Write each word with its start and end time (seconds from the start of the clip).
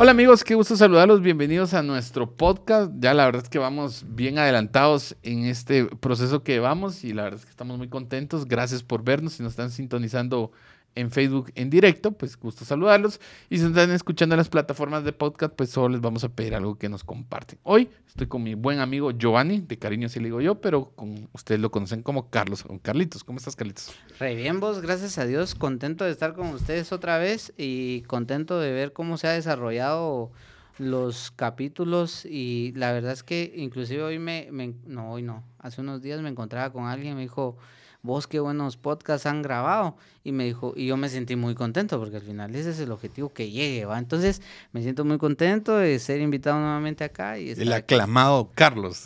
Hola 0.00 0.12
amigos, 0.12 0.44
qué 0.44 0.54
gusto 0.54 0.76
saludarlos, 0.76 1.22
bienvenidos 1.22 1.74
a 1.74 1.82
nuestro 1.82 2.30
podcast. 2.36 2.92
Ya 3.00 3.14
la 3.14 3.24
verdad 3.24 3.42
es 3.42 3.48
que 3.48 3.58
vamos 3.58 4.04
bien 4.06 4.38
adelantados 4.38 5.16
en 5.24 5.44
este 5.44 5.86
proceso 5.86 6.44
que 6.44 6.60
vamos 6.60 7.02
y 7.02 7.12
la 7.12 7.24
verdad 7.24 7.40
es 7.40 7.44
que 7.44 7.50
estamos 7.50 7.78
muy 7.78 7.88
contentos. 7.88 8.46
Gracias 8.46 8.84
por 8.84 9.02
vernos, 9.02 9.32
si 9.32 9.42
nos 9.42 9.54
están 9.54 9.72
sintonizando 9.72 10.52
en 10.94 11.10
Facebook 11.10 11.52
en 11.54 11.70
directo, 11.70 12.12
pues 12.12 12.38
gusto 12.38 12.64
saludarlos. 12.64 13.20
Y 13.48 13.58
si 13.58 13.66
están 13.66 13.90
escuchando 13.90 14.36
las 14.36 14.48
plataformas 14.48 15.04
de 15.04 15.12
podcast, 15.12 15.54
pues 15.54 15.70
solo 15.70 15.90
les 15.90 16.00
vamos 16.00 16.24
a 16.24 16.28
pedir 16.28 16.54
algo 16.54 16.76
que 16.76 16.88
nos 16.88 17.04
comparten. 17.04 17.58
Hoy 17.62 17.88
estoy 18.06 18.26
con 18.26 18.42
mi 18.42 18.54
buen 18.54 18.80
amigo 18.80 19.12
Giovanni, 19.12 19.60
de 19.60 19.78
cariño 19.78 20.08
si 20.08 20.18
le 20.18 20.26
digo 20.26 20.40
yo, 20.40 20.60
pero 20.60 20.90
con 20.96 21.28
ustedes 21.32 21.60
lo 21.60 21.70
conocen 21.70 22.02
como 22.02 22.30
Carlos, 22.30 22.64
con 22.64 22.78
Carlitos. 22.78 23.24
¿Cómo 23.24 23.38
estás, 23.38 23.56
Carlitos? 23.56 23.92
Re 24.18 24.34
bien, 24.34 24.60
vos, 24.60 24.80
gracias 24.80 25.18
a 25.18 25.26
Dios, 25.26 25.54
contento 25.54 26.04
de 26.04 26.10
estar 26.10 26.34
con 26.34 26.48
ustedes 26.48 26.92
otra 26.92 27.18
vez 27.18 27.52
y 27.56 28.02
contento 28.02 28.58
de 28.58 28.72
ver 28.72 28.92
cómo 28.92 29.18
se 29.18 29.28
ha 29.28 29.32
desarrollado 29.32 30.32
los 30.78 31.32
capítulos 31.32 32.24
y 32.24 32.72
la 32.76 32.92
verdad 32.92 33.12
es 33.12 33.22
que 33.22 33.52
inclusive 33.56 34.02
hoy 34.02 34.18
me, 34.18 34.48
me 34.52 34.74
no, 34.86 35.12
hoy 35.12 35.22
no, 35.22 35.42
hace 35.58 35.80
unos 35.80 36.02
días 36.02 36.20
me 36.20 36.28
encontraba 36.28 36.72
con 36.72 36.86
alguien 36.86 37.16
me 37.16 37.22
dijo, 37.22 37.56
vos 38.02 38.26
qué 38.26 38.40
buenos 38.40 38.76
podcasts 38.76 39.26
han 39.26 39.42
grabado. 39.42 39.96
Y 40.28 40.32
me 40.32 40.44
dijo, 40.44 40.74
y 40.76 40.84
yo 40.84 40.98
me 40.98 41.08
sentí 41.08 41.36
muy 41.36 41.54
contento 41.54 41.98
porque 41.98 42.16
al 42.16 42.22
final 42.22 42.54
ese 42.54 42.68
es 42.68 42.80
el 42.80 42.92
objetivo 42.92 43.32
que 43.32 43.50
llegue, 43.50 43.86
¿va? 43.86 43.98
Entonces 43.98 44.42
me 44.72 44.82
siento 44.82 45.02
muy 45.06 45.16
contento 45.16 45.78
de 45.78 45.98
ser 45.98 46.20
invitado 46.20 46.60
nuevamente 46.60 47.02
acá. 47.02 47.38
Y 47.38 47.52
el 47.52 47.72
aclamado 47.72 48.50
Carlos. 48.54 49.04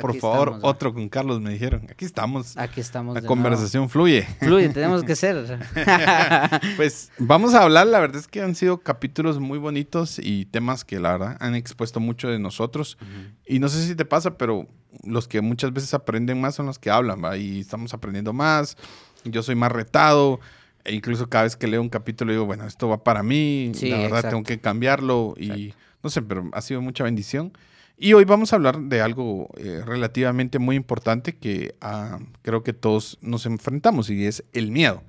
Por 0.00 0.16
favor, 0.16 0.58
otro 0.62 0.92
con 0.92 1.08
Carlos 1.08 1.40
me 1.40 1.52
dijeron. 1.52 1.86
Aquí 1.88 2.04
estamos. 2.04 2.56
Aquí 2.56 2.80
estamos. 2.80 3.14
La 3.14 3.22
conversación 3.22 3.88
fluye. 3.88 4.26
Fluye, 4.40 4.68
tenemos 4.74 5.04
que 5.04 5.14
ser. 5.14 5.60
pues 6.76 7.12
vamos 7.18 7.54
a 7.54 7.62
hablar, 7.62 7.86
la 7.86 8.00
verdad 8.00 8.16
es 8.16 8.26
que 8.26 8.42
han 8.42 8.56
sido 8.56 8.78
capítulos 8.78 9.38
muy 9.38 9.58
bonitos 9.58 10.18
y 10.18 10.46
temas 10.46 10.84
que 10.84 10.98
la 10.98 11.12
verdad 11.12 11.36
han 11.38 11.54
expuesto 11.54 12.00
mucho 12.00 12.26
de 12.26 12.40
nosotros. 12.40 12.98
Y 13.46 13.60
no 13.60 13.68
sé 13.68 13.86
si 13.86 13.94
te 13.94 14.04
pasa, 14.04 14.36
pero 14.36 14.66
los 15.04 15.28
que 15.28 15.40
muchas 15.40 15.72
veces 15.72 15.94
aprenden 15.94 16.40
más 16.40 16.56
son 16.56 16.66
los 16.66 16.78
que 16.78 16.90
hablan, 16.90 17.22
¿va? 17.22 17.36
Y 17.36 17.60
estamos 17.60 17.94
aprendiendo 17.94 18.32
más. 18.32 18.76
Yo 19.24 19.42
soy 19.42 19.54
más 19.54 19.72
retado. 19.72 20.40
E 20.84 20.94
incluso 20.94 21.28
cada 21.28 21.44
vez 21.44 21.56
que 21.56 21.66
leo 21.66 21.82
un 21.82 21.88
capítulo 21.88 22.32
digo, 22.32 22.46
bueno, 22.46 22.66
esto 22.66 22.88
va 22.88 23.04
para 23.04 23.22
mí. 23.22 23.72
la 23.82 23.98
verdad 23.98 24.30
tengo 24.30 24.42
que 24.42 24.58
cambiarlo. 24.58 25.34
Y 25.38 25.74
no 26.02 26.10
sé, 26.10 26.22
pero 26.22 26.48
ha 26.52 26.60
sido 26.62 26.80
mucha 26.80 27.04
bendición. 27.04 27.52
Y 28.00 28.12
hoy 28.12 28.24
vamos 28.24 28.52
a 28.52 28.56
hablar 28.56 28.78
de 28.78 29.00
algo 29.00 29.48
eh, 29.56 29.82
relativamente 29.84 30.60
muy 30.60 30.76
importante 30.76 31.36
que 31.36 31.74
ah, 31.80 32.20
creo 32.42 32.62
que 32.62 32.72
todos 32.72 33.18
nos 33.22 33.44
enfrentamos 33.44 34.08
y 34.08 34.24
es 34.24 34.44
el 34.52 34.70
miedo. 34.70 35.02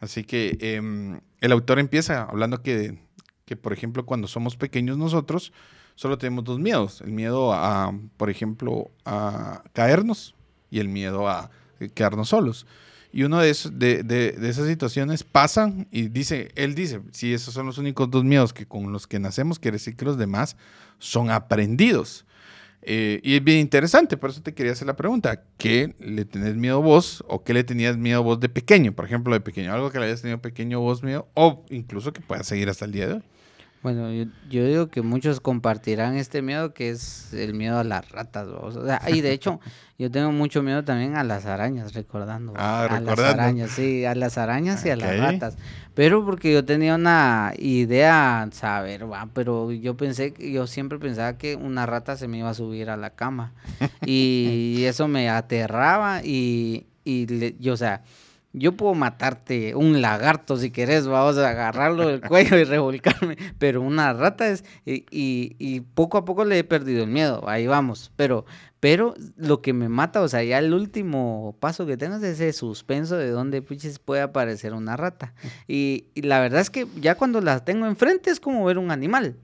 Así 0.00 0.24
que 0.24 0.56
em, 0.60 1.20
el 1.42 1.52
autor 1.52 1.78
empieza 1.78 2.22
hablando 2.22 2.62
que, 2.62 2.98
que, 3.44 3.56
por 3.56 3.74
ejemplo, 3.74 4.06
cuando 4.06 4.26
somos 4.26 4.56
pequeños 4.56 4.96
nosotros, 4.96 5.52
solo 5.94 6.16
tenemos 6.16 6.44
dos 6.44 6.58
miedos. 6.58 7.02
El 7.02 7.12
miedo 7.12 7.52
a, 7.52 7.92
por 8.16 8.30
ejemplo, 8.30 8.90
a 9.04 9.62
caernos 9.74 10.34
y 10.70 10.78
el 10.78 10.88
miedo 10.88 11.28
a 11.28 11.50
quedarnos 11.94 12.30
solos. 12.30 12.66
Y 13.12 13.24
uno 13.24 13.40
de, 13.40 13.50
esos, 13.50 13.78
de, 13.78 14.02
de, 14.02 14.36
esas 14.48 14.68
situaciones 14.68 15.24
pasan 15.24 15.88
y 15.90 16.08
dice, 16.08 16.52
él 16.54 16.74
dice, 16.74 17.00
si 17.10 17.32
esos 17.32 17.52
son 17.52 17.66
los 17.66 17.78
únicos 17.78 18.10
dos 18.10 18.24
miedos 18.24 18.52
que 18.52 18.66
con 18.66 18.92
los 18.92 19.06
que 19.06 19.18
nacemos, 19.18 19.58
quiere 19.58 19.76
decir 19.76 19.96
que 19.96 20.04
los 20.04 20.16
demás 20.16 20.56
son 20.98 21.30
aprendidos. 21.30 22.24
Eh, 22.82 23.20
y 23.22 23.34
es 23.34 23.44
bien 23.44 23.58
interesante, 23.58 24.16
por 24.16 24.30
eso 24.30 24.42
te 24.42 24.54
quería 24.54 24.72
hacer 24.72 24.86
la 24.86 24.96
pregunta, 24.96 25.42
¿qué 25.58 25.94
le 25.98 26.24
tenés 26.24 26.54
miedo 26.54 26.80
vos 26.80 27.22
o 27.28 27.44
qué 27.44 27.52
le 27.52 27.64
tenías 27.64 27.96
miedo 27.96 28.22
vos 28.22 28.40
de 28.40 28.48
pequeño? 28.48 28.92
Por 28.92 29.04
ejemplo, 29.04 29.34
de 29.34 29.40
pequeño, 29.40 29.74
algo 29.74 29.90
que 29.90 29.98
le 29.98 30.06
hayas 30.06 30.22
tenido 30.22 30.40
pequeño 30.40 30.80
vos 30.80 31.02
miedo 31.02 31.28
o 31.34 31.64
incluso 31.68 32.12
que 32.12 32.22
pueda 32.22 32.42
seguir 32.42 32.70
hasta 32.70 32.86
el 32.86 32.92
día 32.92 33.08
de 33.08 33.14
hoy. 33.14 33.22
Bueno, 33.82 34.12
yo, 34.50 34.66
digo 34.66 34.88
que 34.88 35.00
muchos 35.00 35.40
compartirán 35.40 36.16
este 36.16 36.42
miedo 36.42 36.74
que 36.74 36.90
es 36.90 37.32
el 37.32 37.54
miedo 37.54 37.78
a 37.78 37.84
las 37.84 38.10
ratas. 38.10 38.46
O 38.48 38.70
sea, 38.84 39.00
y 39.08 39.22
de 39.22 39.32
hecho, 39.32 39.58
yo 39.98 40.10
tengo 40.10 40.32
mucho 40.32 40.62
miedo 40.62 40.84
también 40.84 41.16
a 41.16 41.24
las 41.24 41.46
arañas, 41.46 41.94
recordando. 41.94 42.52
Ah, 42.56 42.88
a 42.90 43.00
las 43.00 43.18
arañas, 43.18 43.70
sí, 43.70 44.04
a 44.04 44.14
las 44.14 44.36
arañas 44.36 44.84
y 44.84 44.90
a 44.90 44.96
las 44.96 45.18
ratas. 45.18 45.56
Pero 45.94 46.24
porque 46.26 46.52
yo 46.52 46.62
tenía 46.64 46.94
una 46.94 47.54
idea, 47.58 48.46
saber, 48.52 49.10
va, 49.10 49.28
pero 49.32 49.72
yo 49.72 49.96
pensé, 49.96 50.34
yo 50.38 50.66
siempre 50.66 50.98
pensaba 50.98 51.38
que 51.38 51.56
una 51.56 51.86
rata 51.86 52.18
se 52.18 52.28
me 52.28 52.38
iba 52.38 52.50
a 52.50 52.54
subir 52.54 52.90
a 52.90 52.98
la 52.98 53.10
cama. 53.10 53.54
y 54.04 54.84
eso 54.84 55.08
me 55.08 55.30
aterraba 55.30 56.22
y, 56.22 56.86
y 57.04 57.56
yo, 57.58 57.72
o 57.72 57.78
sea, 57.78 58.02
yo 58.52 58.72
puedo 58.76 58.94
matarte 58.94 59.74
un 59.74 60.02
lagarto 60.02 60.56
si 60.56 60.70
querés, 60.70 61.06
vamos 61.06 61.38
a 61.38 61.50
agarrarlo 61.50 62.08
del 62.08 62.20
cuello 62.20 62.58
y 62.58 62.64
revolcarme, 62.64 63.36
pero 63.58 63.80
una 63.80 64.12
rata 64.12 64.48
es, 64.48 64.64
y, 64.84 65.04
y, 65.10 65.80
poco 65.80 66.18
a 66.18 66.24
poco 66.24 66.44
le 66.44 66.58
he 66.58 66.64
perdido 66.64 67.04
el 67.04 67.10
miedo, 67.10 67.48
ahí 67.48 67.68
vamos, 67.68 68.10
pero, 68.16 68.44
pero 68.80 69.14
lo 69.36 69.62
que 69.62 69.72
me 69.72 69.88
mata, 69.88 70.20
o 70.20 70.28
sea, 70.28 70.42
ya 70.42 70.58
el 70.58 70.74
último 70.74 71.54
paso 71.60 71.86
que 71.86 71.96
tengo 71.96 72.16
es 72.16 72.22
ese 72.24 72.52
suspenso 72.52 73.16
de 73.16 73.30
dónde 73.30 73.62
puches 73.62 73.98
puede 73.98 74.22
aparecer 74.22 74.74
una 74.74 74.96
rata. 74.96 75.32
Y, 75.68 76.06
y, 76.14 76.22
la 76.22 76.40
verdad 76.40 76.60
es 76.60 76.70
que 76.70 76.86
ya 76.96 77.14
cuando 77.14 77.40
la 77.40 77.64
tengo 77.64 77.86
enfrente 77.86 78.30
es 78.30 78.40
como 78.40 78.64
ver 78.64 78.78
un 78.78 78.90
animal, 78.90 79.36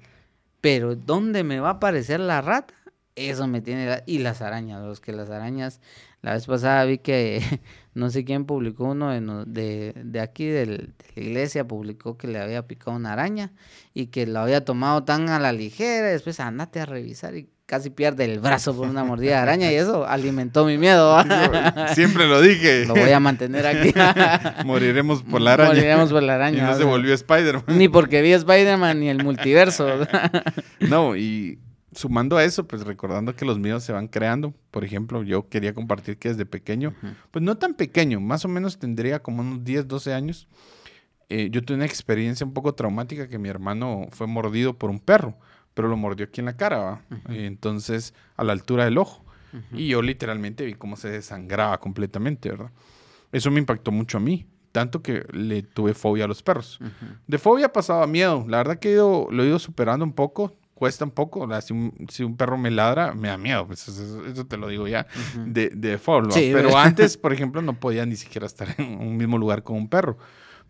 pero 0.61 0.97
¿dónde 0.97 1.45
me 1.45 1.61
va 1.61 1.69
a 1.69 1.73
aparecer 1.73 2.19
la 2.19 2.41
rata? 2.41 2.75
Eso 3.15 3.47
me 3.47 3.63
tiene, 3.63 4.03
y 4.05 4.19
las 4.19 4.43
arañas, 4.43 4.83
los 4.83 5.01
que 5.01 5.13
las 5.13 5.31
arañas 5.31 5.81
la 6.23 6.35
vez 6.35 6.47
pasada 6.47 6.85
vi 6.85 6.99
que 6.99 7.41
no 7.95 8.11
sé 8.11 8.25
quién 8.25 8.45
publicó 8.45 8.85
uno 8.85 9.11
de, 9.11 9.93
de, 9.97 10.21
aquí 10.21 10.47
de 10.47 10.67
la 10.67 10.79
iglesia, 11.15 11.67
publicó 11.67 12.17
que 12.17 12.29
le 12.29 12.41
había 12.41 12.67
picado 12.67 12.97
una 12.97 13.13
araña 13.13 13.53
y 13.95 14.07
que 14.07 14.27
lo 14.27 14.41
había 14.41 14.65
tomado 14.65 15.05
tan 15.05 15.29
a 15.29 15.39
la 15.39 15.53
ligera. 15.53 16.09
Después 16.09 16.41
andate 16.41 16.81
a 16.81 16.87
revisar 16.87 17.37
y 17.37 17.49
casi 17.67 17.91
pierde 17.91 18.25
el 18.25 18.39
brazo 18.39 18.77
por 18.77 18.89
una 18.89 19.05
mordida 19.05 19.33
de 19.33 19.37
araña 19.37 19.73
y 19.73 19.77
eso 19.77 20.07
alimentó 20.07 20.65
mi 20.65 20.79
miedo. 20.79 21.17
Siempre 21.95 22.27
lo 22.27 22.41
dije. 22.41 22.87
Lo 22.87 22.95
voy 22.95 23.11
a 23.11 23.21
mantener 23.21 23.67
aquí. 23.67 23.93
Moriremos 24.65 25.23
por 25.23 25.41
la 25.41 25.55
araña. 25.55 25.71
Moriremos 25.71 26.13
por 26.13 26.23
la 26.23 26.35
araña. 26.35 26.59
Y 26.59 26.61
no 26.63 26.77
se 26.77 26.85
volvió 26.85 27.15
Spider-Man. 27.15 27.79
Ni 27.79 27.89
porque 27.89 28.23
vi 28.23 28.33
Spider-Man 28.33 29.01
ni 29.01 29.09
el 29.09 29.23
multiverso. 29.23 29.87
no, 30.81 31.17
y 31.17 31.59
sumando 31.97 32.37
a 32.37 32.45
eso, 32.45 32.69
pues 32.69 32.85
recordando 32.85 33.35
que 33.35 33.45
los 33.45 33.59
miedos 33.59 33.83
se 33.83 33.93
van 33.93 34.07
creando. 34.07 34.55
Por 34.71 34.85
ejemplo, 34.85 35.23
yo 35.23 35.49
quería 35.49 35.75
compartir 35.75 36.19
que 36.19 36.29
desde 36.29 36.47
pequeño, 36.47 36.95
pues 37.31 37.43
no 37.43 37.57
tan 37.57 37.75
pequeño, 37.75 38.21
más 38.21 38.45
o 38.45 38.49
menos 38.49 38.79
tendría 38.79 39.23
como 39.23 39.41
unos 39.41 39.65
10, 39.65 39.89
12 39.89 40.15
años. 40.15 40.47
Eh, 41.29 41.49
yo 41.51 41.65
tuve 41.65 41.77
una 41.77 41.87
experiencia 41.87 42.47
un 42.47 42.53
poco 42.53 42.75
traumática 42.75 43.29
que 43.29 43.39
mi 43.39 43.49
hermano 43.49 44.07
fue 44.11 44.27
mordido 44.27 44.75
por 44.79 44.91
un 44.91 45.01
perro, 45.01 45.37
pero 45.75 45.89
lo 45.89 45.97
mordió 45.97 46.27
aquí 46.27 46.41
en 46.41 46.47
la 46.47 46.57
cara, 46.57 46.79
¿va? 46.79 47.03
entonces 47.29 48.15
a 48.37 48.45
la 48.45 48.53
altura 48.53 48.85
del 48.85 48.99
ojo. 48.99 49.25
Y 49.73 49.89
yo 49.89 50.03
literalmente 50.03 50.67
vi 50.67 50.75
cómo 50.75 50.97
se 50.97 51.09
desangraba 51.09 51.81
completamente, 51.81 52.51
¿verdad? 52.51 52.71
Eso 53.33 53.51
me 53.51 53.59
impactó 53.59 53.91
mucho 53.91 54.19
a 54.19 54.21
mí, 54.21 54.47
tanto 54.71 55.01
que 55.01 55.25
le 55.33 55.63
tuve 55.63 55.95
fobia 55.95 56.27
a 56.27 56.29
los 56.29 56.43
perros. 56.43 56.79
De 57.27 57.39
fobia 57.39 57.73
pasaba 57.73 58.07
miedo. 58.07 58.45
La 58.49 58.59
verdad 58.59 58.79
que 58.79 58.95
lo 58.95 59.43
he 59.43 59.47
ido 59.47 59.59
superando 59.59 60.05
un 60.05 60.13
poco 60.13 60.55
cuesta 60.77 61.07
un 61.07 61.11
poco. 61.11 61.49
Si 61.63 61.73
un, 61.73 62.07
si 62.11 62.23
un 62.23 62.37
perro 62.37 62.59
me 62.59 62.71
ladra, 62.71 63.15
me 63.15 63.29
da 63.29 63.39
miedo. 63.39 63.67
Pues 63.67 63.89
eso, 63.89 64.47
te 64.47 64.57
lo 64.59 64.69
digo 64.69 64.87
ya 64.87 65.07
de, 65.35 65.71
de 65.71 65.99
Pero 65.99 66.77
antes, 66.77 67.17
por 67.17 67.33
ejemplo, 67.35 67.63
no 67.63 67.81
podía 67.81 68.05
ni 68.05 68.15
siquiera 68.15 68.47
estar 68.47 68.69
en 68.77 69.01
un 69.01 69.17
mismo 69.17 69.39
lugar 69.39 69.63
con 69.63 69.77
un 69.77 69.89
perro. 69.89 70.19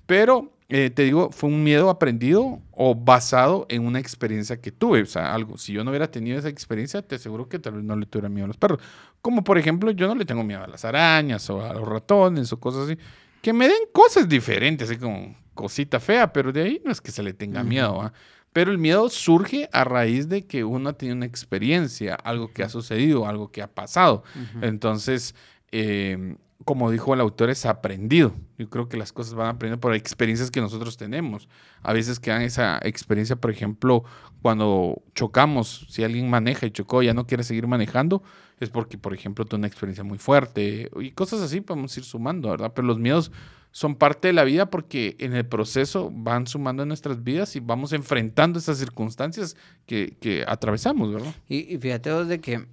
Pero 0.06 0.52
eh, 0.68 0.90
te 0.90 1.02
digo, 1.02 1.30
fue 1.32 1.50
un 1.50 1.64
miedo 1.64 1.90
aprendido 1.90 2.62
o 2.70 2.94
basado 2.94 3.66
en 3.68 3.84
una 3.84 3.98
experiencia 3.98 4.60
que 4.60 4.70
tuve. 4.70 5.02
O 5.02 5.06
sea, 5.06 5.34
algo, 5.34 5.58
si 5.58 5.72
yo 5.72 5.82
no 5.82 5.90
hubiera 5.90 6.08
tenido 6.08 6.38
esa 6.38 6.48
experiencia, 6.48 7.02
te 7.02 7.16
aseguro 7.16 7.48
que 7.48 7.58
tal 7.58 7.74
vez 7.74 7.82
no 7.82 7.96
le 7.96 8.06
tuviera 8.06 8.28
miedo 8.28 8.44
a 8.44 8.48
los 8.48 8.56
perros. 8.56 8.78
Como 9.20 9.42
por 9.42 9.58
ejemplo, 9.58 9.90
yo 9.90 10.06
no 10.06 10.14
le 10.14 10.24
tengo 10.24 10.44
miedo 10.44 10.62
a 10.62 10.68
las 10.68 10.84
arañas 10.84 11.50
o 11.50 11.64
a 11.64 11.74
los 11.74 11.86
ratones 11.86 12.52
o 12.52 12.60
cosas 12.60 12.84
así. 12.84 12.98
Que 13.42 13.52
me 13.52 13.66
den 13.66 13.88
cosas 13.92 14.28
diferentes, 14.28 14.88
así 14.88 15.00
como 15.00 15.36
cosita 15.52 15.98
fea, 15.98 16.32
pero 16.32 16.52
de 16.52 16.62
ahí 16.62 16.82
no 16.84 16.92
es 16.92 17.00
que 17.00 17.10
se 17.10 17.24
le 17.24 17.32
tenga 17.32 17.64
miedo. 17.64 18.12
Pero 18.56 18.70
el 18.70 18.78
miedo 18.78 19.10
surge 19.10 19.68
a 19.70 19.84
raíz 19.84 20.30
de 20.30 20.46
que 20.46 20.64
uno 20.64 20.94
tiene 20.94 21.14
una 21.14 21.26
experiencia, 21.26 22.14
algo 22.14 22.50
que 22.54 22.62
ha 22.62 22.70
sucedido, 22.70 23.26
algo 23.26 23.52
que 23.52 23.60
ha 23.60 23.66
pasado. 23.66 24.24
Entonces, 24.62 25.34
em, 25.72 26.38
como 26.64 26.90
dijo 26.90 27.12
el 27.12 27.20
autor, 27.20 27.50
es 27.50 27.66
aprendido. 27.66 28.34
Yo 28.56 28.70
creo 28.70 28.88
que 28.88 28.96
las 28.96 29.12
cosas 29.12 29.34
van 29.34 29.48
aprendiendo 29.48 29.78
por 29.78 29.94
experiencias 29.94 30.50
que 30.50 30.62
nosotros 30.62 30.96
tenemos. 30.96 31.50
A 31.82 31.92
veces 31.92 32.18
quedan 32.18 32.40
esa 32.40 32.80
experiencia, 32.82 33.36
por 33.36 33.50
ejemplo, 33.50 34.04
cuando 34.40 35.02
chocamos, 35.14 35.86
si 35.90 36.02
alguien 36.02 36.30
maneja 36.30 36.64
y 36.64 36.70
chocó, 36.70 37.02
ya 37.02 37.12
no 37.12 37.26
quiere 37.26 37.44
seguir 37.44 37.66
manejando, 37.66 38.22
es 38.58 38.70
porque, 38.70 38.96
por 38.96 39.12
ejemplo, 39.12 39.44
tuvo 39.44 39.58
una 39.58 39.66
experiencia 39.66 40.04
muy 40.04 40.18
fuerte 40.18 40.90
y 41.00 41.10
cosas 41.10 41.40
así 41.40 41.60
podemos 41.60 41.96
ir 41.96 42.04
sumando, 42.04 42.50
¿verdad? 42.50 42.72
Pero 42.74 42.88
los 42.88 42.98
miedos 42.98 43.30
son 43.70 43.94
parte 43.94 44.28
de 44.28 44.32
la 44.32 44.44
vida 44.44 44.70
porque 44.70 45.16
en 45.18 45.34
el 45.34 45.44
proceso 45.44 46.10
van 46.10 46.46
sumando 46.46 46.82
en 46.82 46.88
nuestras 46.88 47.22
vidas 47.22 47.54
y 47.56 47.60
vamos 47.60 47.92
enfrentando 47.92 48.58
esas 48.58 48.78
circunstancias 48.78 49.56
que, 49.84 50.44
atravesamos, 50.46 51.12
¿verdad? 51.12 51.34
Y, 51.48 51.76
fíjate 51.76 52.10
vos 52.12 52.28
de 52.28 52.40
que 52.40 52.66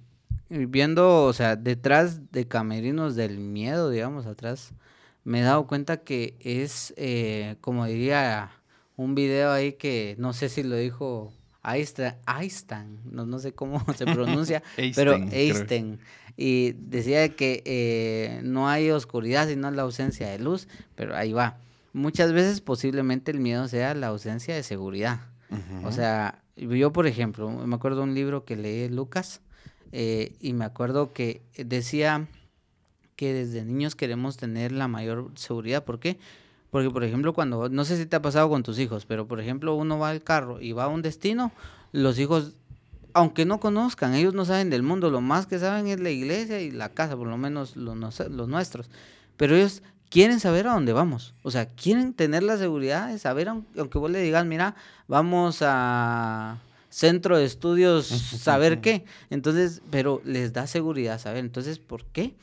viendo, 0.48 1.24
o 1.24 1.32
sea, 1.32 1.56
detrás 1.56 2.32
de 2.32 2.48
camerinos 2.48 3.16
del 3.16 3.38
miedo, 3.38 3.90
digamos, 3.90 4.24
atrás, 4.24 4.72
me 5.24 5.40
he 5.40 5.42
dado 5.42 5.66
cuenta 5.66 5.98
que 5.98 6.36
es, 6.40 6.94
eh, 6.96 7.56
como 7.60 7.84
diría 7.86 8.52
un 8.96 9.14
video 9.14 9.50
ahí 9.52 9.72
que 9.74 10.14
no 10.18 10.32
sé 10.32 10.48
si 10.48 10.62
lo 10.62 10.76
dijo 10.76 11.32
Einstein, 11.64 12.14
Einstein 12.26 13.00
no, 13.10 13.26
no 13.26 13.38
sé 13.38 13.52
cómo 13.52 13.84
se 13.96 14.04
pronuncia, 14.04 14.62
pero 14.94 15.14
Einstein. 15.14 15.98
Y 16.36 16.72
decía 16.72 17.28
que 17.36 17.62
eh, 17.64 18.40
no 18.42 18.68
hay 18.68 18.90
oscuridad 18.90 19.48
sino 19.48 19.70
la 19.70 19.82
ausencia 19.82 20.28
de 20.28 20.38
luz, 20.38 20.68
pero 20.94 21.16
ahí 21.16 21.32
va. 21.32 21.58
Muchas 21.92 22.32
veces 22.32 22.60
posiblemente 22.60 23.30
el 23.30 23.38
miedo 23.38 23.68
sea 23.68 23.94
la 23.94 24.08
ausencia 24.08 24.54
de 24.54 24.62
seguridad. 24.62 25.20
O 25.84 25.92
sea, 25.92 26.42
yo 26.56 26.92
por 26.92 27.06
ejemplo, 27.06 27.48
me 27.48 27.76
acuerdo 27.76 27.98
de 27.98 28.04
un 28.04 28.14
libro 28.14 28.44
que 28.44 28.56
leí 28.56 28.88
Lucas 28.88 29.40
eh, 29.92 30.34
y 30.40 30.52
me 30.52 30.64
acuerdo 30.64 31.12
que 31.12 31.42
decía 31.56 32.26
que 33.14 33.32
desde 33.32 33.64
niños 33.64 33.94
queremos 33.94 34.36
tener 34.36 34.72
la 34.72 34.88
mayor 34.88 35.30
seguridad. 35.36 35.84
¿Por 35.84 36.00
qué? 36.00 36.14
Porque, 36.14 36.43
por 36.92 37.04
ejemplo, 37.04 37.32
cuando, 37.32 37.68
no 37.68 37.84
sé 37.84 37.96
si 37.96 38.06
te 38.06 38.16
ha 38.16 38.22
pasado 38.22 38.48
con 38.48 38.64
tus 38.64 38.80
hijos, 38.80 39.06
pero 39.06 39.28
por 39.28 39.40
ejemplo, 39.40 39.74
uno 39.74 39.98
va 39.98 40.10
al 40.10 40.22
carro 40.22 40.60
y 40.60 40.72
va 40.72 40.84
a 40.84 40.88
un 40.88 41.02
destino, 41.02 41.52
los 41.92 42.18
hijos, 42.18 42.54
aunque 43.12 43.44
no 43.44 43.60
conozcan, 43.60 44.14
ellos 44.14 44.34
no 44.34 44.44
saben 44.44 44.70
del 44.70 44.82
mundo, 44.82 45.08
lo 45.08 45.20
más 45.20 45.46
que 45.46 45.60
saben 45.60 45.86
es 45.86 46.00
la 46.00 46.10
iglesia 46.10 46.60
y 46.60 46.72
la 46.72 46.88
casa, 46.88 47.16
por 47.16 47.28
lo 47.28 47.36
menos 47.36 47.76
los, 47.76 47.96
los 48.28 48.48
nuestros. 48.48 48.90
Pero 49.36 49.54
ellos 49.54 49.82
quieren 50.10 50.40
saber 50.40 50.66
a 50.66 50.72
dónde 50.72 50.92
vamos. 50.92 51.34
O 51.44 51.52
sea, 51.52 51.66
quieren 51.66 52.12
tener 52.12 52.42
la 52.42 52.56
seguridad 52.56 53.08
de 53.08 53.18
saber, 53.18 53.48
aunque 53.48 53.98
vos 53.98 54.10
le 54.10 54.20
digas, 54.20 54.44
mira, 54.44 54.74
vamos 55.06 55.58
a 55.60 56.58
centro 56.90 57.36
de 57.36 57.44
estudios, 57.44 58.06
saber 58.06 58.80
qué. 58.80 59.04
Entonces, 59.30 59.80
pero 59.90 60.20
les 60.24 60.52
da 60.52 60.66
seguridad 60.66 61.20
saber. 61.20 61.44
Entonces, 61.44 61.78
¿por 61.78 62.04
qué? 62.04 62.34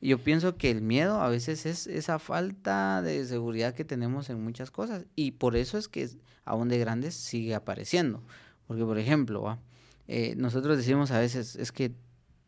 Yo 0.00 0.18
pienso 0.18 0.56
que 0.56 0.70
el 0.70 0.80
miedo 0.80 1.20
a 1.20 1.28
veces 1.28 1.66
es 1.66 1.86
esa 1.86 2.18
falta 2.18 3.02
de 3.02 3.24
seguridad 3.26 3.74
que 3.74 3.84
tenemos 3.84 4.30
en 4.30 4.42
muchas 4.42 4.70
cosas 4.70 5.06
y 5.16 5.32
por 5.32 5.56
eso 5.56 5.76
es 5.76 5.88
que 5.88 6.08
aún 6.44 6.68
de 6.68 6.78
grandes 6.78 7.14
sigue 7.14 7.54
apareciendo. 7.54 8.22
Porque, 8.66 8.84
por 8.84 8.98
ejemplo, 8.98 9.58
eh, 10.06 10.34
nosotros 10.36 10.76
decimos 10.76 11.10
a 11.10 11.18
veces, 11.18 11.56
es 11.56 11.72
que 11.72 11.94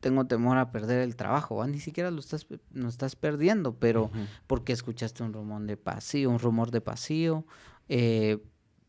tengo 0.00 0.26
temor 0.26 0.58
a 0.58 0.70
perder 0.70 1.00
el 1.00 1.17
trabajo, 1.17 1.67
ni 1.67 1.79
siquiera 1.79 2.11
lo 2.11 2.20
estás, 2.20 2.47
no 2.70 2.88
estás 2.88 3.17
perdiendo, 3.17 3.75
pero 3.75 4.11
porque 4.47 4.73
escuchaste 4.73 5.23
un 5.23 5.32
rumor 5.32 5.62
de 5.62 5.76
pasillo, 5.76 6.31
un 6.31 6.38
rumor 6.38 6.70
de 6.70 6.81
pasillo, 6.81 7.44
eh, 7.88 8.38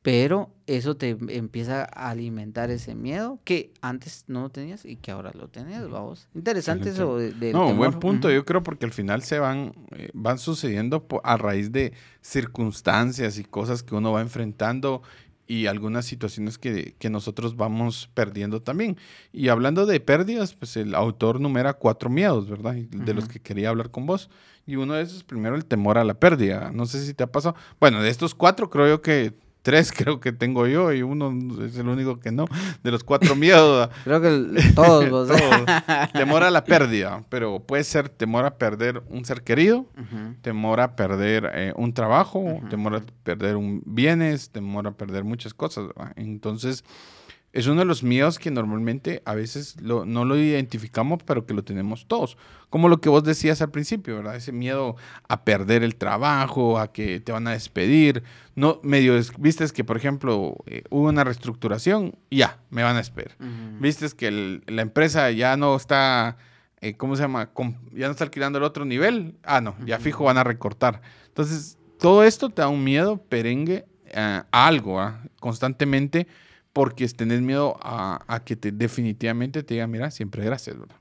pero 0.01 0.49
eso 0.65 0.97
te 0.97 1.15
empieza 1.29 1.83
a 1.83 2.09
alimentar 2.09 2.71
ese 2.71 2.95
miedo 2.95 3.39
que 3.43 3.71
antes 3.81 4.25
no 4.27 4.49
tenías 4.49 4.83
y 4.83 4.95
que 4.95 5.11
ahora 5.11 5.31
lo 5.35 5.47
tenías, 5.47 5.87
vamos. 5.89 6.27
Interesante 6.33 6.89
eso 6.89 7.17
de, 7.17 7.53
No, 7.53 7.75
buen 7.75 7.93
punto, 7.93 8.31
yo 8.31 8.43
creo 8.43 8.63
porque 8.63 8.85
al 8.85 8.93
final 8.93 9.21
se 9.21 9.37
van, 9.37 9.73
eh, 9.91 10.09
van 10.13 10.39
sucediendo 10.39 11.05
a 11.23 11.37
raíz 11.37 11.71
de 11.71 11.93
circunstancias 12.21 13.37
y 13.37 13.43
cosas 13.43 13.83
que 13.83 13.93
uno 13.93 14.11
va 14.11 14.21
enfrentando 14.21 15.03
y 15.45 15.67
algunas 15.67 16.05
situaciones 16.05 16.57
que, 16.57 16.95
que, 16.97 17.09
nosotros 17.09 17.57
vamos 17.57 18.09
perdiendo 18.13 18.61
también. 18.61 18.97
Y 19.33 19.49
hablando 19.49 19.85
de 19.85 19.99
pérdidas, 19.99 20.55
pues 20.55 20.77
el 20.77 20.95
autor 20.95 21.41
numera 21.41 21.73
cuatro 21.73 22.09
miedos, 22.09 22.49
¿verdad? 22.49 22.73
De 22.73 23.13
los 23.13 23.27
que 23.27 23.41
quería 23.41 23.69
hablar 23.69 23.91
con 23.91 24.05
vos. 24.05 24.29
Y 24.65 24.77
uno 24.77 24.93
de 24.93 25.03
esos, 25.03 25.25
primero, 25.25 25.55
el 25.55 25.65
temor 25.65 25.97
a 25.97 26.05
la 26.05 26.13
pérdida. 26.13 26.71
No 26.71 26.85
sé 26.85 27.05
si 27.05 27.13
te 27.13 27.23
ha 27.23 27.31
pasado. 27.31 27.55
Bueno, 27.81 28.01
de 28.01 28.09
estos 28.09 28.33
cuatro 28.33 28.69
creo 28.69 28.87
yo 28.87 29.01
que 29.01 29.33
tres 29.61 29.91
creo 29.95 30.19
que 30.19 30.31
tengo 30.31 30.67
yo 30.67 30.91
y 30.91 31.01
uno 31.01 31.33
es 31.65 31.77
el 31.77 31.87
único 31.87 32.19
que 32.19 32.31
no, 32.31 32.45
de 32.83 32.91
los 32.91 33.03
cuatro 33.03 33.35
miedos. 33.35 33.89
creo 34.03 34.21
que 34.21 34.71
todos. 34.75 35.29
temor 36.13 36.43
a 36.43 36.51
la 36.51 36.63
pérdida, 36.63 37.23
pero 37.29 37.59
puede 37.59 37.83
ser 37.83 38.09
temor 38.09 38.45
a 38.45 38.57
perder 38.57 39.03
un 39.09 39.25
ser 39.25 39.43
querido, 39.43 39.85
temor 40.41 40.79
a 40.79 40.95
perder 40.95 41.51
eh, 41.53 41.73
un 41.75 41.93
trabajo, 41.93 42.61
temor 42.69 42.95
a 42.95 43.01
perder 43.23 43.55
un 43.55 43.81
bienes, 43.85 44.49
temor 44.49 44.87
a 44.87 44.91
perder 44.91 45.23
muchas 45.23 45.53
cosas. 45.53 45.85
Entonces, 46.15 46.83
es 47.53 47.67
uno 47.67 47.81
de 47.81 47.85
los 47.85 48.01
miedos 48.01 48.39
que 48.39 48.49
normalmente 48.49 49.21
a 49.25 49.35
veces 49.35 49.81
no 49.81 50.25
lo 50.25 50.37
identificamos, 50.37 51.19
pero 51.25 51.45
que 51.45 51.53
lo 51.53 51.63
tenemos 51.63 52.07
todos. 52.07 52.37
Como 52.69 52.87
lo 52.87 53.01
que 53.01 53.09
vos 53.09 53.25
decías 53.25 53.61
al 53.61 53.71
principio, 53.71 54.15
¿verdad? 54.15 54.37
Ese 54.37 54.53
miedo 54.53 54.95
a 55.27 55.43
perder 55.43 55.83
el 55.83 55.95
trabajo, 55.95 56.79
a 56.79 56.93
que 56.93 57.19
te 57.19 57.33
van 57.33 57.47
a 57.47 57.51
despedir. 57.51 58.23
No, 58.55 58.79
medio, 58.83 59.19
viste 59.37 59.65
que, 59.73 59.83
por 59.83 59.97
ejemplo, 59.97 60.55
eh, 60.65 60.83
hubo 60.89 61.09
una 61.09 61.25
reestructuración, 61.25 62.15
ya, 62.29 62.59
me 62.69 62.83
van 62.83 62.95
a 62.95 62.99
despedir. 62.99 63.35
Viste 63.79 64.07
que 64.15 64.61
la 64.65 64.81
empresa 64.81 65.29
ya 65.31 65.57
no 65.57 65.75
está, 65.75 66.37
eh, 66.79 66.95
¿cómo 66.95 67.17
se 67.17 67.23
llama? 67.23 67.49
ya 67.91 68.05
no 68.05 68.11
está 68.11 68.23
alquilando 68.23 68.59
el 68.59 68.63
otro 68.63 68.85
nivel. 68.85 69.35
Ah, 69.43 69.59
no, 69.59 69.75
ya 69.85 69.99
fijo 69.99 70.23
van 70.23 70.37
a 70.37 70.45
recortar. 70.45 71.01
Entonces, 71.27 71.77
todo 71.99 72.23
esto 72.23 72.49
te 72.49 72.61
da 72.61 72.69
un 72.69 72.83
miedo 72.85 73.17
perengue 73.17 73.85
eh, 74.05 74.41
a 74.49 74.67
algo, 74.67 75.01
¿ah? 75.01 75.21
constantemente 75.41 76.27
porque 76.73 77.07
tenés 77.09 77.41
miedo 77.41 77.77
a, 77.81 78.41
que 78.45 78.55
te, 78.55 78.71
definitivamente 78.71 79.63
te 79.63 79.75
digan, 79.75 79.91
mira, 79.91 80.11
siempre 80.11 80.43
gracias, 80.45 80.79
¿verdad? 80.79 80.95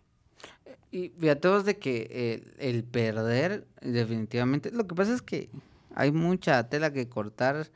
Y 0.91 1.11
fíjate 1.21 1.49
vos 1.49 1.65
de 1.65 1.79
que 1.79 2.43
el, 2.59 2.83
perder, 2.83 3.67
definitivamente, 3.81 4.73
lo 4.73 4.87
que 4.89 4.95
pasa 4.95 5.15
es 5.15 5.23
que 5.23 5.49
hay 5.95 6.11
mucha 6.11 6.69
tela 6.69 6.93
que 6.93 7.09
cortar 7.09 7.69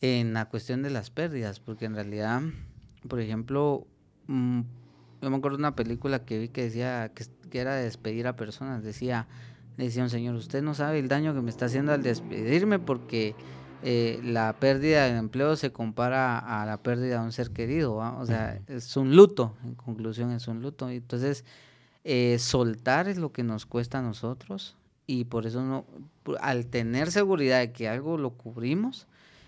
en 0.00 0.32
la 0.32 0.46
cuestión 0.46 0.82
de 0.82 0.90
las 0.90 1.10
pérdidas, 1.10 1.60
porque 1.60 1.84
en 1.84 1.94
realidad, 1.94 2.42
por 3.08 3.20
ejemplo, 3.20 3.86
mm, 4.26 4.62
yo 5.22 5.30
me 5.30 5.36
acuerdo 5.36 5.58
de 5.58 5.62
una 5.62 5.76
película 5.76 6.24
que 6.24 6.38
vi 6.38 6.48
que 6.48 6.64
decía 6.64 7.12
que, 7.14 7.24
que 7.48 7.60
era 7.60 7.76
despedir 7.76 8.26
a 8.26 8.34
personas, 8.34 8.82
decía, 8.82 9.28
le 9.76 9.84
decía 9.84 10.02
un 10.02 10.10
señor, 10.10 10.34
usted 10.34 10.62
no 10.62 10.74
sabe 10.74 10.98
el 10.98 11.06
daño 11.06 11.32
que 11.32 11.42
me 11.42 11.50
está 11.50 11.66
haciendo 11.66 11.92
al 11.92 12.02
despedirme 12.02 12.80
porque 12.80 13.36
eh, 13.82 14.20
la 14.22 14.54
pérdida 14.54 15.06
del 15.06 15.16
empleo 15.16 15.56
se 15.56 15.72
compara 15.72 16.38
a 16.38 16.66
la 16.66 16.82
pérdida 16.82 17.20
de 17.20 17.24
un 17.24 17.32
ser 17.32 17.50
querido, 17.50 17.94
o 17.94 18.26
sea, 18.26 18.60
es 18.66 18.96
un 18.96 19.16
luto, 19.16 19.54
en 19.64 19.74
conclusión 19.74 20.32
es 20.32 20.48
un 20.48 20.60
luto. 20.60 20.88
Entonces, 20.88 21.44
eh, 22.04 22.38
soltar 22.38 23.08
es 23.08 23.18
lo 23.18 23.32
que 23.32 23.42
nos 23.42 23.66
cuesta 23.66 23.98
a 23.98 24.02
nosotros 24.02 24.76
y 25.06 25.24
por 25.24 25.46
eso 25.46 25.62
no, 25.64 25.86
al 26.40 26.66
tener 26.66 27.10
seguridad 27.10 27.60
de 27.60 27.72
que 27.72 27.88
algo 27.88 28.18
lo 28.18 28.30
cubrimos, 28.30 29.06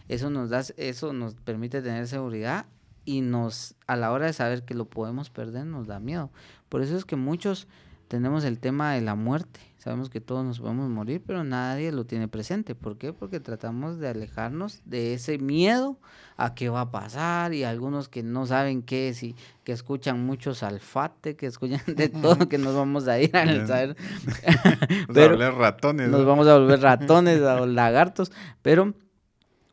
eso 0.09 0.31
nos 0.31 0.51
da, 0.51 0.65
eso 0.77 1.13
nos 1.13 1.35
permite 1.35 1.83
tener 1.83 2.09
seguridad 2.09 2.67
y 3.05 3.21
nos, 3.21 3.75
a 3.87 3.97
la 3.97 4.13
hora 4.13 4.27
de 4.27 4.33
saber 4.33 4.65
que 4.65 4.75
lo 4.75 4.87
podemos 4.87 5.31
perder, 5.31 5.67
nos 5.67 5.87
da 5.87 6.01
miedo. 6.01 6.31
Por 6.69 6.83
eso 6.83 6.97
es 6.97 7.05
que 7.05 7.17
muchos 7.17 7.69
tenemos 8.09 8.45
el 8.45 8.59
tema 8.59 8.93
de 8.93 9.01
la 9.03 9.15
muerte. 9.15 9.61
Sabemos 9.83 10.11
que 10.11 10.21
todos 10.21 10.45
nos 10.45 10.61
podemos 10.61 10.89
morir, 10.89 11.21
pero 11.27 11.43
nadie 11.43 11.91
lo 11.91 12.07
tiene 12.07 12.29
presente. 12.29 12.77
¿Por 12.77 12.99
qué? 12.99 13.13
Porque 13.13 13.41
tratamos 13.41 13.99
de 13.99 14.07
alejarnos 14.07 14.81
de 14.85 15.13
ese 15.15 15.39
miedo 15.39 15.99
a 16.37 16.55
qué 16.55 16.69
va 16.69 16.83
a 16.83 16.91
pasar 16.93 17.53
y 17.53 17.65
algunos 17.65 18.09
que 18.09 18.23
no 18.23 18.47
saben 18.47 18.83
qué 18.83 19.09
es 19.09 19.25
y 19.25 19.35
que 19.65 19.73
escuchan 19.73 20.25
mucho 20.25 20.55
salfate, 20.55 21.35
que 21.35 21.47
escuchan 21.47 21.81
de 21.97 22.09
todo, 22.09 22.49
que 22.49 22.59
nos 22.59 22.77
vamos 22.77 23.09
a 23.09 23.19
ir 23.19 23.37
a 23.37 23.67
saber. 23.67 23.97
pero, 25.13 25.31
volver 25.31 25.55
ratones. 25.55 26.11
Nos 26.11 26.27
vamos 26.27 26.47
a 26.47 26.59
volver 26.59 26.81
ratones 26.81 27.41
o 27.41 27.67
lagartos. 27.67 28.31
Pero, 28.63 28.95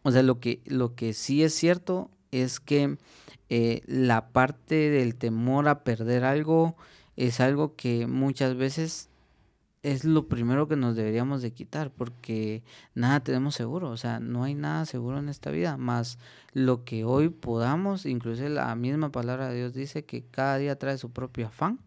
o 0.01 0.09
sea, 0.09 0.23
lo 0.23 0.39
que, 0.39 0.63
lo 0.65 0.95
que 0.95 1.13
sí 1.13 1.43
es 1.43 1.53
cierto 1.53 2.09
es 2.31 2.59
que 2.59 2.97
eh, 3.49 3.83
la 3.85 4.29
parte 4.29 4.89
del 4.89 5.13
temor 5.13 5.67
a 5.67 5.83
perder 5.83 6.23
algo 6.23 6.75
es 7.15 7.39
algo 7.41 7.75
que 7.75 8.07
muchas 8.07 8.55
veces 8.55 9.08
es 9.81 10.03
lo 10.03 10.27
primero 10.27 10.67
que 10.67 10.75
nos 10.75 10.95
deberíamos 10.95 11.41
de 11.41 11.51
quitar 11.51 11.91
porque 11.91 12.63
nada 12.95 13.21
tenemos 13.21 13.55
seguro, 13.55 13.89
o 13.89 13.97
sea, 13.97 14.19
no 14.19 14.43
hay 14.43 14.53
nada 14.53 14.85
seguro 14.85 15.19
en 15.19 15.29
esta 15.29 15.51
vida, 15.51 15.77
más 15.77 16.19
lo 16.53 16.83
que 16.83 17.05
hoy 17.05 17.29
podamos, 17.29 18.05
incluso 18.05 18.47
la 18.49 18.75
misma 18.75 19.11
palabra 19.11 19.49
de 19.49 19.57
Dios 19.57 19.73
dice 19.73 20.03
que 20.03 20.23
cada 20.23 20.57
día 20.57 20.77
trae 20.77 20.97
su 20.97 21.11
propio 21.11 21.47
afán, 21.47 21.79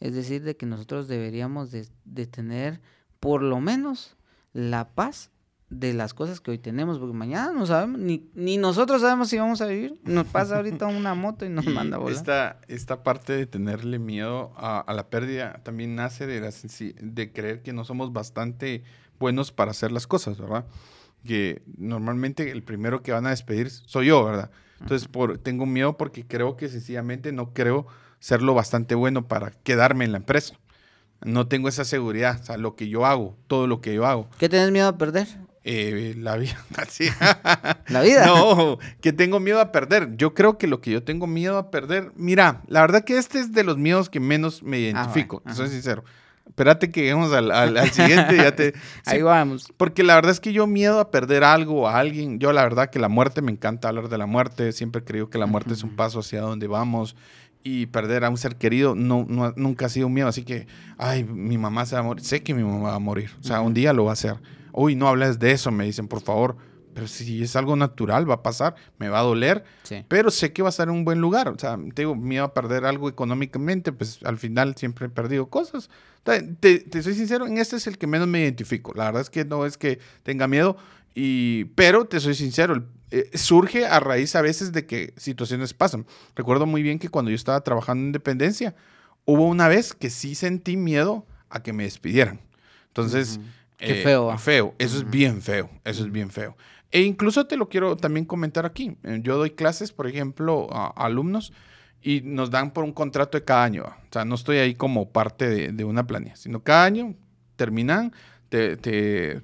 es 0.00 0.14
decir, 0.14 0.42
de 0.42 0.56
que 0.56 0.66
nosotros 0.66 1.06
deberíamos 1.06 1.70
de, 1.70 1.86
de 2.04 2.26
tener 2.26 2.80
por 3.20 3.42
lo 3.42 3.60
menos 3.60 4.16
la 4.52 4.88
paz 4.88 5.30
de 5.70 5.92
las 5.92 6.14
cosas 6.14 6.40
que 6.40 6.50
hoy 6.50 6.58
tenemos, 6.58 6.98
porque 6.98 7.14
mañana 7.14 7.52
no 7.52 7.66
sabemos, 7.66 7.98
ni, 8.00 8.28
ni 8.34 8.58
nosotros 8.58 9.00
sabemos 9.00 9.28
si 9.28 9.38
vamos 9.38 9.60
a 9.60 9.66
vivir. 9.66 10.00
Nos 10.04 10.26
pasa 10.26 10.56
ahorita 10.56 10.86
una 10.86 11.14
moto 11.14 11.44
y 11.44 11.48
nos 11.48 11.66
manda 11.66 11.96
a 11.96 12.00
volar. 12.00 12.16
Esta, 12.16 12.60
esta 12.68 13.02
parte 13.02 13.32
de 13.32 13.46
tenerle 13.46 13.98
miedo 13.98 14.52
a, 14.56 14.84
la 14.94 15.08
pérdida 15.08 15.60
también 15.64 15.94
nace 15.94 16.26
de, 16.26 16.40
de 17.00 17.32
creer 17.32 17.62
que 17.62 17.72
no 17.72 17.84
somos 17.84 18.12
bastante 18.12 18.84
buenos 19.18 19.52
para 19.52 19.70
hacer 19.70 19.90
las 19.90 20.06
cosas, 20.06 20.38
¿verdad? 20.38 20.66
Que 21.24 21.62
normalmente 21.78 22.50
el 22.50 22.62
primero 22.62 23.02
que 23.02 23.12
van 23.12 23.26
a 23.26 23.30
despedir 23.30 23.70
soy 23.70 24.06
yo, 24.06 24.24
¿verdad? 24.24 24.50
Entonces 24.80 25.08
por, 25.08 25.38
tengo 25.38 25.66
miedo 25.66 25.96
porque 25.96 26.26
creo 26.26 26.56
que 26.56 26.68
sencillamente 26.68 27.32
no 27.32 27.52
creo 27.54 27.86
serlo 28.18 28.54
bastante 28.54 28.94
bueno 28.94 29.26
para 29.26 29.50
quedarme 29.50 30.04
en 30.04 30.12
la 30.12 30.18
empresa. 30.18 30.54
No 31.24 31.46
tengo 31.46 31.68
esa 31.68 31.84
seguridad, 31.84 32.38
o 32.42 32.44
sea, 32.44 32.56
lo 32.58 32.76
que 32.76 32.88
yo 32.88 33.06
hago, 33.06 33.36
todo 33.46 33.66
lo 33.66 33.80
que 33.80 33.94
yo 33.94 34.04
hago. 34.04 34.28
¿Qué 34.38 34.48
tienes 34.48 34.70
miedo 34.70 34.88
a 34.88 34.98
perder? 34.98 35.26
Eh, 35.64 36.14
la 36.18 36.36
vida. 36.36 36.62
la 37.88 38.02
vida. 38.02 38.26
No, 38.26 38.78
que 39.00 39.12
tengo 39.12 39.40
miedo 39.40 39.60
a 39.60 39.72
perder. 39.72 40.16
Yo 40.16 40.34
creo 40.34 40.58
que 40.58 40.66
lo 40.66 40.80
que 40.80 40.90
yo 40.90 41.02
tengo 41.02 41.26
miedo 41.26 41.56
a 41.56 41.70
perder, 41.70 42.12
mira, 42.16 42.62
la 42.68 42.82
verdad 42.82 43.04
que 43.04 43.16
este 43.16 43.40
es 43.40 43.52
de 43.52 43.64
los 43.64 43.78
miedos 43.78 44.10
que 44.10 44.20
menos 44.20 44.62
me 44.62 44.76
ah, 44.76 44.80
identifico, 44.80 45.42
soy 45.52 45.68
sincero. 45.68 46.04
Espérate 46.46 46.90
que 46.90 47.00
lleguemos 47.00 47.32
al, 47.32 47.50
al, 47.50 47.90
siguiente. 47.90 48.36
ya 48.36 48.54
te, 48.54 48.74
Ahí 49.06 49.22
vamos. 49.22 49.72
Porque 49.76 50.02
la 50.02 50.14
verdad 50.14 50.30
es 50.30 50.40
que 50.40 50.52
yo 50.52 50.66
miedo 50.66 51.00
a 51.00 51.10
perder 51.10 51.42
algo 51.42 51.82
o 51.82 51.88
a 51.88 51.98
alguien. 51.98 52.38
Yo 52.38 52.52
la 52.52 52.62
verdad 52.62 52.90
que 52.90 52.98
la 52.98 53.08
muerte, 53.08 53.40
me 53.40 53.50
encanta 53.50 53.88
hablar 53.88 54.08
de 54.08 54.18
la 54.18 54.26
muerte. 54.26 54.70
Siempre 54.72 55.02
creo 55.02 55.30
que 55.30 55.38
la 55.38 55.46
muerte 55.46 55.72
es 55.72 55.82
un 55.82 55.96
paso 55.96 56.20
hacia 56.20 56.42
donde 56.42 56.66
vamos. 56.66 57.16
Y 57.62 57.86
perder 57.86 58.24
a 58.24 58.30
un 58.30 58.36
ser 58.36 58.56
querido 58.56 58.94
no, 58.94 59.26
nunca 59.56 59.86
ha 59.86 59.88
sido 59.88 60.06
un 60.06 60.12
miedo. 60.12 60.28
Así 60.28 60.44
que, 60.44 60.66
ay, 60.98 61.24
mi 61.24 61.56
mamá 61.56 61.86
se 61.86 61.94
va 61.94 62.02
a 62.02 62.04
morir. 62.04 62.22
Sé 62.22 62.42
que 62.42 62.52
mi 62.52 62.62
mamá 62.62 62.90
va 62.90 62.94
a 62.94 63.00
morir. 63.00 63.30
O 63.40 63.42
sea, 63.42 63.62
un 63.62 63.72
día 63.72 63.94
lo 63.94 64.04
va 64.04 64.10
a 64.10 64.12
hacer. 64.12 64.36
Uy, 64.76 64.96
no 64.96 65.08
hables 65.08 65.38
de 65.38 65.52
eso, 65.52 65.70
me 65.70 65.84
dicen, 65.84 66.08
por 66.08 66.20
favor 66.20 66.56
pero 66.94 67.08
si 67.08 67.42
es 67.42 67.56
algo 67.56 67.74
natural, 67.74 68.30
va 68.30 68.34
a 68.34 68.42
pasar, 68.42 68.76
me 68.98 69.08
va 69.08 69.18
a 69.18 69.22
doler, 69.22 69.64
pero 70.06 70.30
sé 70.30 70.52
que 70.52 70.62
va 70.62 70.68
a 70.68 70.70
estar 70.70 70.88
en 70.88 70.94
un 70.94 71.04
buen 71.04 71.20
lugar. 71.20 71.48
O 71.48 71.58
sea, 71.58 71.76
tengo 71.92 72.14
miedo 72.14 72.44
a 72.44 72.54
perder 72.54 72.86
algo 72.86 73.08
económicamente, 73.08 73.92
pues 73.92 74.20
al 74.22 74.38
final 74.38 74.76
siempre 74.76 75.06
he 75.06 75.08
perdido 75.10 75.50
cosas. 75.50 75.90
Te, 76.22 77.02
soy 77.02 77.14
sincero, 77.14 77.48
en 77.48 77.58
este 77.58 77.76
es 77.76 77.88
el 77.88 77.98
que 77.98 78.06
menos 78.06 78.28
me 78.28 78.40
identifico. 78.40 78.94
La 78.94 79.06
verdad 79.06 79.22
es 79.22 79.30
que 79.30 79.44
no 79.44 79.66
es 79.66 79.76
que 79.76 79.98
tenga 80.22 80.46
miedo, 80.46 80.76
y, 81.16 81.64
pero 81.74 82.04
te 82.04 82.20
soy 82.20 82.34
sincero, 82.34 82.86
eh, 83.10 83.28
surge 83.34 83.86
a 83.86 83.98
raíz 83.98 84.36
a 84.36 84.42
veces 84.42 84.72
de 84.72 84.86
que 84.86 85.14
situaciones 85.16 85.74
pasan. 85.74 86.06
Recuerdo 86.36 86.64
muy 86.64 86.84
bien 86.84 87.00
que 87.00 87.08
cuando 87.08 87.30
yo 87.32 87.36
estaba 87.36 87.60
trabajando 87.62 88.02
en 88.02 88.06
Independencia, 88.06 88.76
hubo 89.24 89.48
una 89.48 89.66
vez 89.66 89.94
que 89.94 90.10
sí 90.10 90.36
sentí 90.36 90.76
miedo 90.76 91.26
a 91.50 91.60
que 91.60 91.72
me 91.72 91.82
despidieran. 91.82 92.40
Entonces... 92.86 93.40
Qué 93.76 94.00
eh, 94.00 94.02
feo. 94.02 94.36
Feo, 94.38 94.74
eso 94.78 94.96
es 94.96 95.08
bien 95.08 95.42
feo, 95.42 95.70
eso 95.84 96.04
es 96.04 96.12
bien 96.12 96.30
feo. 96.30 96.56
E 96.90 97.02
incluso 97.02 97.46
te 97.46 97.56
lo 97.56 97.68
quiero 97.68 97.96
también 97.96 98.24
comentar 98.24 98.64
aquí. 98.64 98.96
Eh, 99.02 99.20
yo 99.22 99.36
doy 99.36 99.50
clases, 99.50 99.92
por 99.92 100.06
ejemplo, 100.06 100.68
a, 100.72 100.88
alumnos 100.88 101.52
y 102.00 102.20
nos 102.20 102.50
dan 102.50 102.72
por 102.72 102.84
un 102.84 102.92
contrato 102.92 103.36
de 103.36 103.44
cada 103.44 103.64
año. 103.64 103.84
O 103.84 104.12
sea, 104.12 104.24
no 104.24 104.36
estoy 104.36 104.58
ahí 104.58 104.74
como 104.74 105.10
parte 105.10 105.72
de, 105.72 105.84
una 105.84 106.06
planilla, 106.06 106.36
sino 106.36 106.62
cada 106.62 106.84
año 106.84 107.14
terminan, 107.56 108.12
te, 108.48 108.76
te, 108.76 109.42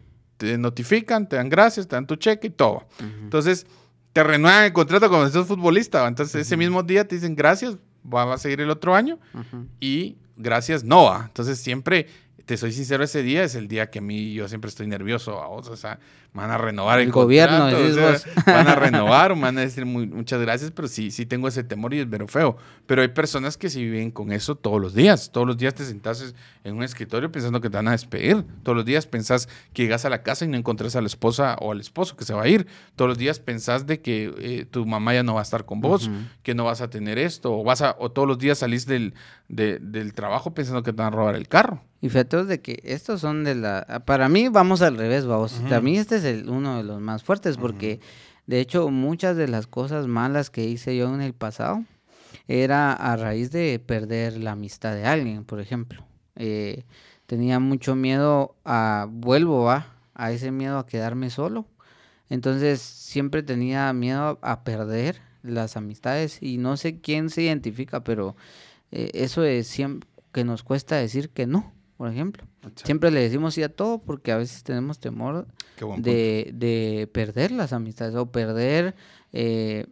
notifican, 0.59 1.29
te 1.29 1.37
dan 1.37 1.49
gracias, 1.49 1.89
te 1.89 1.97
dan 1.97 2.07
tu 2.07 2.17
cheque 2.17 2.47
y 2.47 2.51
todo. 2.51 2.87
Entonces, 3.01 3.67
te 4.13 4.23
renuevan 4.23 4.65
el 4.65 4.73
contrato 4.73 5.09
como 5.09 5.27
si 5.27 5.33
sos 5.33 5.47
futbolista. 5.47 6.07
Entonces, 6.07 6.47
ese 6.47 6.57
mismo 6.57 6.83
día 6.83 7.07
te 7.07 7.17
dicen 7.17 7.35
gracias, 7.35 7.77
va 8.03 8.33
a 8.33 8.39
seguir 8.39 8.61
el 8.61 8.71
otro 8.71 8.95
año 8.95 9.19
y 9.81 10.17
gracias 10.37 10.85
no 10.85 11.15
Entonces, 11.21 11.59
siempre 11.59 12.07
te 12.51 12.57
soy 12.57 12.73
sincero, 12.73 13.05
ese 13.05 13.23
día 13.23 13.45
es 13.45 13.55
el 13.55 13.69
día 13.69 13.91
que 13.91 14.01
a 14.01 14.03
mí 14.03 14.33
yo 14.33 14.49
siempre 14.49 14.71
estoy 14.71 14.89
nervioso, 14.89 15.39
o 15.39 15.77
sea, 15.77 16.01
van 16.33 16.51
a 16.51 16.59
renovar 16.59 17.01
el, 17.01 17.11
gobierno, 17.11 17.65
van 18.47 18.69
a 18.69 18.75
renovar, 18.77 19.39
van 19.39 19.59
a 19.59 19.63
decir 19.63 19.85
muchas 19.85 20.41
gracias, 20.41 20.71
pero 20.71 20.87
sí, 20.87 21.11
sí 21.11 21.27
tengo 21.27 21.49
ese 21.49 21.65
temor 21.65 21.93
y 21.95 22.01
es 22.01 22.09
vero 22.09 22.29
feo. 22.29 22.57
Pero 22.87 23.03
hay 23.03 23.09
personas 23.09 23.57
que 23.57 23.69
sí 23.69 23.83
viven 23.83 24.11
con 24.11 24.33
eso 24.33 24.55
todos 24.55 24.81
los 24.81 24.95
días. 24.95 25.31
Todos 25.33 25.47
los 25.47 25.57
días 25.57 25.75
te 25.75 25.85
sentas 25.85 26.35
en 26.63 26.77
un 26.77 26.83
escritorio 26.83 27.33
pensando 27.33 27.61
que 27.61 27.69
te 27.69 27.77
van 27.77 27.89
a 27.89 27.93
despedir. 27.93 28.45
Todos 28.63 28.77
los 28.77 28.85
días 28.85 29.07
pensás 29.07 29.49
que 29.73 29.83
llegas 29.83 30.05
a 30.05 30.11
la 30.11 30.23
casa 30.23 30.45
y 30.45 30.49
no 30.49 30.57
encontrás 30.57 30.95
a 30.97 31.01
la 31.01 31.07
esposa 31.07 31.57
o 31.61 31.73
al 31.73 31.81
esposo 31.81 32.17
que 32.17 32.25
se 32.25 32.35
va 32.35 32.43
a 32.43 32.49
ir. 32.49 32.67
Todos 32.97 33.09
los 33.09 33.19
días 33.19 33.41
pensás 33.41 33.87
de 33.87 34.01
que 34.01 34.33
eh, 34.39 34.67
tu 34.71 34.87
mamá 34.87 35.15
ya 35.15 35.23
no 35.23 35.35
va 35.35 35.41
a 35.41 35.43
estar 35.43 35.65
con 35.65 35.81
vos, 35.81 36.11
que 36.43 36.55
no 36.55 36.65
vas 36.65 36.81
a 36.81 36.91
tener 36.91 37.19
esto, 37.19 37.53
o, 37.53 37.65
vas 37.65 37.83
a, 37.83 37.97
o 37.99 38.11
todos 38.11 38.29
los 38.29 38.39
días 38.39 38.59
salís 38.59 38.87
del, 38.87 39.15
del 39.49 40.13
trabajo 40.15 40.55
pensando 40.55 40.83
que 40.83 40.93
te 40.93 40.97
van 40.97 41.13
a 41.13 41.17
robar 41.17 41.35
el 41.35 41.49
carro. 41.49 41.83
Y 42.03 42.09
fíjate 42.09 42.45
de 42.45 42.61
que 42.63 42.81
estos 42.85 43.21
son 43.21 43.45
de 43.45 43.55
la... 43.55 44.03
Para 44.07 44.29
mí 44.31 44.49
vamos 44.49 44.81
al 44.81 44.97
revés, 44.97 45.27
vamos. 45.27 45.61
Para 45.65 45.83
mí 45.83 45.99
este 45.99 46.20
es 46.21 46.25
el, 46.25 46.49
uno 46.49 46.77
de 46.77 46.85
los 46.85 47.01
más 47.01 47.23
fuertes 47.23 47.57
porque 47.57 48.01
de 48.47 48.61
hecho 48.61 48.91
muchas 48.91 49.37
de 49.37 49.49
las 49.49 49.67
cosas 49.67 50.07
malas 50.07 50.51
que 50.51 50.65
hice 50.65 50.97
yo 50.97 51.13
en 51.15 51.21
el 51.21 51.35
pasado 51.35 51.85
era 52.49 52.93
a 52.93 53.17
raíz 53.17 53.51
de 53.51 53.79
perder 53.79 54.39
la 54.39 54.53
amistad 54.53 54.95
de 54.95 55.05
alguien, 55.05 55.45
por 55.45 55.61
ejemplo. 55.61 56.05
Eh, 56.37 56.85
tenía 57.27 57.61
mucho 57.61 57.95
miedo 57.95 58.57
a... 58.65 59.07
Vuelvo 59.11 59.71
a, 59.71 59.95
a 60.15 60.33
ese 60.33 60.51
miedo 60.51 60.79
a 60.79 60.87
quedarme 60.87 61.31
solo. 61.31 61.67
Entonces 62.29 62.81
siempre 62.81 63.43
tenía 63.43 63.93
miedo 63.93 64.39
a 64.43 64.65
perder 64.65 65.21
las 65.43 65.77
amistades 65.77 66.39
y 66.41 66.59
no 66.59 66.77
sé 66.77 67.01
quién 67.01 67.31
se 67.31 67.43
identifica, 67.43 68.05
pero 68.05 68.37
eh, 68.91 69.11
eso 69.15 69.45
es 69.45 69.67
siempre 69.67 70.09
que 70.33 70.45
nos 70.45 70.63
cuesta 70.63 70.97
decir 70.97 71.31
que 71.31 71.47
no 71.47 71.73
por 72.01 72.09
ejemplo. 72.09 72.45
Siempre 72.77 73.11
le 73.11 73.21
decimos 73.21 73.53
sí 73.53 73.63
a 73.63 73.69
todo 73.69 73.99
porque 73.99 74.33
a 74.33 74.39
veces 74.39 74.63
tenemos 74.63 75.01
temor 75.01 75.47
de, 75.99 77.11
perder 77.13 77.51
las 77.51 77.75
amistades 77.75 78.15
o 78.15 78.33
perder, 78.33 78.95
eh, 79.35 79.85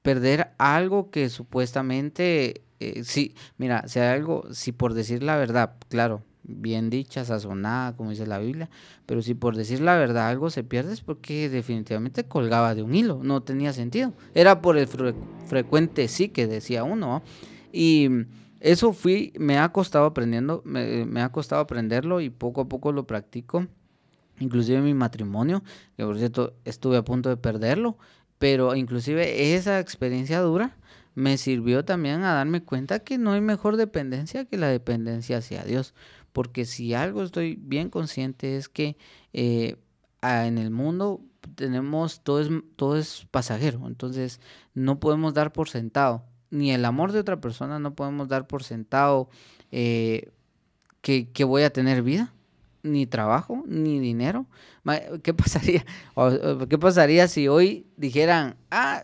perder 0.00 0.52
algo 0.56 1.10
que 1.10 1.28
supuestamente, 1.28 2.62
eh, 2.80 3.04
sí, 3.04 3.34
mira, 3.58 3.86
si 3.88 3.98
hay 3.98 4.08
algo, 4.08 4.44
si 4.54 4.72
por 4.72 4.94
decir 4.94 5.22
la 5.22 5.36
verdad, 5.36 5.74
claro, 5.90 6.22
bien 6.44 6.88
dicha, 6.88 7.26
sazonada, 7.26 7.94
como 7.94 8.08
dice 8.08 8.26
la 8.26 8.38
Biblia, 8.38 8.70
pero 9.04 9.20
si 9.20 9.34
por 9.34 9.54
decir 9.54 9.82
la 9.82 9.96
verdad 9.96 10.30
algo 10.30 10.48
se 10.48 10.64
pierde 10.64 10.94
es 10.94 11.02
porque 11.02 11.50
definitivamente 11.50 12.24
colgaba 12.24 12.74
de 12.74 12.82
un 12.82 12.94
hilo, 12.94 13.20
no 13.22 13.42
tenía 13.42 13.74
sentido. 13.74 14.14
Era 14.34 14.62
por 14.62 14.78
el 14.78 14.88
frecuente 15.44 16.08
sí 16.08 16.30
que 16.30 16.46
decía 16.46 16.84
uno. 16.84 17.22
Y 17.70 18.08
eso 18.60 18.92
fui, 18.92 19.32
me 19.38 19.58
ha 19.58 19.70
costado 19.72 20.04
aprendiendo, 20.04 20.62
me, 20.66 21.22
ha 21.22 21.32
costado 21.32 21.62
aprenderlo 21.62 22.20
y 22.20 22.28
poco 22.28 22.60
a 22.60 22.68
poco 22.68 22.92
lo 22.92 23.06
practico. 23.06 23.66
Inclusive 24.38 24.80
mi 24.80 24.94
matrimonio, 24.94 25.62
que 25.96 26.04
por 26.04 26.18
cierto 26.18 26.54
estuve 26.64 26.98
a 26.98 27.04
punto 27.04 27.28
de 27.30 27.36
perderlo, 27.36 27.98
pero 28.38 28.74
inclusive 28.74 29.54
esa 29.54 29.80
experiencia 29.80 30.40
dura 30.40 30.76
me 31.14 31.36
sirvió 31.38 31.84
también 31.84 32.22
a 32.22 32.34
darme 32.34 32.62
cuenta 32.62 33.00
que 33.00 33.18
no 33.18 33.32
hay 33.32 33.40
mejor 33.40 33.76
dependencia 33.76 34.44
que 34.44 34.56
la 34.56 34.68
dependencia 34.68 35.38
hacia 35.38 35.64
Dios. 35.64 35.94
Porque 36.32 36.64
si 36.64 36.94
algo 36.94 37.22
estoy 37.22 37.56
bien 37.56 37.90
consciente 37.90 38.56
es 38.56 38.68
que 38.68 38.96
eh, 39.32 39.76
en 40.22 40.58
el 40.58 40.70
mundo 40.70 41.22
tenemos, 41.54 42.22
todo 42.22 42.40
es, 42.40 42.48
todo 42.76 42.96
es 42.96 43.26
pasajero, 43.30 43.86
entonces 43.86 44.40
no 44.74 45.00
podemos 45.00 45.34
dar 45.34 45.52
por 45.52 45.68
sentado 45.68 46.29
ni 46.50 46.72
el 46.72 46.84
amor 46.84 47.12
de 47.12 47.20
otra 47.20 47.40
persona, 47.40 47.78
no 47.78 47.94
podemos 47.94 48.28
dar 48.28 48.46
por 48.46 48.64
sentado 48.64 49.28
eh, 49.70 50.30
que, 51.00 51.44
voy 51.44 51.62
a 51.62 51.72
tener 51.72 52.02
vida, 52.02 52.32
ni 52.82 53.06
trabajo, 53.06 53.62
ni 53.66 53.98
dinero. 53.98 54.46
¿Qué 55.22 55.34
pasaría? 55.34 55.84
¿Qué 56.68 56.78
pasaría 56.78 57.28
si 57.28 57.48
hoy 57.48 57.86
dijeran, 57.96 58.56
ah, 58.70 59.02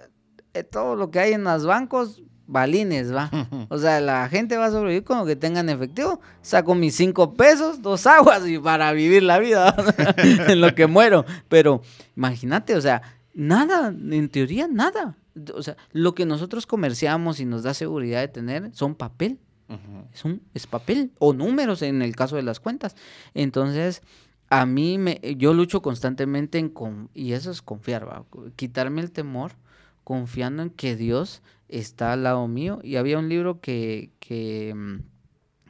eh, 0.55 0.65
todo 0.65 0.97
lo 0.97 1.11
que 1.11 1.21
hay 1.21 1.33
en 1.33 1.45
los 1.45 1.65
bancos, 1.65 2.23
balines, 2.47 3.15
va? 3.15 3.31
O 3.69 3.79
sea, 3.79 4.01
la 4.01 4.29
gente 4.29 4.57
va 4.57 4.67
a 4.67 4.71
sobrevivir 4.71 5.05
con 5.05 5.19
lo 5.19 5.27
que 5.27 5.37
tengan 5.37 5.69
efectivo. 5.69 6.21
Saco 6.43 6.75
mis 6.75 6.97
cinco 6.97 7.35
pesos, 7.35 7.81
dos 7.81 8.07
aguas 8.07 8.47
y 8.47 8.59
para 8.59 8.93
vivir 8.93 9.23
la 9.23 9.39
vida 9.39 9.75
en 10.17 10.61
lo 10.61 10.75
que 10.75 10.87
muero. 10.87 11.25
Pero 11.49 11.83
imagínate, 12.17 12.75
o 12.75 12.81
sea, 12.81 13.03
nada, 13.35 13.89
en 13.89 14.29
teoría, 14.29 14.67
nada 14.69 15.17
o 15.55 15.63
sea, 15.63 15.77
lo 15.93 16.15
que 16.15 16.27
nosotros 16.27 16.67
comerciamos 16.67 17.41
y 17.41 17.45
nos 17.45 17.63
da 17.63 17.75
seguridad 17.75 18.21
de 18.21 18.29
tener 18.29 18.75
son 18.75 18.95
papel. 18.95 19.39
es, 20.13 20.25
un, 20.25 20.43
es 20.55 20.67
papel 20.67 21.13
o 21.19 21.33
números 21.33 21.83
en 21.83 22.03
el 22.03 22.15
caso 22.15 22.37
de 22.37 22.43
las 22.43 22.61
cuentas. 22.61 22.95
Entonces, 23.35 24.03
a 24.49 24.65
mí, 24.65 24.99
me, 24.99 25.21
yo 25.37 25.55
lucho 25.55 25.83
constantemente 25.83 26.59
en, 26.59 26.69
con, 26.69 27.11
y 27.15 27.33
eso 27.33 27.51
es 27.51 27.63
confiar, 27.63 28.25
quitarme 28.55 29.01
el 29.01 29.11
temor, 29.11 29.53
confiando 30.05 30.63
en 30.63 30.71
que 30.71 30.97
Dios 30.97 31.43
está 31.69 32.13
al 32.13 32.23
lado 32.23 32.47
mío. 32.47 32.79
Y 32.83 32.97
había 32.97 33.19
un 33.19 33.29
libro 33.29 33.61
que, 33.61 34.13
que, 34.21 34.73
mm, 34.75 35.01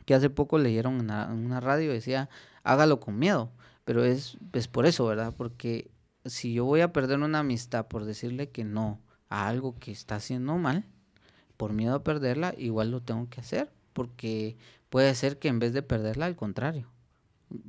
que 0.04 0.14
hace 0.14 0.30
poco 0.30 0.58
leyeron 0.58 1.00
en 1.00 1.11
una, 1.11 1.61
radio, 1.61 1.92
decía, 1.92 2.28
hágalo 2.64 3.00
con 3.00 3.18
miedo. 3.18 3.50
Pero 3.85 4.04
es, 4.04 4.37
es 4.52 4.68
por 4.68 4.85
eso, 4.85 5.06
¿verdad? 5.06 5.32
Porque 5.37 5.90
si 6.25 6.52
yo 6.52 6.64
voy 6.64 6.80
a 6.80 6.92
perder 6.92 7.20
una 7.20 7.38
amistad 7.38 7.87
por 7.87 8.04
decirle 8.04 8.50
que 8.50 8.64
no, 8.64 9.00
a 9.28 9.49
algo 9.49 9.75
que 9.78 9.92
está 9.92 10.16
haciendo 10.16 10.56
mal, 10.56 10.85
por 11.56 11.73
miedo 11.73 11.95
a 11.95 12.04
perderla, 12.04 12.54
igual 12.59 12.90
lo 12.90 13.00
tengo 13.00 13.28
que 13.28 13.40
hacer, 13.40 13.71
porque 13.92 14.56
puede 14.90 15.14
ser 15.14 15.38
que 15.38 15.49
en 15.49 15.59
vez 15.59 15.73
de 15.73 15.83
perderla, 15.83 16.26
al 16.26 16.37
contrario, 16.37 16.88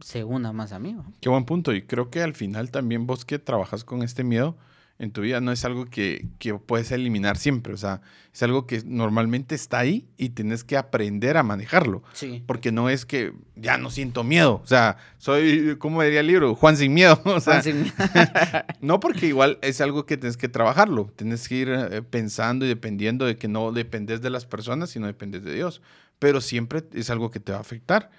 se 0.01 0.23
una 0.23 0.51
más 0.53 0.71
a 0.71 0.79
mí. 0.79 0.95
Qué 1.21 1.29
buen 1.29 1.45
punto. 1.45 1.73
Y 1.73 1.83
creo 1.83 2.09
que 2.09 2.21
al 2.21 2.33
final 2.33 2.71
también 2.71 3.07
vos 3.07 3.25
que 3.25 3.39
trabajas 3.39 3.83
con 3.83 4.03
este 4.03 4.23
miedo, 4.23 4.57
en 4.99 5.11
tu 5.11 5.21
vida 5.21 5.41
no 5.41 5.51
es 5.51 5.63
algo 5.63 5.85
que, 5.85 6.27
que, 6.39 6.55
puedes 6.55 6.91
eliminar 6.91 7.37
siempre, 7.37 7.73
o 7.73 7.77
sea, 7.77 8.01
es 8.33 8.41
algo 8.41 8.65
que 8.65 8.81
normalmente 8.83 9.53
está 9.53 9.79
ahí 9.79 10.07
y 10.17 10.29
tienes 10.29 10.63
que 10.63 10.75
aprender 10.75 11.37
a 11.37 11.43
manejarlo. 11.43 12.03
Sí. 12.13 12.43
Porque 12.47 12.71
no 12.71 12.89
es 12.89 13.05
que 13.05 13.33
ya 13.55 13.77
no 13.77 13.91
siento 13.91 14.23
miedo, 14.23 14.59
o 14.63 14.67
sea, 14.67 14.97
soy, 15.19 15.75
¿cómo 15.77 16.01
diría 16.01 16.21
el 16.21 16.27
libro? 16.27 16.55
Juan 16.55 16.77
sin 16.77 16.93
miedo. 16.93 17.21
O 17.25 17.39
sea, 17.39 17.61
sin 17.61 17.83
miedo. 17.83 17.95
no 18.81 18.99
porque 18.99 19.27
igual 19.27 19.59
es 19.61 19.81
algo 19.81 20.05
que 20.07 20.17
tienes 20.17 20.37
que 20.37 20.49
trabajarlo, 20.49 21.11
tienes 21.15 21.47
que 21.47 21.55
ir 21.55 21.69
eh, 21.69 22.01
pensando 22.01 22.65
y 22.65 22.67
dependiendo 22.67 23.25
de 23.25 23.37
que 23.37 23.47
no 23.47 23.71
dependes 23.71 24.21
de 24.21 24.31
las 24.31 24.45
personas, 24.45 24.89
sino 24.89 25.05
dependes 25.05 25.43
de 25.43 25.53
Dios. 25.53 25.81
Pero 26.19 26.41
siempre 26.41 26.83
es 26.93 27.09
algo 27.09 27.29
que 27.29 27.39
te 27.39 27.51
va 27.51 27.59
a 27.59 27.61
afectar. 27.61 28.09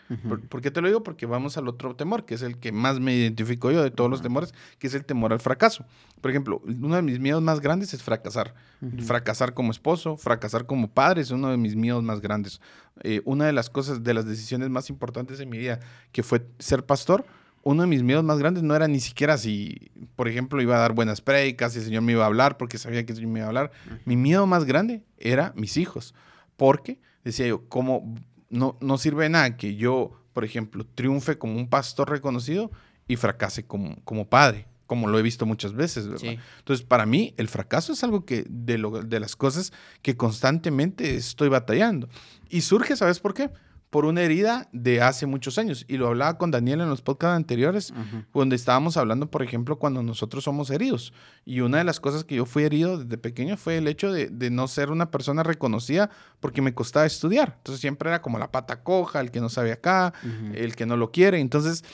¿Por, 0.48 0.62
qué 0.62 0.70
te 0.70 0.80
lo 0.80 0.88
digo? 0.88 1.02
Porque 1.02 1.26
vamos 1.26 1.56
al 1.56 1.66
otro 1.68 1.96
temor, 1.96 2.24
que 2.24 2.34
es 2.34 2.42
el 2.42 2.58
que 2.58 2.70
más 2.70 3.00
me 3.00 3.14
identifico 3.14 3.70
yo 3.70 3.82
de 3.82 3.90
todos 3.90 4.08
los 4.08 4.22
temores, 4.22 4.54
que 4.78 4.86
es 4.86 4.94
el 4.94 5.04
temor 5.04 5.32
al 5.32 5.40
fracaso. 5.40 5.84
Por 6.20 6.30
ejemplo, 6.30 6.62
uno 6.64 6.94
de 6.94 7.02
mis 7.02 7.18
miedos 7.18 7.42
más 7.42 7.60
grandes 7.60 7.94
es 7.94 8.02
fracasar. 8.02 8.54
Fracasar 9.00 9.52
como 9.52 9.72
esposo, 9.72 10.16
fracasar 10.16 10.66
como 10.66 10.88
padre 10.88 11.22
es 11.22 11.30
uno 11.30 11.50
de 11.50 11.56
mis 11.56 11.74
miedos 11.74 12.02
más 12.04 12.20
grandes. 12.20 12.60
Eh, 13.02 13.20
una 13.24 13.46
de 13.46 13.52
las 13.52 13.68
cosas, 13.68 14.04
de 14.04 14.14
las 14.14 14.26
decisiones 14.26 14.70
más 14.70 14.90
importantes 14.90 15.40
en 15.40 15.48
mi 15.48 15.58
vida, 15.58 15.80
que 16.12 16.22
fue 16.22 16.46
ser 16.58 16.86
pastor, 16.86 17.24
uno 17.64 17.82
de 17.82 17.88
mis 17.88 18.04
miedos 18.04 18.24
más 18.24 18.38
grandes 18.38 18.62
no 18.62 18.76
era 18.76 18.86
ni 18.86 19.00
siquiera 19.00 19.36
si, 19.36 19.90
por 20.14 20.28
ejemplo, 20.28 20.62
iba 20.62 20.76
a 20.76 20.80
dar 20.80 20.92
buenas 20.92 21.20
predicas, 21.20 21.72
si 21.72 21.80
el 21.80 21.84
Señor 21.84 22.02
me 22.02 22.12
iba 22.12 22.22
a 22.22 22.26
hablar, 22.26 22.56
porque 22.56 22.78
sabía 22.78 23.04
que 23.04 23.12
el 23.12 23.16
Señor 23.16 23.32
me 23.32 23.40
iba 23.40 23.46
a 23.46 23.48
hablar. 23.48 23.72
Mi 24.04 24.16
miedo 24.16 24.46
más 24.46 24.64
grande 24.64 25.02
era 25.18 25.52
mis 25.56 25.76
hijos, 25.76 26.14
porque 26.56 27.00
decía 27.24 27.46
yo, 27.46 27.68
como 27.68 28.14
no, 28.50 28.76
no 28.80 28.98
sirve 28.98 29.24
de 29.24 29.30
nada 29.30 29.56
que 29.56 29.76
yo, 29.76 30.12
por 30.32 30.44
ejemplo, 30.44 30.86
triunfe 30.94 31.38
como 31.38 31.56
un 31.56 31.68
pastor 31.68 32.10
reconocido 32.10 32.70
y 33.06 33.16
fracase 33.16 33.66
como, 33.66 33.96
como 34.04 34.28
padre, 34.28 34.66
como 34.86 35.08
lo 35.08 35.18
he 35.18 35.22
visto 35.22 35.46
muchas 35.46 35.74
veces, 35.74 36.06
Entonces, 36.06 36.86
para 36.86 37.06
mí, 37.06 37.34
el 37.36 37.48
fracaso 37.48 37.92
es 37.92 38.02
algo 38.04 38.24
que 38.24 38.44
de, 38.48 38.78
lo, 38.78 39.02
de 39.02 39.20
las 39.20 39.36
cosas 39.36 39.72
que 40.02 40.16
constantemente 40.16 41.14
estoy 41.16 41.48
batallando. 41.48 42.08
Y 42.48 42.62
surge, 42.62 42.96
¿sabes 42.96 43.20
por 43.20 43.34
qué? 43.34 43.50
Por 43.90 44.04
una 44.04 44.22
herida 44.22 44.68
de 44.72 45.00
hace 45.00 45.26
muchos 45.26 45.58
años. 45.58 45.84
Y 45.88 45.96
lo 45.96 46.08
hablaba 46.08 46.36
con 46.36 46.50
Daniel 46.50 46.80
en 46.80 46.88
los 46.88 47.02
podcasts 47.02 47.36
anteriores, 47.36 47.94
donde 48.34 48.56
estábamos 48.56 48.96
hablando, 48.96 49.30
por 49.30 49.42
ejemplo, 49.42 49.78
cuando 49.78 50.02
nosotros 50.02 50.44
somos 50.44 50.70
heridos. 50.70 51.12
Y 51.44 51.60
una 51.60 51.78
de 51.78 51.84
las 51.84 52.00
cosas 52.00 52.24
que 52.24 52.34
yo 52.36 52.44
fui 52.44 52.64
herido 52.64 52.98
desde 52.98 53.16
pequeño 53.18 53.56
fue 53.56 53.78
el 53.78 53.88
hecho 53.88 54.12
de, 54.12 54.50
no 54.50 54.68
ser 54.68 54.90
una 54.90 55.10
persona 55.10 55.42
reconocida 55.42 56.10
porque 56.40 56.62
me 56.62 56.74
costaba 56.74 57.06
estudiar. 57.06 57.54
Entonces 57.58 57.80
siempre 57.80 58.08
era 58.10 58.22
como 58.22 58.38
la 58.38 58.50
pata 58.50 58.82
coja, 58.82 59.20
el 59.20 59.30
que 59.30 59.40
no 59.40 59.48
sabe 59.48 59.72
acá, 59.72 60.12
el 60.54 60.76
que 60.76 60.86
no 60.86 60.96
lo 60.96 61.10
quiere. 61.10 61.40
Entonces 61.40 61.84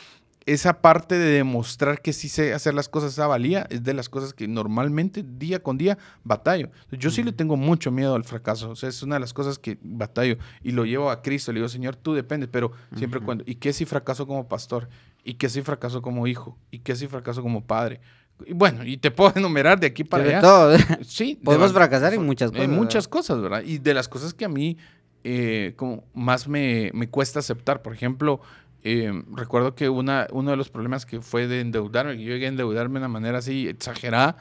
esa 0.47 0.81
parte 0.81 1.17
de 1.17 1.31
demostrar 1.31 2.03
que 2.03 2.13
sí 2.13 2.29
sé 2.29 2.53
hacer 2.53 2.75
las 2.75 2.89
cosas 2.89 3.19
a 3.19 3.27
valía 3.27 3.67
es 3.71 3.83
de 3.83 3.95
las 3.95 4.09
cosas 4.09 4.35
que 4.35 4.47
normalmente 4.47 5.25
día 5.27 5.63
con 5.63 5.79
día 5.79 5.97
batallo. 6.23 6.71
Yo 6.91 7.11
sí 7.11 7.23
le 7.23 7.33
tengo 7.33 7.57
mucho 7.57 7.91
miedo 7.91 8.15
al 8.15 8.25
fracaso, 8.25 8.71
o 8.71 8.77
sea, 8.77 8.89
es 8.89 9.03
una 9.03 9.17
de 9.17 9.21
las 9.21 9.33
cosas 9.33 9.59
que 9.59 9.79
batallo 9.83 10.37
y 10.63 10.73
lo 10.73 10.85
llevo 10.85 11.11
a 11.11 11.23
Cristo, 11.23 11.53
le 11.53 11.61
digo, 11.61 11.69
Señor, 11.69 11.97
tú 11.97 12.15
dependes, 12.15 12.49
pero 12.53 12.73
siempre 12.97 13.21
cuando, 13.21 13.45
¿y 13.47 13.55
qué 13.57 13.73
si 13.73 13.85
fracaso 13.87 14.27
como 14.27 14.47
pastor? 14.47 14.89
¿Y 15.25 15.35
qué 15.35 15.49
si 15.49 15.63
fracaso 15.63 16.03
como 16.03 16.27
hijo? 16.27 16.59
¿Y 16.71 16.81
qué 16.81 16.95
si 16.95 17.07
fracaso 17.07 17.41
como 17.41 17.65
padre? 17.65 18.01
Y 18.45 18.53
bueno, 18.53 18.85
y 18.85 18.99
te 18.99 19.11
puedo 19.11 19.33
enumerar 19.37 19.81
de 19.81 19.87
aquí 19.87 20.05
para 20.05 20.25
allá. 20.25 20.41
Todo. 20.41 20.77
Sí. 21.03 21.41
Podemos 21.43 21.73
fracasar 21.73 22.13
en 22.13 22.27
muchas 22.27 22.51
cosas. 22.51 22.65
En 22.65 22.71
muchas 22.73 23.09
cosas, 23.09 23.41
¿verdad? 23.41 23.63
Y 23.65 23.79
de 23.79 23.95
las 23.95 24.09
cosas 24.09 24.35
que 24.35 24.45
a 24.45 24.49
mí 24.49 24.77
eh, 25.27 25.73
como 25.77 26.05
más 26.13 26.47
me, 26.47 26.91
me 26.93 27.09
cuesta 27.09 27.39
aceptar, 27.39 27.81
por 27.81 27.95
ejemplo, 27.95 28.43
eh, 28.85 29.25
recuerdo 29.33 29.75
que 29.75 29.89
una, 29.89 30.29
uno 30.31 30.51
de 30.51 30.57
los 30.59 30.69
problemas 30.69 31.07
que 31.07 31.23
fue 31.23 31.47
de 31.47 31.61
endeudarme, 31.61 32.19
yo 32.19 32.33
llegué 32.33 32.45
a 32.45 32.49
endeudarme 32.51 33.01
de 33.01 33.07
una 33.07 33.09
manera 33.09 33.39
así 33.39 33.67
exagerada, 33.67 34.37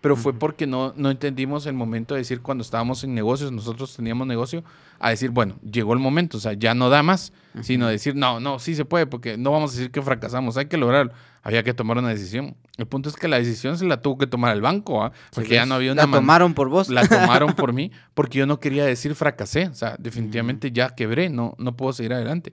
pero 0.00 0.14
fue 0.14 0.32
porque 0.32 0.68
no, 0.68 0.94
no 0.96 1.10
entendimos 1.10 1.66
el 1.66 1.74
momento 1.74 2.14
de 2.14 2.20
decir 2.20 2.40
cuando 2.40 2.62
estábamos 2.62 3.02
en 3.02 3.14
negocios, 3.14 3.50
nosotros 3.50 3.96
teníamos 3.96 4.28
negocio, 4.28 4.62
a 5.00 5.10
decir, 5.10 5.30
bueno, 5.30 5.56
llegó 5.68 5.92
el 5.92 5.98
momento, 5.98 6.36
o 6.36 6.40
sea, 6.40 6.52
ya 6.52 6.74
no 6.74 6.88
da 6.88 7.02
más, 7.02 7.32
sino 7.62 7.88
decir, 7.88 8.14
no, 8.14 8.38
no, 8.38 8.60
sí 8.60 8.76
se 8.76 8.84
puede, 8.84 9.06
porque 9.06 9.36
no 9.36 9.50
vamos 9.50 9.72
a 9.72 9.74
decir 9.74 9.90
que 9.90 10.00
fracasamos, 10.00 10.56
hay 10.56 10.66
que 10.66 10.76
lograrlo. 10.76 11.12
Había 11.42 11.62
que 11.62 11.72
tomar 11.72 11.98
una 11.98 12.10
decisión. 12.10 12.56
El 12.76 12.86
punto 12.86 13.08
es 13.08 13.16
que 13.16 13.26
la 13.26 13.38
decisión 13.38 13.78
se 13.78 13.86
la 13.86 14.02
tuvo 14.02 14.18
que 14.18 14.26
tomar 14.26 14.54
el 14.54 14.60
banco, 14.60 15.02
¿ah? 15.02 15.12
porque 15.32 15.54
ya 15.54 15.66
no 15.66 15.76
había 15.76 15.92
una... 15.92 16.04
La 16.04 16.12
tomaron 16.12 16.52
por 16.52 16.68
vos. 16.68 16.90
La 16.90 17.06
tomaron 17.06 17.54
por 17.54 17.72
mí, 17.74 17.90
porque 18.14 18.38
yo 18.38 18.46
no 18.46 18.60
quería 18.60 18.84
decir 18.84 19.14
fracasé, 19.14 19.66
o 19.68 19.74
sea, 19.74 19.96
definitivamente 19.98 20.70
ya 20.72 20.90
quebré, 20.90 21.30
no, 21.30 21.54
no 21.58 21.76
puedo 21.76 21.92
seguir 21.92 22.12
adelante. 22.12 22.52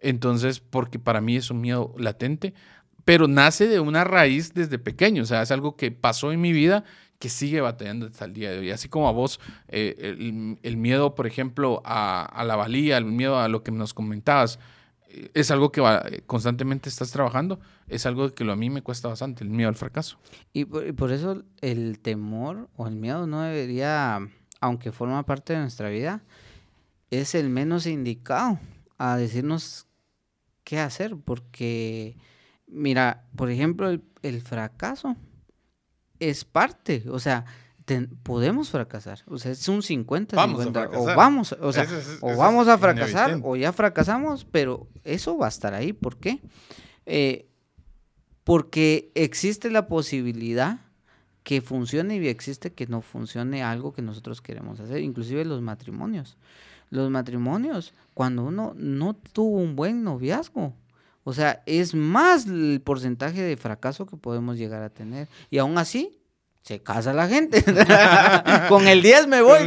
Entonces, 0.00 0.60
porque 0.60 0.98
para 0.98 1.20
mí 1.20 1.36
es 1.36 1.50
un 1.50 1.60
miedo 1.60 1.94
latente, 1.98 2.54
pero 3.04 3.28
nace 3.28 3.68
de 3.68 3.80
una 3.80 4.04
raíz 4.04 4.52
desde 4.52 4.78
pequeño, 4.78 5.22
o 5.22 5.26
sea, 5.26 5.42
es 5.42 5.50
algo 5.52 5.76
que 5.76 5.92
pasó 5.92 6.32
en 6.32 6.40
mi 6.40 6.52
vida 6.52 6.84
que 7.18 7.28
sigue 7.28 7.60
batallando 7.60 8.06
hasta 8.06 8.24
el 8.24 8.32
día 8.32 8.50
de 8.50 8.58
hoy. 8.58 8.70
Así 8.70 8.88
como 8.88 9.08
a 9.08 9.12
vos, 9.12 9.40
eh, 9.68 10.56
el, 10.62 10.76
miedo, 10.76 11.14
por 11.14 11.26
ejemplo, 11.26 11.82
a, 11.84 12.44
la 12.44 12.56
valía, 12.56 12.98
el 12.98 13.04
miedo 13.06 13.38
a 13.38 13.48
lo 13.48 13.62
que 13.62 13.70
nos 13.70 13.94
comentabas, 13.94 14.58
eh, 15.08 15.30
es 15.34 15.50
algo 15.50 15.72
que 15.72 16.22
constantemente 16.26 16.88
estás 16.88 17.10
trabajando, 17.12 17.60
es 17.88 18.06
algo 18.06 18.34
que 18.34 18.44
lo, 18.44 18.52
a 18.52 18.56
mí 18.56 18.70
me 18.70 18.82
cuesta 18.82 19.08
bastante, 19.08 19.44
el 19.44 19.50
miedo 19.50 19.68
al 19.68 19.76
fracaso. 19.76 20.18
Y 20.52 20.64
por, 20.64 20.86
y 20.86 20.92
por, 20.92 21.12
eso 21.12 21.42
el 21.60 22.00
temor 22.00 22.68
o 22.76 22.86
el 22.86 22.96
miedo 22.96 23.26
no 23.26 23.40
debería, 23.42 24.18
aunque 24.60 24.92
forma 24.92 25.24
parte 25.24 25.54
de 25.54 25.60
nuestra 25.60 25.88
vida, 25.88 26.22
es 27.10 27.34
el 27.34 27.50
menos 27.50 27.86
indicado 27.86 28.58
a 28.98 29.16
decirnos 29.16 29.86
qué 30.64 30.78
hacer, 30.80 31.16
porque, 31.16 32.16
mira, 32.66 33.24
por 33.36 33.50
ejemplo, 33.50 33.88
el, 34.22 34.42
fracaso 34.42 35.16
es 36.18 36.44
parte, 36.44 37.04
o 37.08 37.18
sea, 37.18 37.44
podemos 38.22 38.70
fracasar, 38.70 39.20
o 39.26 39.38
sea, 39.38 39.52
es 39.52 39.68
un 39.68 39.82
50, 39.82 40.42
50 40.42 40.90
o 40.94 41.04
vamos, 41.04 41.52
o 41.52 41.72
sea, 41.72 41.86
o 42.20 42.36
vamos 42.36 42.66
a 42.66 42.78
fracasar 42.78 43.40
o 43.44 43.54
ya 43.54 43.72
fracasamos, 43.72 44.44
pero 44.44 44.88
eso 45.04 45.38
va 45.38 45.46
a 45.46 45.50
estar 45.50 45.72
ahí, 45.72 45.92
¿por 45.92 46.18
qué? 46.18 46.40
Eh, 47.04 47.48
porque 48.42 49.12
existe 49.14 49.70
la 49.70 49.86
posibilidad 49.86 50.80
que 51.44 51.60
funcione 51.60 52.16
y 52.16 52.26
existe 52.26 52.72
que 52.72 52.88
no 52.88 53.02
funcione 53.02 53.62
algo 53.62 53.92
que 53.92 54.02
nosotros 54.02 54.40
queremos 54.40 54.80
hacer, 54.80 55.00
inclusive 55.00 55.44
los 55.44 55.62
matrimonios 55.62 56.36
los 56.90 57.10
matrimonios, 57.10 57.94
cuando 58.14 58.44
uno 58.44 58.74
no 58.76 59.14
tuvo 59.14 59.58
un 59.58 59.76
buen 59.76 60.04
noviazgo. 60.04 60.74
O 61.24 61.32
sea, 61.32 61.62
es 61.66 61.94
más 61.94 62.46
el 62.46 62.80
porcentaje 62.84 63.42
de 63.42 63.56
fracaso 63.56 64.06
que 64.06 64.16
podemos 64.16 64.58
llegar 64.58 64.82
a 64.82 64.90
tener. 64.90 65.28
Y 65.50 65.58
aún 65.58 65.76
así, 65.76 66.20
se 66.66 66.80
casa 66.82 67.12
la 67.12 67.28
gente. 67.28 67.62
con 68.68 68.88
el 68.88 69.00
10 69.00 69.28
me 69.28 69.40
voy, 69.40 69.58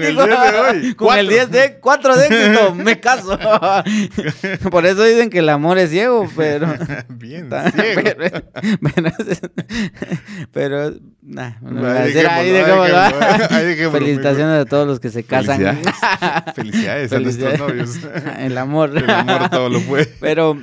con 0.98 1.18
el 1.18 1.30
10 1.30 1.50
de 1.52 1.80
4 1.80 2.18
de 2.18 2.26
éxito, 2.26 2.76
me 2.76 3.00
caso. 3.00 3.40
Por 4.70 4.86
eso 4.86 5.06
dicen 5.06 5.30
que 5.30 5.40
el 5.40 5.48
amor 5.48 5.78
es 5.78 5.92
ciego, 5.92 6.28
pero. 6.36 6.68
Bien, 7.08 7.50
ciego. 7.50 8.02
Pero, 8.94 9.12
pero, 10.52 10.94
nah, 11.22 11.54
Felicitaciones 13.92 14.62
a 14.62 14.66
todos 14.66 14.86
los 14.86 15.00
que 15.00 15.10
se 15.10 15.24
casan. 15.24 15.82
Felicidades, 16.54 17.14
a 17.14 17.20
nuestros 17.22 17.60
novios. 17.60 17.98
El 18.40 18.58
amor. 18.58 18.98
El 18.98 19.10
amor 19.10 19.50
todo 19.50 19.70
lo 19.70 19.80
puede. 19.82 20.06
Pero 20.20 20.60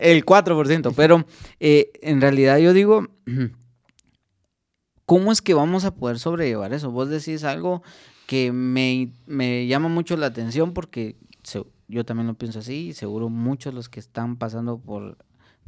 el 0.00 0.26
4%. 0.26 0.92
Pero 0.94 1.24
eh, 1.60 1.92
en 2.02 2.20
realidad 2.20 2.58
yo 2.58 2.74
digo. 2.74 3.08
¿Cómo 5.08 5.32
es 5.32 5.40
que 5.40 5.54
vamos 5.54 5.86
a 5.86 5.94
poder 5.94 6.18
sobrellevar 6.18 6.74
eso? 6.74 6.90
Vos 6.90 7.08
decís 7.08 7.42
algo 7.42 7.82
que 8.26 8.52
me, 8.52 9.66
llama 9.66 9.88
mucho 9.88 10.18
la 10.18 10.26
atención 10.26 10.74
porque 10.74 11.16
yo 11.88 12.04
también 12.04 12.26
lo 12.26 12.34
pienso 12.34 12.58
así 12.58 12.88
y 12.88 12.92
seguro 12.92 13.30
muchos 13.30 13.72
los 13.72 13.88
que 13.88 14.00
están 14.00 14.36
pasando 14.36 14.78
por, 14.78 15.16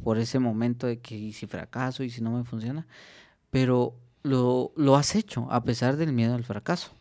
por 0.03 0.19
ese 0.19 0.37
momento 0.37 0.85
de 0.85 0.99
que 0.99 1.17
y 1.17 1.33
si 1.33 1.47
fracaso 1.47 2.03
y 2.03 2.11
si 2.11 2.21
no 2.21 2.29
me 2.29 2.43
funciona, 2.43 2.85
pero 3.49 3.95
lo, 4.21 4.73
lo 4.75 4.95
has 4.95 5.15
hecho 5.15 5.47
a 5.49 5.63
pesar 5.63 5.97
del 5.97 6.13
miedo 6.13 6.35
al 6.35 6.43
fracaso. 6.43 6.91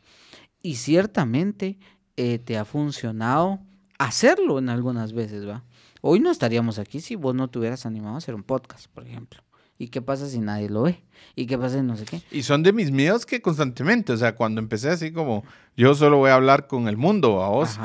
Y 0.62 0.76
ciertamente 0.76 1.78
eh, 2.16 2.38
te 2.38 2.56
ha 2.56 2.64
funcionado 2.64 3.60
hacerlo 3.98 4.58
en 4.58 4.70
algunas 4.70 5.12
veces, 5.12 5.46
¿va? 5.46 5.62
Hoy 6.00 6.20
no 6.20 6.30
estaríamos 6.30 6.78
aquí 6.78 7.00
si 7.02 7.16
vos 7.16 7.34
no 7.34 7.50
te 7.50 7.58
hubieras 7.58 7.84
animado 7.84 8.14
a 8.14 8.18
hacer 8.18 8.34
un 8.34 8.44
podcast, 8.44 8.86
por 8.86 9.06
ejemplo. 9.06 9.42
¿Y 9.80 9.88
qué 9.88 10.02
pasa 10.02 10.28
si 10.28 10.40
nadie 10.40 10.68
lo 10.68 10.82
ve? 10.82 11.02
¿Y 11.34 11.46
qué 11.46 11.56
pasa 11.56 11.78
si 11.78 11.82
no 11.82 11.96
sé 11.96 12.04
qué? 12.04 12.20
Y 12.30 12.42
son 12.42 12.62
de 12.62 12.74
mis 12.74 12.90
miedos 12.90 13.24
que 13.24 13.40
constantemente, 13.40 14.12
o 14.12 14.16
sea, 14.18 14.36
cuando 14.36 14.60
empecé 14.60 14.90
así 14.90 15.10
como, 15.10 15.42
yo 15.74 15.94
solo 15.94 16.18
voy 16.18 16.28
a 16.28 16.34
hablar 16.34 16.66
con 16.66 16.86
el 16.86 16.98
mundo, 16.98 17.42
a 17.42 17.48
vos, 17.48 17.78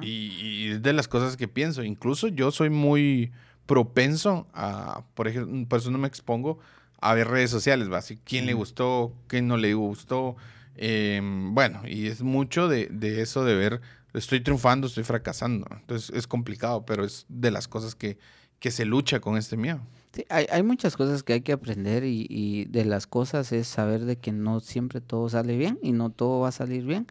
Y, 0.00 0.68
es 0.68 0.80
de 0.80 0.92
las 0.92 1.08
cosas 1.08 1.36
que 1.36 1.48
pienso. 1.48 1.82
Incluso 1.82 2.28
yo 2.28 2.52
soy 2.52 2.70
muy 2.70 3.32
propenso 3.66 4.46
a, 4.54 5.02
por 5.14 5.26
ejemplo, 5.26 5.66
por 5.66 5.80
eso 5.80 5.90
no 5.90 5.98
me 5.98 6.06
expongo 6.06 6.60
a 7.00 7.14
ver 7.14 7.26
redes 7.26 7.50
sociales, 7.50 7.90
¿va? 7.90 7.98
Así, 7.98 8.20
quién 8.24 8.46
le 8.46 8.52
gustó, 8.52 9.12
quién 9.26 9.48
no 9.48 9.56
le 9.56 9.74
gustó. 9.74 10.36
Em, 10.76 11.52
bueno, 11.52 11.82
y 11.84 12.06
es 12.06 12.22
mucho 12.22 12.68
de, 12.68 12.86
de 12.92 13.22
eso 13.22 13.44
de 13.44 13.56
ver, 13.56 13.80
estoy 14.14 14.40
triunfando, 14.40 14.86
estoy 14.86 15.02
fracasando. 15.02 15.66
Entonces 15.72 16.12
es 16.14 16.28
complicado, 16.28 16.86
pero 16.86 17.04
es 17.04 17.26
de 17.28 17.50
las 17.50 17.66
cosas 17.66 17.96
que, 17.96 18.18
que 18.60 18.70
se 18.70 18.84
lucha 18.84 19.18
con 19.18 19.36
este 19.36 19.56
miedo. 19.56 19.80
Sí, 20.12 20.24
hay, 20.28 20.46
hay, 20.50 20.62
muchas 20.62 20.96
cosas 20.96 21.22
que 21.22 21.34
hay 21.34 21.40
que 21.42 21.52
aprender 21.52 22.04
y, 22.04 22.64
de 22.66 22.84
las 22.84 23.06
cosas 23.06 23.52
es 23.52 23.68
saber 23.68 24.04
de 24.04 24.16
que 24.18 24.32
no 24.32 24.60
siempre 24.60 25.00
todo 25.00 25.28
sale 25.28 25.56
bien 25.56 25.78
y 25.82 25.92
no 25.92 26.10
todo 26.10 26.40
va 26.40 26.48
a 26.48 26.52
salir 26.52 26.84
bien, 26.84 27.06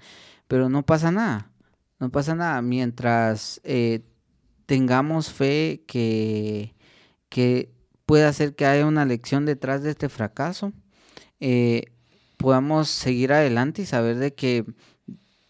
pero 0.47 0.69
no 0.69 0.85
pasa 0.85 1.11
nada, 1.11 1.51
no 1.99 2.09
pasa 2.11 2.35
nada. 2.35 2.61
Mientras 2.61 3.61
eh, 3.63 4.01
tengamos 4.65 5.31
fe 5.31 5.83
que, 5.87 6.75
que 7.29 7.71
pueda 8.05 8.29
hacer 8.29 8.55
que 8.55 8.65
haya 8.65 8.85
una 8.85 9.05
lección 9.05 9.45
detrás 9.45 9.83
de 9.83 9.91
este 9.91 10.09
fracaso, 10.09 10.73
eh, 11.39 11.83
podamos 12.37 12.89
seguir 12.89 13.33
adelante 13.33 13.83
y 13.83 13.85
saber 13.85 14.17
de 14.17 14.33
que 14.33 14.65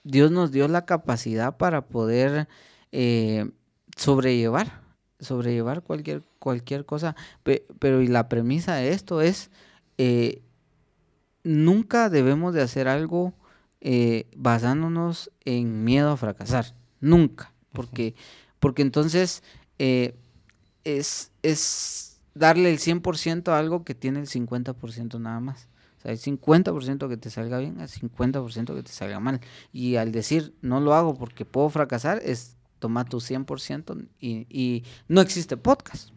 Dios 0.03 0.31
nos 0.31 0.51
dio 0.51 0.67
la 0.67 0.85
capacidad 0.85 1.57
para 1.57 1.87
poder 1.87 2.47
eh, 2.91 3.49
sobrellevar, 3.95 4.78
sobrellevar 5.19 5.83
cualquier, 5.83 6.23
cualquier 6.39 6.85
cosa. 6.85 7.15
pero 7.79 8.01
y 8.01 8.07
la 8.07 8.29
premisa 8.29 8.75
de 8.75 8.93
esto 8.93 9.21
es, 9.21 9.51
eh, 9.97 10.41
nunca 11.43 12.09
debemos 12.09 12.53
de 12.53 12.61
hacer 12.61 12.87
algo 12.87 13.33
eh, 13.81 14.27
basándonos 14.35 15.31
en 15.45 15.83
miedo 15.83 16.11
a 16.11 16.17
fracasar, 16.17 16.75
nunca, 16.99 17.53
porque, 17.71 18.15
porque 18.59 18.81
entonces 18.81 19.43
eh, 19.77 20.15
es, 20.83 21.31
es 21.43 22.19
darle 22.33 22.71
el 22.71 22.79
100% 22.79 23.49
a 23.49 23.59
algo 23.59 23.83
que 23.83 23.95
tiene 23.95 24.19
el 24.19 24.27
50% 24.27 25.19
nada 25.19 25.39
más. 25.39 25.67
O 25.97 26.01
sea, 26.01 26.11
hay 26.11 26.17
50% 26.17 27.09
que 27.09 27.17
te 27.17 27.29
salga 27.29 27.57
bien, 27.57 27.79
hay 27.79 27.87
50% 27.87 28.73
que 28.73 28.83
te 28.83 28.91
salga 28.91 29.19
mal. 29.19 29.41
Y 29.73 29.97
al 29.97 30.11
decir 30.13 30.53
no 30.61 30.79
lo 30.79 30.93
hago 30.93 31.13
porque 31.15 31.43
puedo 31.43 31.69
fracasar, 31.69 32.21
es 32.23 32.55
tomar 32.79 33.07
tu 33.07 33.17
100% 33.17 34.07
y, 34.19 34.47
y 34.49 34.83
no 35.07 35.21
existe 35.21 35.57
podcast. 35.57 36.09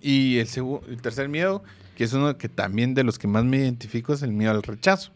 Y 0.00 0.38
el, 0.38 0.48
el 0.88 1.02
tercer 1.02 1.28
miedo, 1.28 1.62
que 1.96 2.04
es 2.04 2.12
uno 2.12 2.36
que 2.38 2.48
también 2.48 2.94
de 2.94 3.04
los 3.04 3.18
que 3.18 3.26
más 3.26 3.44
me 3.44 3.58
identifico, 3.58 4.12
es 4.12 4.22
el 4.22 4.32
miedo 4.32 4.52
al 4.52 4.62
rechazo. 4.62 5.12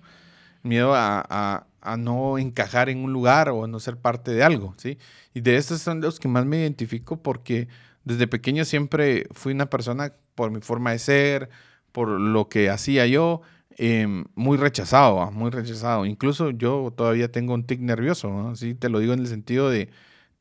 Miedo 0.62 0.94
a, 0.94 1.66
a, 1.82 1.96
no 1.96 2.36
encajar 2.36 2.90
en 2.90 2.98
un 3.04 3.12
lugar 3.12 3.48
o 3.48 3.64
a 3.64 3.68
no 3.68 3.80
ser 3.80 3.96
parte 3.96 4.32
de 4.32 4.42
algo, 4.42 4.74
¿sí? 4.76 4.98
Y 5.32 5.40
de 5.40 5.56
estos 5.56 5.80
son 5.80 6.00
los 6.00 6.18
que 6.18 6.28
más 6.28 6.44
me 6.44 6.58
identifico 6.58 7.22
porque 7.22 7.68
desde 8.04 8.26
pequeño 8.26 8.64
siempre 8.64 9.26
fui 9.30 9.52
una 9.52 9.70
persona 9.70 10.12
por 10.34 10.50
mi 10.50 10.60
forma 10.60 10.90
de 10.90 10.98
ser, 10.98 11.48
por 11.92 12.08
lo 12.08 12.48
que 12.48 12.68
hacía 12.68 13.06
yo, 13.06 13.40
Em, 13.80 14.24
muy 14.34 14.58
rechazado, 14.58 15.30
muy 15.30 15.50
rechazado. 15.50 16.04
Incluso 16.04 16.50
yo 16.50 16.92
todavía 16.96 17.30
tengo 17.30 17.54
un 17.54 17.62
tic 17.64 17.78
nervioso, 17.80 18.48
así 18.48 18.74
te 18.74 18.88
lo 18.88 18.98
digo 18.98 19.12
en 19.12 19.20
el 19.20 19.28
sentido 19.28 19.70
de 19.70 19.88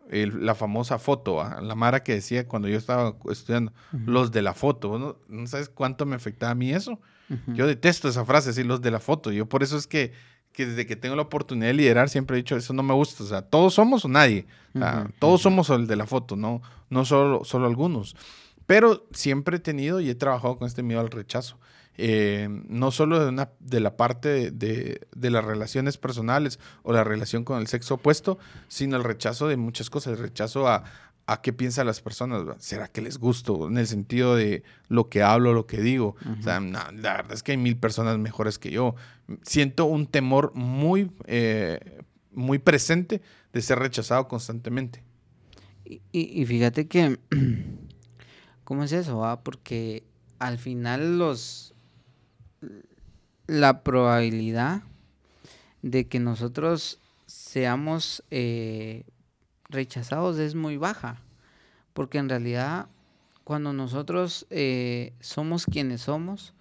la 0.10 0.56
famosa 0.56 1.00
foto, 1.00 1.44
la 1.62 1.76
Mara 1.76 2.04
que 2.04 2.14
decía 2.14 2.48
cuando 2.48 2.68
yo 2.68 2.78
estaba 2.78 3.16
estudiando, 3.30 3.74
los 4.06 4.32
de 4.32 4.42
la 4.42 4.54
foto. 4.54 4.98
¿no? 5.28 5.48
sabes 5.48 5.70
cuánto 5.70 6.06
me 6.06 6.16
afectaba 6.16 6.52
a 6.52 6.56
mí 6.56 6.72
eso? 6.72 7.00
Yo 7.48 7.68
detesto 7.68 8.08
esa 8.08 8.24
frase, 8.24 8.52
así, 8.52 8.64
los 8.64 8.82
de 8.82 8.92
la 8.92 9.00
foto. 9.00 9.32
Yo 9.32 9.48
por 9.48 9.62
eso 9.62 9.78
es 9.78 9.86
que, 9.86 10.14
que, 10.54 10.66
desde 10.66 10.86
que 10.86 10.96
tengo 10.96 11.16
la 11.16 11.24
oportunidad 11.24 11.68
de 11.68 11.74
liderar 11.74 12.08
siempre 12.08 12.38
he 12.38 12.42
dicho, 12.42 12.56
eso 12.56 12.74
no 12.74 12.84
me 12.84 12.94
gusta. 12.94 13.24
O 13.24 13.28
sea, 13.28 13.42
todos 13.42 13.74
somos 13.74 14.06
o 14.06 14.08
nadie. 14.08 14.46
todos 15.20 15.42
somos 15.42 15.70
el 15.70 15.88
de 15.88 15.96
la 15.98 16.06
foto, 16.06 16.36
no, 16.36 16.62
no 16.90 17.04
solo, 17.04 17.44
solo 17.44 17.68
algunos. 17.68 18.16
Pero 18.66 19.08
siempre 19.12 19.58
he 19.58 19.60
tenido 19.60 20.00
y 20.00 20.10
he 20.10 20.16
trabajado 20.16 20.58
con 20.58 20.68
este 20.68 20.84
miedo 20.84 21.02
al 21.02 21.10
rechazo. 21.10 21.58
Eh, 22.00 22.48
no 22.68 22.92
solo 22.92 23.20
de, 23.20 23.30
una, 23.30 23.50
de 23.60 23.80
la 23.80 23.98
parte 23.98 24.52
de, 24.52 25.08
las 25.16 25.44
relaciones 25.44 25.98
personales 25.98 26.60
o 26.84 26.94
la 26.94 27.04
relación 27.04 27.44
con 27.44 27.60
el 27.60 27.68
sexo 27.68 27.96
opuesto, 27.96 28.38
sino 28.68 28.98
el 28.98 29.04
rechazo 29.04 29.48
de 29.48 29.58
muchas 29.58 29.90
cosas, 29.90 30.14
el 30.14 30.20
rechazo 30.20 30.68
a, 30.68 30.84
a 31.28 31.42
qué 31.42 31.54
piensan 31.54 31.88
las 31.88 32.00
personas, 32.00 32.44
¿será 32.60 32.88
que 32.88 33.02
les 33.02 33.18
gusto? 33.18 33.68
En 33.68 33.78
el 33.78 33.88
sentido 33.88 34.36
de 34.36 34.64
lo 34.88 35.10
que 35.10 35.24
hablo, 35.24 35.54
lo 35.54 35.68
que 35.68 35.82
digo. 35.82 36.16
O 36.40 36.42
sea, 36.42 36.60
la 36.60 36.92
verdad 36.92 37.34
es 37.34 37.44
que 37.44 37.52
hay 37.52 37.58
mil 37.58 37.78
personas 37.78 38.18
mejores 38.18 38.58
que 38.58 38.72
yo. 38.72 38.96
Siento 39.42 39.86
un 39.86 40.08
temor 40.08 40.54
muy, 40.56 41.12
eh, 41.26 42.02
muy 42.32 42.60
presente 42.60 43.22
de 43.52 43.62
ser 43.62 43.80
rechazado 43.80 44.28
constantemente. 44.28 45.04
Y, 45.84 46.02
y, 46.12 46.46
fíjate 46.46 46.88
que, 46.88 47.20
¿cómo 48.64 48.84
es 48.84 48.94
eso? 48.94 49.26
Ah? 49.26 49.44
Porque 49.44 50.06
al 50.40 50.58
final 50.58 51.18
los, 51.18 51.74
la 53.48 53.84
probabilidad 53.84 54.82
de 55.82 56.08
que 56.08 56.20
nosotros 56.20 57.00
seamos 57.26 58.24
eh, 58.32 59.04
rechazados 59.70 60.38
es 60.40 60.56
muy 60.56 60.78
baja, 60.78 61.22
porque 61.94 62.18
en 62.18 62.30
realidad 62.30 62.88
cuando 63.44 63.74
nosotros 63.74 64.46
eh, 64.50 65.14
somos 65.20 65.66
quienes 65.66 66.02
somos 66.02 66.54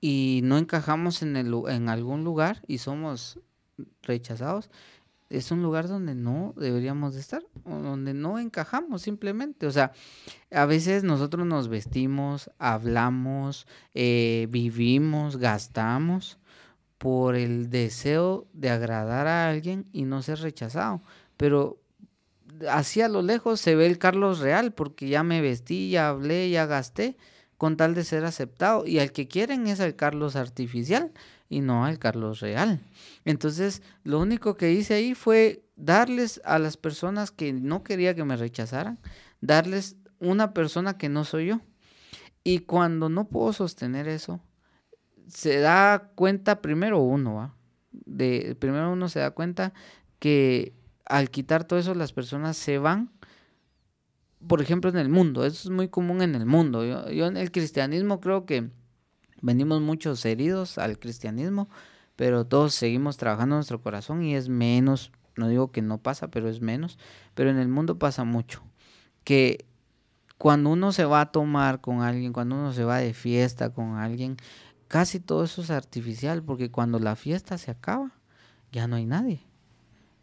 y 0.00 0.40
no 0.42 0.58
encajamos 0.58 1.22
en, 1.22 1.36
el, 1.36 1.54
en 1.68 1.88
algún 1.88 2.24
lugar 2.24 2.62
y 2.66 2.78
somos 2.78 3.38
rechazados, 4.02 4.68
es 5.32 5.50
un 5.50 5.62
lugar 5.62 5.88
donde 5.88 6.14
no 6.14 6.52
deberíamos 6.58 7.14
de 7.14 7.20
estar, 7.20 7.42
donde 7.64 8.12
no 8.12 8.38
encajamos 8.38 9.00
simplemente. 9.00 9.66
O 9.66 9.70
sea, 9.70 9.92
a 10.50 10.66
veces 10.66 11.04
nosotros 11.04 11.46
nos 11.46 11.68
vestimos, 11.68 12.50
hablamos, 12.58 13.66
eh, 13.94 14.46
vivimos, 14.50 15.38
gastamos 15.38 16.38
por 16.98 17.34
el 17.34 17.70
deseo 17.70 18.46
de 18.52 18.68
agradar 18.68 19.26
a 19.26 19.48
alguien 19.48 19.86
y 19.90 20.04
no 20.04 20.20
ser 20.20 20.38
rechazado. 20.40 21.00
Pero 21.38 21.80
así 22.68 23.00
a 23.00 23.08
lo 23.08 23.22
lejos 23.22 23.58
se 23.58 23.74
ve 23.74 23.86
el 23.86 23.98
Carlos 23.98 24.40
real, 24.40 24.74
porque 24.74 25.08
ya 25.08 25.22
me 25.22 25.40
vestí, 25.40 25.88
ya 25.88 26.10
hablé, 26.10 26.50
ya 26.50 26.66
gasté, 26.66 27.16
con 27.62 27.76
tal 27.76 27.94
de 27.94 28.02
ser 28.02 28.24
aceptado. 28.24 28.84
Y 28.88 28.98
al 28.98 29.12
que 29.12 29.28
quieren 29.28 29.68
es 29.68 29.78
el 29.78 29.94
Carlos 29.94 30.34
artificial 30.34 31.12
y 31.48 31.60
no 31.60 31.84
al 31.84 32.00
Carlos 32.00 32.40
real. 32.40 32.80
Entonces, 33.24 33.82
lo 34.02 34.18
único 34.18 34.56
que 34.56 34.72
hice 34.72 34.94
ahí 34.94 35.14
fue 35.14 35.64
darles 35.76 36.40
a 36.44 36.58
las 36.58 36.76
personas 36.76 37.30
que 37.30 37.52
no 37.52 37.84
quería 37.84 38.16
que 38.16 38.24
me 38.24 38.36
rechazaran, 38.36 38.98
darles 39.40 39.94
una 40.18 40.54
persona 40.54 40.98
que 40.98 41.08
no 41.08 41.22
soy 41.22 41.46
yo. 41.46 41.60
Y 42.42 42.58
cuando 42.58 43.08
no 43.08 43.28
puedo 43.28 43.52
sostener 43.52 44.08
eso, 44.08 44.40
se 45.28 45.60
da 45.60 46.10
cuenta 46.16 46.62
primero 46.62 46.98
uno, 46.98 47.54
De, 47.92 48.56
primero 48.58 48.90
uno 48.90 49.08
se 49.08 49.20
da 49.20 49.30
cuenta 49.30 49.72
que 50.18 50.74
al 51.04 51.30
quitar 51.30 51.62
todo 51.62 51.78
eso 51.78 51.94
las 51.94 52.12
personas 52.12 52.56
se 52.56 52.78
van, 52.78 53.12
por 54.46 54.60
ejemplo, 54.60 54.90
en 54.90 54.96
el 54.96 55.08
mundo. 55.08 55.44
Eso 55.44 55.68
es 55.68 55.70
muy 55.70 55.88
común 55.88 56.22
en 56.22 56.34
el 56.34 56.46
mundo. 56.46 56.84
yo 56.84 57.26
en 57.26 57.36
el 57.36 57.50
cristianismo 57.50 58.20
creo 58.20 58.46
que 58.46 58.70
venimos 59.42 59.80
muchos 59.80 60.24
heridos 60.24 60.78
al 60.78 60.98
cristianismo, 60.98 61.68
pero 62.16 62.46
todos 62.46 62.74
seguimos 62.74 63.16
trabajando 63.16 63.56
en 63.56 63.58
nuestro 63.58 63.82
corazón 63.82 64.22
y 64.22 64.34
es 64.34 64.48
menos, 64.48 65.12
no 65.36 65.48
digo 65.48 65.72
que 65.72 65.82
no 65.82 65.98
pasa, 65.98 66.28
pero 66.28 66.48
es 66.48 66.60
menos, 66.60 66.98
pero 67.34 67.50
en 67.50 67.58
el 67.58 67.68
mundo 67.68 67.98
pasa 67.98 68.24
mucho, 68.24 68.62
que 69.24 69.66
cuando 70.38 70.70
uno 70.70 70.92
se 70.92 71.04
va 71.04 71.20
a 71.20 71.32
tomar 71.32 71.80
con 71.80 72.02
alguien, 72.02 72.32
cuando 72.32 72.54
uno 72.54 72.72
se 72.72 72.84
va 72.84 72.98
de 72.98 73.14
fiesta 73.14 73.70
con 73.72 73.96
alguien, 73.96 74.36
casi 74.88 75.20
todo 75.20 75.44
eso 75.44 75.62
es 75.62 75.70
artificial, 75.70 76.42
porque 76.42 76.70
cuando 76.70 76.98
la 76.98 77.16
fiesta 77.16 77.58
se 77.58 77.70
acaba, 77.70 78.12
ya 78.70 78.86
no 78.86 78.96
hay 78.96 79.06
nadie. 79.06 79.46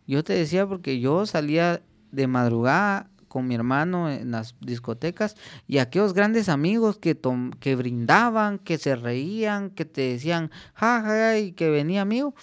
Yo 0.08 0.24
te 0.24 0.34
decía 0.34 0.68
porque 0.68 1.00
yo 1.00 1.26
salía 1.26 1.82
de 2.12 2.28
madrugada 2.28 3.10
con 3.30 3.48
mi 3.48 3.56
hermano 3.56 4.12
en 4.12 4.32
las 4.32 4.56
discotecas 4.60 5.38
y 5.68 5.78
aquellos 5.78 6.14
grandes 6.14 6.50
amigos 6.50 6.98
que, 6.98 7.18
que 7.60 7.76
brindaban, 7.76 8.60
que 8.60 8.78
se 8.78 8.98
reían, 8.98 9.70
que 9.70 9.86
te 9.86 10.02
decían 10.02 10.52
ja, 10.74 11.38
y 11.38 11.54
que 11.54 11.70
venía 11.70 12.02
amigo, 12.02 12.36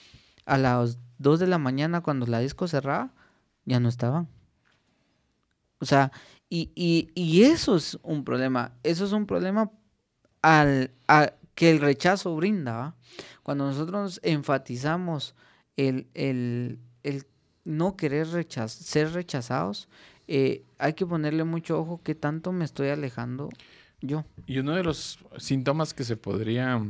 a 0.46 0.56
las 0.56 0.98
2 1.18 1.40
de 1.40 1.46
la 1.46 1.58
mañana 1.58 2.00
cuando 2.00 2.26
la 2.26 2.38
disco 2.38 2.68
cerraba, 2.68 3.12
ya 3.66 3.80
no 3.80 3.88
estaban. 3.88 4.28
O 5.78 5.84
sea, 5.84 6.12
y, 6.48 6.70
y, 7.14 7.42
eso 7.42 7.76
es 7.76 7.98
un 8.02 8.24
problema, 8.24 8.72
eso 8.82 9.04
es 9.04 9.12
un 9.12 9.26
problema 9.26 9.70
al, 10.42 10.92
que 11.54 11.70
el 11.70 11.80
rechazo 11.80 12.36
brinda. 12.36 12.94
Cuando 13.42 13.66
nosotros 13.66 14.20
enfatizamos 14.22 15.34
el, 15.76 16.06
el, 16.14 16.78
el 17.02 17.26
no 17.64 17.96
querer 17.96 18.28
ser 18.68 19.12
rechazados, 19.12 19.88
eh, 20.28 20.64
hay 20.78 20.94
que 20.94 21.06
ponerle 21.06 21.44
mucho 21.44 21.78
ojo 21.78 22.00
que 22.02 22.14
tanto 22.14 22.52
me 22.52 22.64
estoy 22.64 22.88
alejando 22.88 23.48
yo. 24.00 24.24
Y 24.46 24.58
uno 24.58 24.74
de 24.74 24.82
los 24.82 25.18
síntomas 25.38 25.94
que 25.94 26.04
se 26.04 26.16
podría 26.16 26.82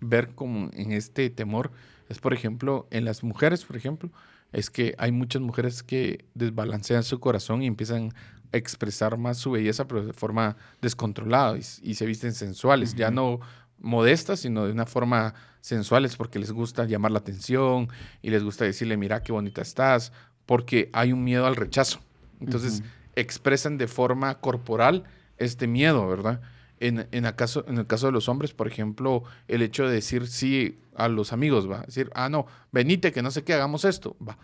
ver 0.00 0.34
como 0.34 0.70
en 0.74 0.92
este 0.92 1.30
temor 1.30 1.70
es, 2.08 2.18
por 2.18 2.34
ejemplo, 2.34 2.86
en 2.90 3.04
las 3.04 3.22
mujeres, 3.22 3.64
por 3.64 3.76
ejemplo, 3.76 4.10
es 4.52 4.70
que 4.70 4.94
hay 4.98 5.12
muchas 5.12 5.40
mujeres 5.40 5.82
que 5.82 6.26
desbalancean 6.34 7.02
su 7.02 7.20
corazón 7.20 7.62
y 7.62 7.66
empiezan 7.66 8.12
a 8.52 8.56
expresar 8.56 9.16
más 9.16 9.38
su 9.38 9.50
belleza, 9.52 9.88
pero 9.88 10.04
de 10.04 10.12
forma 10.12 10.56
descontrolada 10.82 11.56
y, 11.56 11.94
se 11.94 12.06
visten 12.06 12.34
sensuales, 12.34 12.94
ya 12.94 13.10
no 13.10 13.40
modestas, 13.78 14.40
sino 14.40 14.66
de 14.66 14.72
una 14.72 14.86
forma 14.86 15.34
sensuales 15.60 16.16
porque 16.16 16.38
les 16.38 16.52
gusta 16.52 16.84
llamar 16.84 17.12
la 17.12 17.18
atención 17.18 17.88
y 18.20 18.30
les 18.30 18.44
gusta 18.44 18.64
decirle, 18.64 18.96
mira 18.96 19.22
qué 19.22 19.32
bonita 19.32 19.62
estás, 19.62 20.12
porque 20.44 20.90
hay 20.92 21.12
un 21.12 21.24
miedo 21.24 21.46
al 21.46 21.56
rechazo. 21.56 22.00
Entonces, 22.44 22.82
expresan 23.16 23.78
de 23.78 23.88
forma 23.88 24.40
corporal 24.40 25.04
este 25.38 25.66
miedo, 25.66 26.06
¿verdad? 26.06 26.40
En, 26.80 27.06
en, 27.12 27.26
acaso, 27.26 27.64
en 27.68 27.78
el 27.78 27.86
caso 27.86 28.06
de 28.06 28.12
los 28.12 28.28
hombres, 28.28 28.52
por 28.52 28.66
ejemplo, 28.66 29.22
el 29.48 29.62
hecho 29.62 29.86
de 29.86 29.94
decir 29.94 30.26
sí 30.26 30.80
a 30.96 31.08
los 31.08 31.32
amigos, 31.32 31.70
va. 31.70 31.82
Decir, 31.82 32.10
ah, 32.14 32.28
no, 32.28 32.46
venite, 32.72 33.12
que 33.12 33.22
no 33.22 33.30
sé 33.30 33.44
qué, 33.44 33.54
hagamos 33.54 33.84
esto, 33.84 34.16
va. 34.26 34.38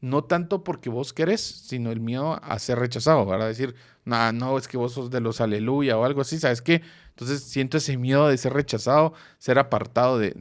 No 0.00 0.24
tanto 0.24 0.64
porque 0.64 0.90
vos 0.90 1.12
querés, 1.12 1.40
sino 1.40 1.90
el 1.90 2.00
miedo 2.00 2.38
a 2.42 2.58
ser 2.58 2.78
rechazado, 2.78 3.24
¿verdad? 3.24 3.46
Decir, 3.46 3.74
no, 4.04 4.32
no, 4.32 4.58
es 4.58 4.68
que 4.68 4.76
vos 4.76 4.92
sos 4.92 5.10
de 5.10 5.20
los 5.20 5.40
aleluya 5.40 5.96
o 5.96 6.04
algo 6.04 6.20
así, 6.20 6.38
¿sabes 6.38 6.60
qué? 6.60 6.82
Entonces 7.14 7.44
siento 7.44 7.76
ese 7.76 7.96
miedo 7.96 8.26
de 8.26 8.36
ser 8.36 8.54
rechazado, 8.54 9.12
ser 9.38 9.60
apartado 9.60 10.18
de, 10.18 10.34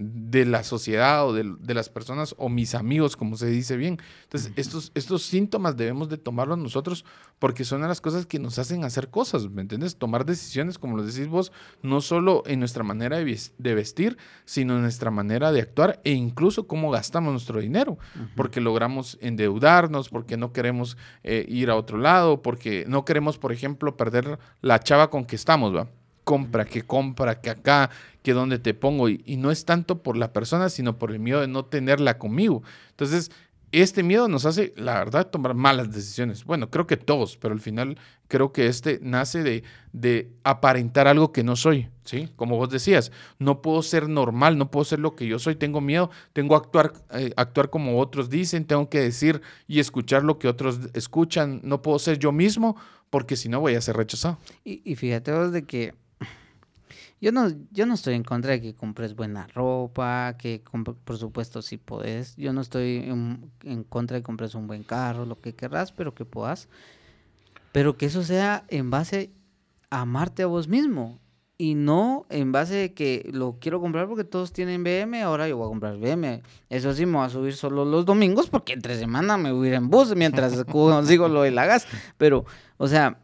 la 0.45 0.63
sociedad 0.63 1.27
o 1.27 1.31
de, 1.31 1.73
las 1.75 1.89
personas 1.89 2.33
o 2.39 2.49
mis 2.49 2.73
amigos, 2.73 3.15
como 3.15 3.37
se 3.37 3.45
dice 3.45 3.77
bien. 3.77 3.99
Entonces 4.23 4.51
estos, 4.55 4.91
estos 4.95 5.21
síntomas 5.21 5.77
debemos 5.77 6.09
de 6.09 6.17
tomarlos 6.17 6.57
nosotros 6.57 7.05
porque 7.37 7.63
son 7.63 7.81
las 7.81 8.01
cosas 8.01 8.25
que 8.25 8.39
nos 8.39 8.57
hacen 8.57 8.83
hacer 8.85 9.11
cosas, 9.11 9.49
¿me 9.51 9.61
entiendes? 9.61 9.97
Tomar 9.97 10.25
decisiones, 10.25 10.79
como 10.79 10.97
lo 10.97 11.03
decís 11.03 11.27
vos, 11.27 11.51
no 11.83 12.01
solo 12.01 12.41
en 12.47 12.57
nuestra 12.57 12.83
manera 12.83 13.17
de 13.17 13.75
vestir, 13.75 14.17
sino 14.45 14.75
en 14.75 14.81
nuestra 14.81 15.11
manera 15.11 15.51
de 15.51 15.61
actuar 15.61 16.01
e 16.03 16.11
incluso 16.11 16.65
cómo 16.65 16.89
gastamos 16.89 17.33
nuestro 17.33 17.59
dinero, 17.59 17.99
porque 18.35 18.61
logramos 18.61 19.19
endeudarnos, 19.21 20.09
porque 20.09 20.37
no 20.37 20.53
queremos 20.53 20.97
eh, 21.23 21.45
ir 21.47 21.69
a 21.69 21.75
otro 21.75 21.99
lado, 21.99 22.41
porque 22.41 22.85
no 22.87 23.05
queremos, 23.05 23.37
por 23.37 23.51
ejemplo, 23.51 23.95
perder 23.95 24.39
la 24.61 24.79
chava 24.79 25.11
con 25.11 25.25
que 25.25 25.35
estamos, 25.35 25.75
¿va? 25.75 25.87
Compra, 26.23 26.65
que 26.65 26.83
compra, 26.83 27.41
que 27.41 27.49
acá, 27.49 27.89
que 28.21 28.33
donde 28.33 28.59
te 28.59 28.73
pongo. 28.73 29.09
Y, 29.09 29.37
no 29.37 29.51
es 29.51 29.65
tanto 29.65 30.01
por 30.01 30.17
la 30.17 30.33
persona, 30.33 30.69
sino 30.69 30.97
por 30.97 31.11
el 31.11 31.19
miedo 31.19 31.41
de 31.41 31.47
no 31.47 31.65
tenerla 31.65 32.17
conmigo. 32.17 32.63
Entonces, 32.91 33.31
este 33.71 34.03
miedo 34.03 34.27
nos 34.27 34.45
hace, 34.45 34.71
la 34.77 34.93
verdad, 34.93 35.27
tomar 35.27 35.55
malas 35.55 35.91
decisiones. 35.91 36.45
Bueno, 36.45 36.69
creo 36.69 36.85
que 36.85 36.95
todos, 36.95 37.37
pero 37.37 37.55
al 37.55 37.59
final 37.59 37.97
creo 38.27 38.53
que 38.53 38.67
este 38.67 38.99
nace 39.01 39.41
de, 39.41 39.63
de 39.93 40.31
aparentar 40.43 41.07
algo 41.07 41.31
que 41.31 41.43
no 41.43 41.55
soy, 41.55 41.89
¿sí? 42.03 42.29
Como 42.35 42.55
vos 42.55 42.69
decías, 42.69 43.11
no 43.39 43.63
puedo 43.63 43.81
ser 43.81 44.07
normal, 44.09 44.59
no 44.59 44.69
puedo 44.69 44.85
ser 44.85 44.99
lo 44.99 45.15
que 45.15 45.25
yo 45.25 45.39
soy, 45.39 45.55
tengo 45.55 45.81
miedo, 45.81 46.11
tengo 46.33 46.49
que 46.49 46.65
actuar, 46.65 46.93
eh, 47.13 47.33
actuar 47.35 47.71
como 47.71 47.99
otros 47.99 48.29
dicen, 48.29 48.65
tengo 48.65 48.89
que 48.89 48.99
decir 48.99 49.41
y 49.67 49.79
escuchar 49.79 50.23
lo 50.23 50.37
que 50.37 50.47
otros 50.47 50.79
escuchan, 50.93 51.59
no 51.63 51.81
puedo 51.81 51.97
ser 51.97 52.19
yo 52.19 52.31
mismo 52.31 52.75
porque 53.09 53.35
si 53.35 53.49
no 53.49 53.59
voy 53.59 53.73
a 53.73 53.81
ser 53.81 53.97
rechazado. 53.97 54.37
Y, 54.63 54.83
y 54.85 54.95
fíjate 54.95 55.31
vos 55.31 55.51
de 55.51 55.63
que 55.63 55.95
yo 57.23 57.31
no, 57.31 57.49
yo 57.71 57.85
no 57.85 57.93
estoy 57.93 58.15
en 58.15 58.25
contra 58.25 58.51
de 58.51 58.59
que 58.59 58.75
compres 58.75 59.15
buena 59.15 59.47
ropa, 59.47 60.35
que 60.37 60.61
por 61.05 61.17
supuesto 61.17 61.61
si 61.61 61.77
puedes. 61.77 62.35
Yo 62.35 62.51
no 62.51 62.59
estoy 62.59 62.97
en, 62.97 63.85
contra 63.87 64.15
de 64.15 64.21
que 64.21 64.25
compres 64.25 64.55
un 64.55 64.67
buen 64.67 64.83
carro, 64.83 65.25
lo 65.25 65.39
que 65.39 65.55
querrás, 65.55 65.93
pero 65.93 66.13
que 66.13 66.25
puedas. 66.25 66.67
Pero 67.71 67.95
que 67.95 68.07
eso 68.07 68.23
sea 68.23 68.65
en 68.67 68.89
base 68.89 69.31
a 69.89 70.01
amarte 70.01 70.43
a 70.43 70.47
vos 70.47 70.67
mismo. 70.67 71.21
Y 71.57 71.75
no 71.75 72.25
en 72.29 72.51
base 72.51 72.73
de 72.73 72.93
que 72.93 73.29
lo 73.31 73.57
quiero 73.57 73.79
comprar 73.79 74.09
porque 74.09 74.25
todos 74.25 74.51
tienen 74.51 74.83
BM, 74.83 75.21
ahora 75.21 75.47
yo 75.47 75.55
voy 75.55 75.67
a 75.67 75.69
comprar 75.69 75.97
BM. 75.97 76.43
Eso 76.69 76.93
sí, 76.93 77.05
me 77.05 77.19
voy 77.19 77.25
a 77.25 77.29
subir 77.29 77.53
solo 77.55 77.85
los 77.85 78.03
domingos 78.03 78.49
porque 78.49 78.73
entre 78.73 78.97
semana 78.97 79.37
me 79.37 79.53
voy 79.53 79.67
a 79.67 79.69
ir 79.69 79.75
en 79.75 79.89
bus 79.89 80.13
mientras 80.13 80.61
consigo 80.65 81.29
lo 81.29 81.43
de 81.43 81.51
la 81.51 81.67
gas. 81.67 81.87
Pero, 82.17 82.43
o 82.75 82.89
sea, 82.89 83.21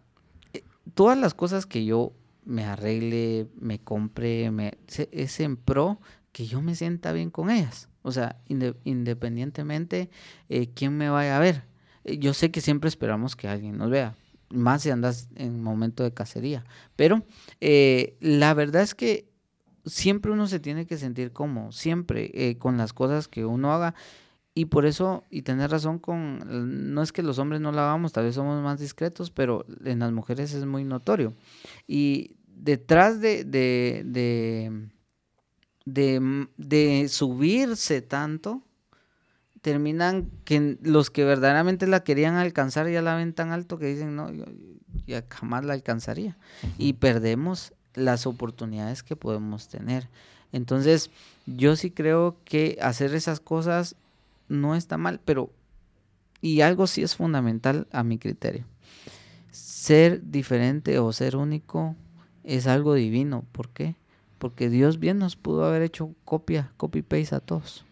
eh, 0.54 0.64
todas 0.94 1.18
las 1.18 1.34
cosas 1.34 1.66
que 1.66 1.84
yo 1.84 2.14
me 2.50 2.66
arregle, 2.66 3.48
me 3.60 3.80
compre, 3.80 4.50
me, 4.50 4.74
es 5.12 5.40
en 5.40 5.56
pro 5.56 6.02
que 6.32 6.48
yo 6.48 6.64
me 6.64 6.74
sienta 6.74 7.14
bien 7.14 7.30
con 7.30 7.52
ellas. 7.52 7.90
O 8.02 8.12
sea, 8.12 8.42
independientemente 8.48 10.10
eh, 10.50 10.70
quién 10.74 10.98
me 10.98 11.12
vaya 11.12 11.38
a 11.38 11.40
ver. 11.40 11.66
Eh, 12.04 12.18
yo 12.18 12.34
sé 12.34 12.50
que 12.50 12.60
siempre 12.60 12.88
esperamos 12.88 13.36
que 13.36 13.48
alguien 13.48 13.78
nos 13.78 13.92
vea, 13.92 14.16
más 14.50 14.82
si 14.82 14.90
andas 14.90 15.30
en 15.36 15.62
momento 15.62 16.04
de 16.04 16.12
cacería. 16.12 16.66
Pero 16.96 17.24
eh, 17.62 18.18
la 18.20 18.56
verdad 18.56 18.82
es 18.82 18.96
que 18.96 19.30
siempre 19.86 20.32
uno 20.32 20.48
se 20.48 20.60
tiene 20.60 20.88
que 20.88 20.98
sentir 20.98 21.32
como, 21.32 21.72
siempre, 21.72 22.58
con 22.58 22.78
las 22.78 22.94
cosas 22.94 23.28
que 23.28 23.46
uno 23.46 23.72
haga. 23.74 23.94
Y 24.56 24.66
por 24.66 24.88
eso, 24.88 25.24
y 25.30 25.44
tener 25.44 25.70
razón 25.70 26.00
con, 26.00 26.94
no 26.94 27.04
es 27.04 27.12
que 27.12 27.22
los 27.22 27.38
hombres 27.38 27.62
no 27.62 27.72
la 27.72 27.84
hagamos, 27.84 28.12
tal 28.12 28.26
vez 28.26 28.36
somos 28.36 28.62
más 28.64 28.80
discretos, 28.80 29.30
pero 29.30 29.66
en 29.86 30.00
las 30.00 30.12
mujeres 30.12 30.54
es 30.54 30.66
muy 30.66 30.84
notorio. 30.84 31.36
Y 31.88 32.39
detrás 32.60 33.22
de, 33.22 33.44
de, 33.44 34.04
de, 35.86 37.08
subirse 37.10 38.02
tanto, 38.02 38.62
terminan 39.62 40.30
que 40.46 40.78
los 40.82 41.10
que 41.10 41.24
verdaderamente 41.24 41.88
la 41.88 42.04
querían 42.04 42.36
alcanzar 42.36 42.90
ya 42.90 43.02
la 43.02 43.16
ven 43.16 43.34
tan 43.34 43.52
alto 43.52 43.78
que 43.78 43.88
dicen, 43.88 44.16
no, 44.16 44.32
yo, 44.32 44.46
ya 45.08 45.26
jamás 45.30 45.66
la 45.66 45.74
alcanzaría. 45.74 46.38
Y 46.78 46.94
perdemos 46.94 47.74
las 47.96 48.28
oportunidades 48.28 49.04
que 49.04 49.16
podemos 49.16 49.68
tener. 49.68 50.10
Entonces, 50.52 51.12
yo 51.46 51.76
sí 51.76 51.92
creo 51.92 52.38
que 52.44 52.78
hacer 52.82 53.14
esas 53.14 53.40
cosas 53.40 53.96
no 54.48 54.76
está 54.76 54.98
mal, 54.98 55.20
pero, 55.24 55.52
y 56.42 56.62
algo 56.62 56.88
sí 56.88 57.04
es 57.04 57.16
fundamental 57.16 57.88
a 57.92 58.04
mi 58.04 58.18
criterio. 58.18 58.66
Ser 59.52 60.22
diferente 60.30 61.00
o 61.00 61.12
ser 61.14 61.36
único 61.36 61.96
es 62.44 62.68
algo 62.68 62.94
divino. 62.94 63.46
¿Por 63.52 63.70
qué? 63.70 63.96
Porque 64.38 64.70
Dios 64.70 65.00
bien 65.00 65.20
nos 65.20 65.36
pudo 65.36 65.66
haber 65.66 65.82
hecho 65.82 66.16
copia, 66.26 66.72
copy-paste 66.78 67.36
a 67.36 67.40
todos. 67.40 67.86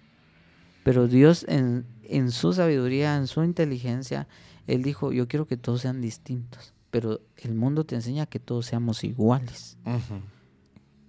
Pero 0.84 1.08
Dios 1.08 1.46
en, 1.50 1.86
en 2.04 2.32
su 2.32 2.54
sabiduría, 2.54 3.18
en 3.18 3.28
su 3.28 3.44
inteligencia, 3.44 4.28
Él 4.68 4.84
dijo, 4.84 5.12
yo 5.12 5.28
quiero 5.28 5.46
que 5.46 5.58
todos 5.58 5.82
sean 5.82 6.02
distintos. 6.02 6.74
Pero 6.90 7.20
el 7.36 7.54
mundo 7.54 7.86
te 7.86 7.96
enseña 7.96 8.26
que 8.26 8.40
todos 8.40 8.66
seamos 8.66 9.04
iguales. 9.04 9.78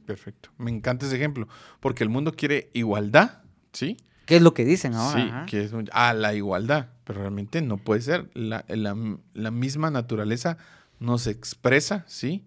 Perfecto. 0.04 0.50
Me 0.58 0.70
encanta 0.70 1.06
ese 1.06 1.16
ejemplo. 1.16 1.46
Porque 1.80 2.02
el 2.02 2.10
mundo 2.10 2.32
quiere 2.32 2.70
igualdad, 2.72 3.42
¿sí? 3.72 3.96
¿Qué 4.26 4.36
es 4.36 4.42
lo 4.42 4.52
que 4.52 4.64
dicen 4.64 4.94
ahora? 4.94 5.46
Sí, 5.46 5.50
que 5.50 5.62
es 5.62 5.72
ah, 5.92 6.12
la 6.12 6.34
igualdad. 6.34 6.88
Pero 7.04 7.20
realmente 7.20 7.62
no 7.62 7.78
puede 7.78 8.00
ser. 8.02 8.28
La, 8.34 8.64
la, 8.68 8.96
la 9.34 9.50
misma 9.50 9.90
naturaleza 9.90 10.58
nos 10.98 11.26
expresa, 11.26 12.04
¿sí? 12.08 12.44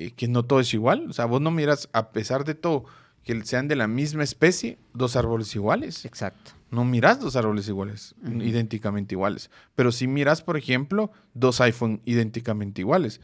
Eh, 0.00 0.12
que 0.12 0.28
no 0.28 0.44
todo 0.44 0.60
es 0.60 0.72
igual. 0.72 1.10
O 1.10 1.12
sea, 1.12 1.26
vos 1.26 1.42
no 1.42 1.50
miras, 1.50 1.90
a 1.92 2.10
pesar 2.10 2.44
de 2.44 2.54
todo, 2.54 2.86
que 3.22 3.44
sean 3.44 3.68
de 3.68 3.76
la 3.76 3.86
misma 3.86 4.24
especie, 4.24 4.78
dos 4.94 5.14
árboles 5.14 5.54
iguales. 5.54 6.06
Exacto. 6.06 6.52
No 6.70 6.86
miras 6.86 7.20
dos 7.20 7.36
árboles 7.36 7.68
iguales, 7.68 8.14
idénticamente 8.24 9.14
iguales. 9.14 9.50
Pero 9.74 9.92
si 9.92 10.06
miras, 10.06 10.40
por 10.40 10.56
ejemplo, 10.56 11.10
dos 11.34 11.60
iPhone 11.60 12.00
idénticamente 12.06 12.80
iguales. 12.80 13.20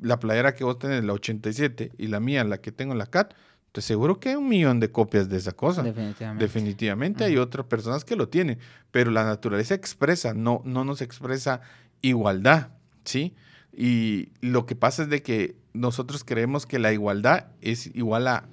La 0.00 0.20
playera 0.20 0.54
que 0.54 0.64
vos 0.64 0.78
tenés, 0.78 1.02
la 1.02 1.14
87, 1.14 1.92
y 1.96 2.08
la 2.08 2.20
mía, 2.20 2.44
la 2.44 2.60
que 2.60 2.72
tengo, 2.72 2.94
la 2.94 3.06
CAT, 3.06 3.32
te 3.70 3.80
seguro 3.80 4.20
que 4.20 4.30
hay 4.30 4.34
un 4.34 4.50
millón 4.50 4.80
de 4.80 4.90
copias 4.90 5.30
de 5.30 5.38
esa 5.38 5.52
cosa. 5.52 5.82
Definitivamente. 5.82 6.44
Definitivamente 6.44 7.24
hay 7.24 7.38
otras 7.38 7.64
personas 7.66 8.04
que 8.04 8.16
lo 8.16 8.28
tienen, 8.28 8.58
pero 8.90 9.10
la 9.10 9.24
naturaleza 9.24 9.74
expresa, 9.74 10.34
no, 10.34 10.60
no 10.66 10.84
nos 10.84 11.00
expresa 11.00 11.62
igualdad, 12.02 12.68
¿sí? 13.04 13.34
Y 13.76 14.30
lo 14.40 14.66
que 14.66 14.76
pasa 14.76 15.04
es 15.04 15.08
de 15.08 15.22
que 15.22 15.56
nosotros 15.72 16.24
creemos 16.24 16.66
que 16.66 16.78
la 16.78 16.92
igualdad 16.92 17.46
es 17.60 17.86
igual 17.94 18.28
a 18.28 18.48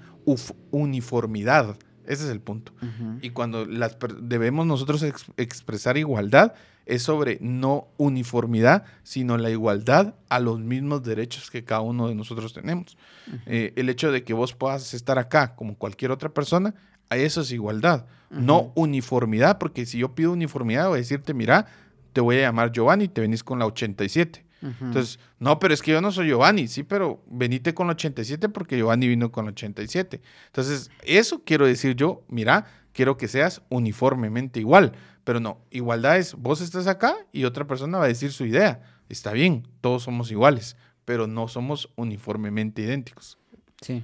uniformidad. 0.72 1.78
Ese 2.06 2.24
es 2.24 2.30
el 2.30 2.42
punto. 2.42 2.74
Y 3.22 3.32
cuando 3.32 3.66
las 3.66 3.98
debemos 4.22 4.66
nosotros 4.66 5.04
expresar 5.38 5.98
igualdad, 5.98 6.54
es 6.90 7.04
sobre 7.04 7.38
no 7.40 7.88
uniformidad, 7.98 8.84
sino 9.04 9.38
la 9.38 9.52
igualdad 9.52 10.16
a 10.28 10.40
los 10.40 10.60
mismos 10.60 11.04
derechos 11.04 11.52
que 11.52 11.64
cada 11.64 11.82
uno 11.82 12.08
de 12.08 12.16
nosotros 12.16 12.52
tenemos. 12.52 12.98
Eh, 13.46 13.74
el 13.76 13.90
hecho 13.90 14.12
de 14.12 14.24
que 14.24 14.34
vos 14.34 14.54
puedas 14.54 14.96
estar 14.96 15.20
acá 15.20 15.56
como 15.56 15.76
cualquier 15.76 16.10
otra 16.10 16.30
persona, 16.30 16.74
a 17.10 17.18
eso 17.18 17.42
es 17.42 17.52
igualdad, 17.52 18.06
no 18.32 18.72
uniformidad, 18.76 19.60
porque 19.60 19.86
si 19.86 20.00
yo 20.00 20.16
pido 20.16 20.32
uniformidad, 20.32 20.88
voy 20.88 20.96
a 20.96 21.02
decirte, 21.02 21.34
mira, 21.36 21.68
te 22.14 22.22
voy 22.22 22.38
a 22.38 22.42
llamar 22.42 22.72
Giovanni, 22.72 23.08
te 23.08 23.22
venís 23.22 23.44
con 23.44 23.60
la 23.60 23.68
87. 23.68 24.46
Entonces, 24.62 25.20
no, 25.40 25.58
pero 25.60 25.74
es 25.74 25.82
que 25.82 25.92
yo 25.92 26.02
no 26.02 26.12
soy 26.12 26.28
Giovanni, 26.28 26.68
sí, 26.68 26.84
pero 26.84 27.24
venite 27.28 27.74
con 27.74 27.88
el 27.88 27.92
87 27.92 28.50
porque 28.50 28.78
Giovanni 28.78 29.08
vino 29.08 29.32
con 29.32 29.46
el 29.46 29.52
87. 29.52 30.22
Entonces, 30.48 30.92
eso 31.04 31.44
quiero 31.46 31.66
decir 31.66 31.96
yo, 31.96 32.24
mira, 32.28 32.66
quiero 32.92 33.18
que 33.18 33.28
seas 33.28 33.62
uniformemente 33.70 34.60
igual, 34.60 34.94
pero 35.24 35.40
no, 35.40 35.60
igualdad 35.72 36.18
es, 36.18 36.36
vos 36.36 36.62
estás 36.62 36.88
acá 36.88 37.16
y 37.32 37.46
otra 37.46 37.66
persona 37.68 37.98
va 37.98 38.06
a 38.06 38.10
decir 38.10 38.32
su 38.32 38.46
idea. 38.46 38.82
Está 39.08 39.32
bien, 39.32 39.68
todos 39.82 40.04
somos 40.04 40.32
iguales, 40.32 40.76
pero 41.06 41.26
no 41.26 41.48
somos 41.48 41.90
uniformemente 41.96 42.82
idénticos. 42.82 43.38
Sí. 43.82 44.04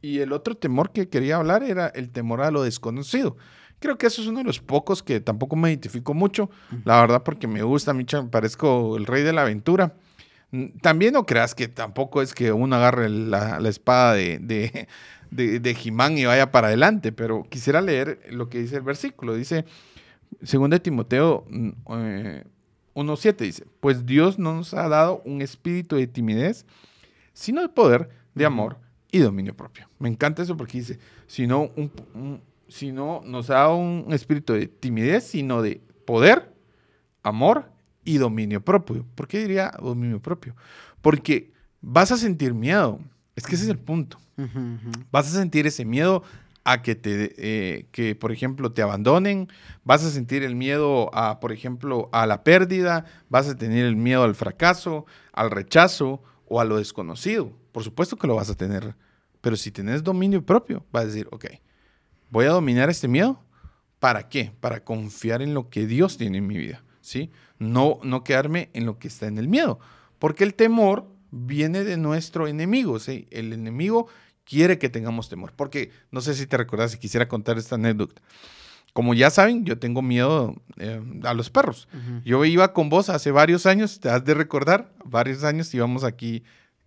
Y 0.00 0.18
el 0.18 0.32
otro 0.32 0.56
temor 0.56 0.90
que 0.92 1.08
quería 1.08 1.36
hablar 1.36 1.62
era 1.62 1.86
el 1.86 2.10
temor 2.10 2.40
a 2.40 2.50
lo 2.50 2.62
desconocido. 2.62 3.36
Creo 3.82 3.98
que 3.98 4.06
eso 4.06 4.22
es 4.22 4.28
uno 4.28 4.38
de 4.38 4.44
los 4.44 4.60
pocos 4.60 5.02
que 5.02 5.20
tampoco 5.20 5.56
me 5.56 5.70
identifico 5.70 6.14
mucho, 6.14 6.48
la 6.84 7.00
verdad, 7.00 7.24
porque 7.24 7.48
me 7.48 7.64
gusta, 7.64 7.92
mí 7.92 8.06
parezco 8.30 8.96
el 8.96 9.06
rey 9.06 9.24
de 9.24 9.32
la 9.32 9.42
aventura. 9.42 9.96
Mm, 10.52 10.78
también 10.80 11.14
no 11.14 11.26
creas 11.26 11.56
que 11.56 11.66
tampoco 11.66 12.22
es 12.22 12.32
que 12.32 12.52
uno 12.52 12.76
agarre 12.76 13.08
la, 13.08 13.58
espada 13.68 14.14
de, 14.14 14.38
de, 14.38 14.86
de, 15.58 15.74
Jimán 15.74 16.16
y 16.16 16.26
vaya 16.26 16.52
para 16.52 16.68
adelante, 16.68 17.10
pero 17.10 17.42
quisiera 17.42 17.80
leer 17.80 18.20
lo 18.30 18.48
que 18.48 18.60
dice 18.60 18.76
el 18.76 18.82
versículo. 18.82 19.34
Dice, 19.34 19.64
según 20.44 20.70
de 20.70 20.78
Timoteo 20.78 21.44
1.7, 21.48 22.44
mm, 22.94 23.04
eh, 23.04 23.34
dice, 23.36 23.66
pues 23.80 24.06
Dios 24.06 24.38
no 24.38 24.54
nos 24.54 24.74
ha 24.74 24.88
dado 24.88 25.22
un 25.24 25.42
espíritu 25.42 25.96
de 25.96 26.06
timidez, 26.06 26.66
sino 27.32 27.62
de 27.62 27.68
poder, 27.68 28.10
de 28.32 28.44
amor 28.46 28.76
y 29.10 29.18
dominio 29.18 29.56
propio. 29.56 29.88
Me 29.98 30.08
encanta 30.08 30.40
eso 30.40 30.56
porque 30.56 30.78
dice, 30.78 31.00
sino 31.26 31.72
un 31.74 31.90
sino 32.72 33.20
nos 33.24 33.48
da 33.48 33.68
un 33.68 34.06
espíritu 34.10 34.54
de 34.54 34.66
timidez, 34.66 35.24
sino 35.24 35.62
de 35.62 35.80
poder, 36.06 36.52
amor 37.22 37.70
y 38.04 38.18
dominio 38.18 38.64
propio. 38.64 39.06
¿Por 39.14 39.28
qué 39.28 39.40
diría 39.40 39.72
dominio 39.80 40.20
propio? 40.20 40.56
Porque 41.00 41.52
vas 41.80 42.10
a 42.12 42.16
sentir 42.16 42.54
miedo. 42.54 42.98
Es 43.36 43.46
que 43.46 43.54
ese 43.54 43.64
es 43.64 43.70
el 43.70 43.78
punto. 43.78 44.18
Vas 45.10 45.28
a 45.28 45.38
sentir 45.38 45.66
ese 45.66 45.84
miedo 45.84 46.22
a 46.64 46.82
que 46.82 46.94
te, 46.94 47.34
eh, 47.36 47.86
que 47.92 48.14
por 48.14 48.32
ejemplo 48.32 48.72
te 48.72 48.82
abandonen, 48.82 49.48
vas 49.84 50.04
a 50.04 50.10
sentir 50.10 50.42
el 50.42 50.54
miedo 50.54 51.10
a, 51.14 51.40
por 51.40 51.52
ejemplo, 51.52 52.08
a 52.12 52.26
la 52.26 52.44
pérdida, 52.44 53.04
vas 53.28 53.48
a 53.48 53.56
tener 53.56 53.84
el 53.84 53.96
miedo 53.96 54.22
al 54.22 54.34
fracaso, 54.34 55.06
al 55.32 55.50
rechazo 55.50 56.22
o 56.46 56.60
a 56.60 56.64
lo 56.64 56.78
desconocido. 56.78 57.52
Por 57.72 57.82
supuesto 57.82 58.16
que 58.16 58.26
lo 58.26 58.36
vas 58.36 58.50
a 58.50 58.56
tener, 58.56 58.94
pero 59.40 59.56
si 59.56 59.70
tienes 59.70 60.02
dominio 60.02 60.44
propio, 60.44 60.84
vas 60.92 61.04
a 61.04 61.06
decir, 61.06 61.28
ok, 61.30 61.46
voy 62.32 62.46
a 62.46 62.50
dominar 62.50 62.90
este 62.90 63.06
miedo, 63.06 63.40
¿para 64.00 64.28
qué? 64.28 64.52
Para 64.58 64.82
confiar 64.82 65.42
en 65.42 65.54
lo 65.54 65.68
que 65.70 65.86
Dios 65.86 66.16
tiene 66.16 66.38
en 66.38 66.46
mi 66.48 66.56
vida, 66.56 66.82
¿sí? 67.00 67.30
No, 67.58 68.00
no 68.02 68.24
quedarme 68.24 68.70
en 68.72 68.86
lo 68.86 68.98
que 68.98 69.06
está 69.06 69.26
en 69.26 69.38
el 69.38 69.46
miedo, 69.46 69.78
porque 70.18 70.42
el 70.42 70.54
temor 70.54 71.06
viene 71.30 71.84
de 71.84 71.96
nuestro 71.96 72.48
enemigo, 72.48 72.98
¿sí? 72.98 73.28
El 73.30 73.52
enemigo 73.52 74.08
quiere 74.44 74.78
que 74.78 74.88
tengamos 74.88 75.28
temor. 75.28 75.52
Porque 75.54 75.90
no 76.10 76.20
sé 76.20 76.34
si 76.34 76.46
te 76.46 76.56
recuerdas, 76.56 76.92
si 76.92 76.98
quisiera 76.98 77.28
contar 77.28 77.58
esta 77.58 77.76
anécdota. 77.76 78.20
Como 78.92 79.14
ya 79.14 79.30
saben, 79.30 79.64
yo 79.64 79.78
tengo 79.78 80.02
miedo 80.02 80.54
eh, 80.76 81.00
a 81.24 81.32
los 81.32 81.48
perros. 81.48 81.88
Yo 82.24 82.44
iba 82.44 82.74
con 82.74 82.90
vos 82.90 83.08
hace 83.08 83.30
varios 83.30 83.64
años, 83.64 84.00
te 84.00 84.10
has 84.10 84.24
de 84.24 84.34
recordar, 84.34 84.92
varios 85.04 85.44
años 85.44 85.72
íbamos 85.72 86.04
aquí, 86.04 86.44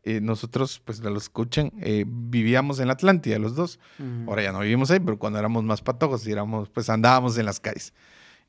eh, 0.08 0.22
nosotros, 0.22 0.80
pues 0.86 1.00
los 1.00 1.24
escuchan, 1.24 1.72
eh, 1.82 2.06
vivíamos 2.08 2.80
en 2.80 2.88
la 2.88 2.94
Atlántida 2.94 3.40
los 3.40 3.56
dos. 3.56 3.80
Ahora 4.28 4.44
ya 4.44 4.52
no 4.52 4.60
vivimos 4.60 4.92
ahí, 4.92 5.00
pero 5.00 5.18
cuando 5.18 5.40
éramos 5.40 5.64
más 5.64 5.82
patojos, 5.82 6.28
íbamos, 6.28 6.70
pues 6.70 6.92
andábamos 6.92 7.40
en 7.40 7.46
las 7.48 7.60
calles. 7.60 7.92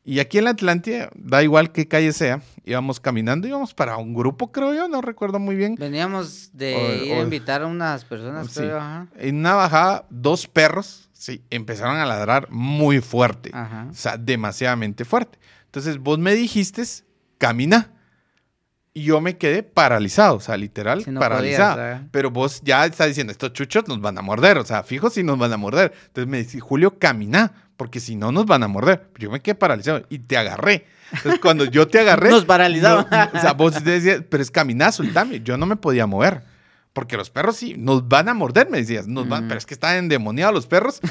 Y 0.05 0.21
aquí 0.21 0.37
en 0.37 0.45
la 0.45 0.51
Atlántida, 0.51 1.09
da 1.15 1.43
igual 1.43 1.73
qué 1.73 1.89
calle 1.89 2.13
sea, 2.13 2.43
íbamos 2.67 3.01
caminando, 3.01 3.49
íbamos 3.49 3.73
para 3.73 3.97
un 3.97 4.13
grupo, 4.13 4.53
creo 4.53 4.75
yo, 4.75 4.87
no 4.87 5.01
recuerdo 5.01 5.39
muy 5.39 5.57
bien. 5.57 5.77
Veníamos 5.77 6.51
de 6.53 7.07
ir 7.07 7.15
a 7.15 7.21
invitar 7.23 7.63
a 7.63 7.67
unas 7.67 8.05
personas, 8.05 8.53
sí. 8.53 8.63
En 9.17 9.37
una 9.37 9.55
bajada, 9.55 10.05
dos 10.11 10.47
perros, 10.47 11.09
sí, 11.15 11.43
empezaron 11.49 11.97
a 11.97 12.05
ladrar 12.05 12.51
muy 12.51 13.01
fuerte, 13.01 13.51
o 13.91 13.95
sea, 13.95 14.19
demasiadamente 14.19 15.07
fuerte. 15.07 15.39
Entonces 15.65 15.97
vos 15.97 16.19
me 16.19 16.35
dijiste, 16.35 16.83
camina. 17.39 17.96
Y 18.97 19.03
yo 19.03 19.21
me 19.21 19.37
quedé 19.37 19.63
paralizado, 19.63 20.37
o 20.37 20.41
sea, 20.41 20.57
literal, 20.57 21.05
paralizado. 21.19 22.01
Pero 22.11 22.31
vos 22.31 22.63
ya 22.65 22.87
estás 22.87 23.09
diciendo, 23.09 23.31
estos 23.31 23.53
chuchos 23.53 23.87
nos 23.89 24.01
van 24.01 24.17
a 24.17 24.23
morder, 24.23 24.57
o 24.57 24.65
sea, 24.65 24.83
fijo 24.85 25.11
si 25.11 25.23
nos 25.23 25.39
van 25.39 25.53
a 25.53 25.59
morder. 25.59 25.93
Entonces 26.07 26.27
me 26.27 26.39
dice, 26.39 26.61
Julio, 26.61 26.99
camina 26.99 27.53
porque 27.77 28.01
si 28.01 28.17
no 28.17 28.33
nos 28.33 28.47
van 28.47 28.63
a 28.63 28.69
morder. 28.69 29.11
Yo 29.19 29.31
me 29.31 29.43
quedé 29.43 29.55
paralizado 29.55 30.07
y 30.09 30.21
te 30.21 30.39
agarré. 30.39 30.87
Entonces, 31.13 31.43
cuando 31.43 31.67
yo 31.67 31.87
te 31.87 31.99
agarré. 31.99 32.31
nos 32.31 32.47
paralizaba. 32.47 33.31
o 33.35 33.39
sea, 33.39 33.53
vos 33.53 33.85
decías, 33.85 34.23
pero 34.31 34.43
es 34.43 34.51
caminar, 34.51 34.95
soltame. 34.95 35.43
Yo 35.43 35.59
no 35.59 35.67
me 35.67 35.77
podía 35.77 36.07
mover. 36.07 36.45
Porque 36.95 37.19
los 37.19 37.29
perros 37.29 37.57
sí, 37.57 37.75
nos 37.77 38.09
van 38.09 38.31
a 38.31 38.33
morder, 38.33 38.71
me 38.71 38.79
decías. 38.79 39.07
Nos 39.07 39.29
van, 39.29 39.47
Pero 39.47 39.59
es 39.59 39.67
que 39.67 39.75
están 39.75 39.97
endemoniados 39.97 40.55
los 40.55 40.67
perros. 40.67 41.03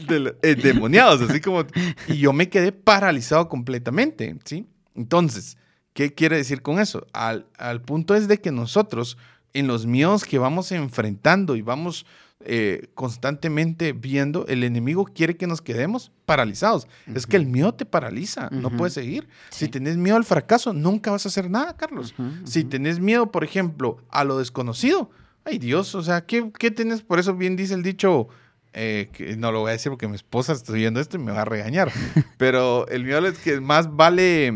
endemoniados, 0.42 1.20
así 1.20 1.42
como. 1.42 1.66
Y 2.08 2.16
yo 2.16 2.32
me 2.32 2.48
quedé 2.48 2.72
paralizado 2.72 3.50
completamente, 3.50 4.34
¿sí? 4.46 4.66
Entonces, 4.94 5.58
¿qué 5.94 6.12
quiere 6.12 6.36
decir 6.36 6.60
con 6.60 6.78
eso? 6.78 7.06
Al, 7.12 7.46
al 7.56 7.80
punto 7.80 8.14
es 8.14 8.28
de 8.28 8.40
que 8.40 8.52
nosotros, 8.52 9.16
en 9.54 9.66
los 9.66 9.86
miedos 9.86 10.24
que 10.24 10.38
vamos 10.38 10.70
enfrentando 10.72 11.56
y 11.56 11.62
vamos 11.62 12.04
eh, 12.46 12.88
constantemente 12.94 13.92
viendo, 13.92 14.46
el 14.48 14.64
enemigo 14.64 15.06
quiere 15.06 15.34
que 15.34 15.46
nos 15.46 15.62
quedemos 15.62 16.12
paralizados. 16.26 16.86
Es 17.14 17.26
que 17.26 17.38
el 17.38 17.46
miedo 17.46 17.72
te 17.72 17.86
paraliza, 17.86 18.50
no 18.50 18.68
puedes 18.70 18.92
seguir. 18.92 19.28
Si 19.48 19.68
tenés 19.68 19.96
miedo 19.96 20.16
al 20.16 20.24
fracaso, 20.24 20.74
nunca 20.74 21.10
vas 21.10 21.24
a 21.24 21.30
hacer 21.30 21.48
nada, 21.48 21.74
Carlos. 21.74 22.14
Si 22.44 22.64
tenés 22.64 23.00
miedo, 23.00 23.30
por 23.30 23.44
ejemplo, 23.44 23.96
a 24.10 24.24
lo 24.24 24.38
desconocido, 24.38 25.10
ay 25.44 25.58
Dios, 25.58 25.94
o 25.94 26.02
sea, 26.02 26.26
¿qué, 26.26 26.50
qué 26.58 26.70
tenés? 26.70 27.00
Por 27.00 27.18
eso 27.18 27.34
bien 27.34 27.56
dice 27.56 27.72
el 27.72 27.82
dicho, 27.82 28.28
eh, 28.74 29.08
que 29.12 29.36
no 29.38 29.50
lo 29.50 29.60
voy 29.60 29.70
a 29.70 29.72
decir 29.72 29.90
porque 29.90 30.08
mi 30.08 30.16
esposa 30.16 30.52
está 30.52 30.72
viendo 30.74 31.00
esto 31.00 31.16
y 31.16 31.20
me 31.20 31.32
va 31.32 31.42
a 31.42 31.46
regañar, 31.46 31.90
pero 32.36 32.86
el 32.88 33.04
miedo 33.04 33.26
es 33.26 33.38
que 33.38 33.60
más 33.60 33.94
vale... 33.94 34.52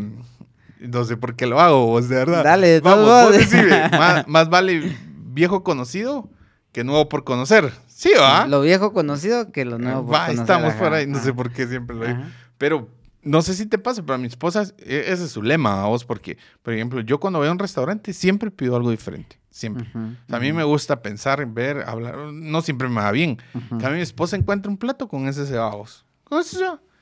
No 0.79 1.03
sé 1.03 1.17
por 1.17 1.35
qué 1.35 1.45
lo 1.45 1.59
hago, 1.59 1.85
vos, 1.85 2.07
de 2.09 2.15
verdad. 2.15 2.43
Dale, 2.43 2.79
Vamos, 2.79 3.33
más, 3.91 4.27
más 4.27 4.49
vale 4.49 4.95
viejo 5.39 5.63
conocido 5.63 6.29
que 6.71 6.83
nuevo 6.83 7.09
por 7.09 7.23
conocer. 7.23 7.71
Sí, 7.87 8.11
¿va? 8.19 8.47
Lo 8.47 8.61
viejo 8.61 8.93
conocido 8.93 9.51
que 9.51 9.65
lo 9.65 9.77
nuevo 9.77 10.05
por 10.05 10.15
conocer. 10.15 10.39
Estamos 10.39 10.73
por 10.75 10.93
ahí, 10.93 11.07
no 11.07 11.19
sé 11.19 11.33
por 11.33 11.51
qué 11.51 11.67
siempre 11.67 11.95
lo 11.95 12.05
digo. 12.05 12.19
Pero 12.57 12.89
no 13.21 13.41
sé 13.41 13.53
si 13.53 13.65
te 13.65 13.77
pasa, 13.77 14.01
pero 14.01 14.13
a 14.13 14.17
mi 14.17 14.27
esposa 14.27 14.63
e, 14.77 15.05
ese 15.07 15.25
es 15.25 15.31
su 15.31 15.41
lema 15.41 15.83
a 15.83 15.87
vos, 15.87 16.05
porque, 16.05 16.37
por 16.63 16.73
ejemplo, 16.73 17.01
yo 17.01 17.19
cuando 17.19 17.39
voy 17.39 17.47
a 17.47 17.51
un 17.51 17.59
restaurante 17.59 18.13
siempre 18.13 18.51
pido 18.51 18.75
algo 18.75 18.91
diferente. 18.91 19.37
Siempre. 19.51 19.87
a 20.29 20.39
mí 20.39 20.53
me 20.53 20.63
gusta 20.63 21.01
pensar, 21.01 21.45
ver, 21.45 21.83
hablar. 21.87 22.15
No 22.31 22.61
siempre 22.61 22.87
me 22.87 23.01
va 23.01 23.11
bien. 23.11 23.37
Que 23.77 23.85
a 23.85 23.89
mi 23.89 23.99
esposa 23.99 24.37
encuentra 24.37 24.71
un 24.71 24.77
plato 24.77 25.07
con 25.07 25.27
ese 25.27 25.45
cebados. 25.45 26.05
Con 26.23 26.39
ese 26.39 26.57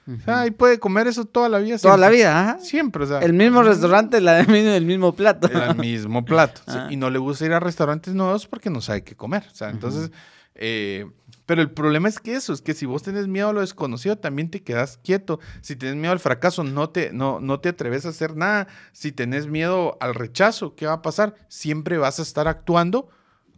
o 0.07 0.23
sea, 0.23 0.47
y 0.47 0.51
puede 0.51 0.79
comer 0.79 1.07
eso 1.07 1.25
toda 1.25 1.49
la 1.49 1.59
vida. 1.59 1.77
Toda 1.77 1.97
la 1.97 2.09
vida, 2.09 2.39
ajá. 2.39 2.59
Siempre, 2.59 3.03
o 3.03 3.07
sea. 3.07 3.19
El 3.19 3.33
mismo 3.33 3.61
restaurante, 3.61 4.21
la 4.21 4.39
el 4.41 4.85
mismo 4.85 5.13
plato. 5.13 5.49
El 5.49 5.75
mismo 5.75 6.23
plato. 6.23 6.61
Y 6.89 6.95
no 6.95 7.09
le 7.09 7.19
gusta 7.19 7.45
ir 7.45 7.53
a 7.53 7.59
restaurantes 7.59 8.13
nuevos 8.13 8.47
porque 8.47 8.69
no 8.69 8.79
sabe 8.81 9.03
qué 9.03 9.15
comer. 9.15 9.43
O 9.51 9.55
sea, 9.55 9.69
entonces, 9.69 10.11
eh, 10.55 11.05
pero 11.45 11.61
el 11.61 11.71
problema 11.71 12.07
es 12.07 12.19
que 12.19 12.35
eso, 12.35 12.53
es 12.53 12.61
que 12.61 12.73
si 12.73 12.85
vos 12.85 13.03
tenés 13.03 13.27
miedo 13.27 13.49
a 13.49 13.53
lo 13.53 13.61
desconocido, 13.61 14.17
también 14.17 14.49
te 14.49 14.63
quedas 14.63 14.97
quieto. 15.03 15.39
Si 15.61 15.75
tenés 15.75 15.95
miedo 15.95 16.13
al 16.13 16.19
fracaso, 16.19 16.63
no 16.63 16.89
te, 16.89 17.11
no, 17.11 17.41
no 17.41 17.59
te 17.59 17.69
atreves 17.69 18.05
a 18.05 18.09
hacer 18.09 18.37
nada. 18.37 18.67
Si 18.93 19.11
tenés 19.11 19.47
miedo 19.47 19.97
al 19.99 20.15
rechazo, 20.15 20.73
¿qué 20.75 20.85
va 20.85 20.93
a 20.93 21.01
pasar? 21.01 21.35
Siempre 21.49 21.97
vas 21.97 22.19
a 22.19 22.21
estar 22.21 22.47
actuando 22.47 23.09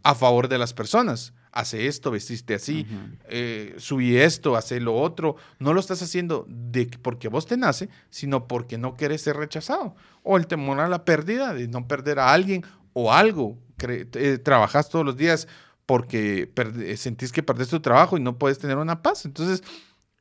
a 0.02 0.14
favor 0.16 0.48
de 0.48 0.58
las 0.58 0.74
personas 0.74 1.32
hace 1.52 1.86
esto, 1.86 2.10
vestiste 2.10 2.54
así, 2.54 2.86
eh, 3.28 3.74
subí 3.78 4.16
esto, 4.16 4.56
hace 4.56 4.80
lo 4.80 4.94
otro. 4.96 5.36
No 5.58 5.72
lo 5.72 5.80
estás 5.80 6.02
haciendo 6.02 6.46
de 6.48 6.90
porque 7.02 7.28
vos 7.28 7.46
te 7.46 7.56
nace, 7.56 7.88
sino 8.10 8.46
porque 8.46 8.78
no 8.78 8.94
quieres 8.96 9.22
ser 9.22 9.36
rechazado. 9.36 9.94
O 10.22 10.36
el 10.36 10.46
temor 10.46 10.80
a 10.80 10.88
la 10.88 11.04
pérdida, 11.04 11.54
de 11.54 11.68
no 11.68 11.86
perder 11.88 12.18
a 12.18 12.32
alguien 12.32 12.64
o 12.92 13.12
algo. 13.12 13.58
Eh, 13.82 14.38
trabajas 14.42 14.88
todos 14.88 15.04
los 15.04 15.16
días 15.16 15.48
porque 15.86 16.50
sentís 16.96 17.32
que 17.32 17.42
perdés 17.42 17.68
tu 17.68 17.80
trabajo 17.80 18.16
y 18.16 18.20
no 18.20 18.38
puedes 18.38 18.58
tener 18.58 18.76
una 18.76 19.02
paz. 19.02 19.24
Entonces, 19.24 19.62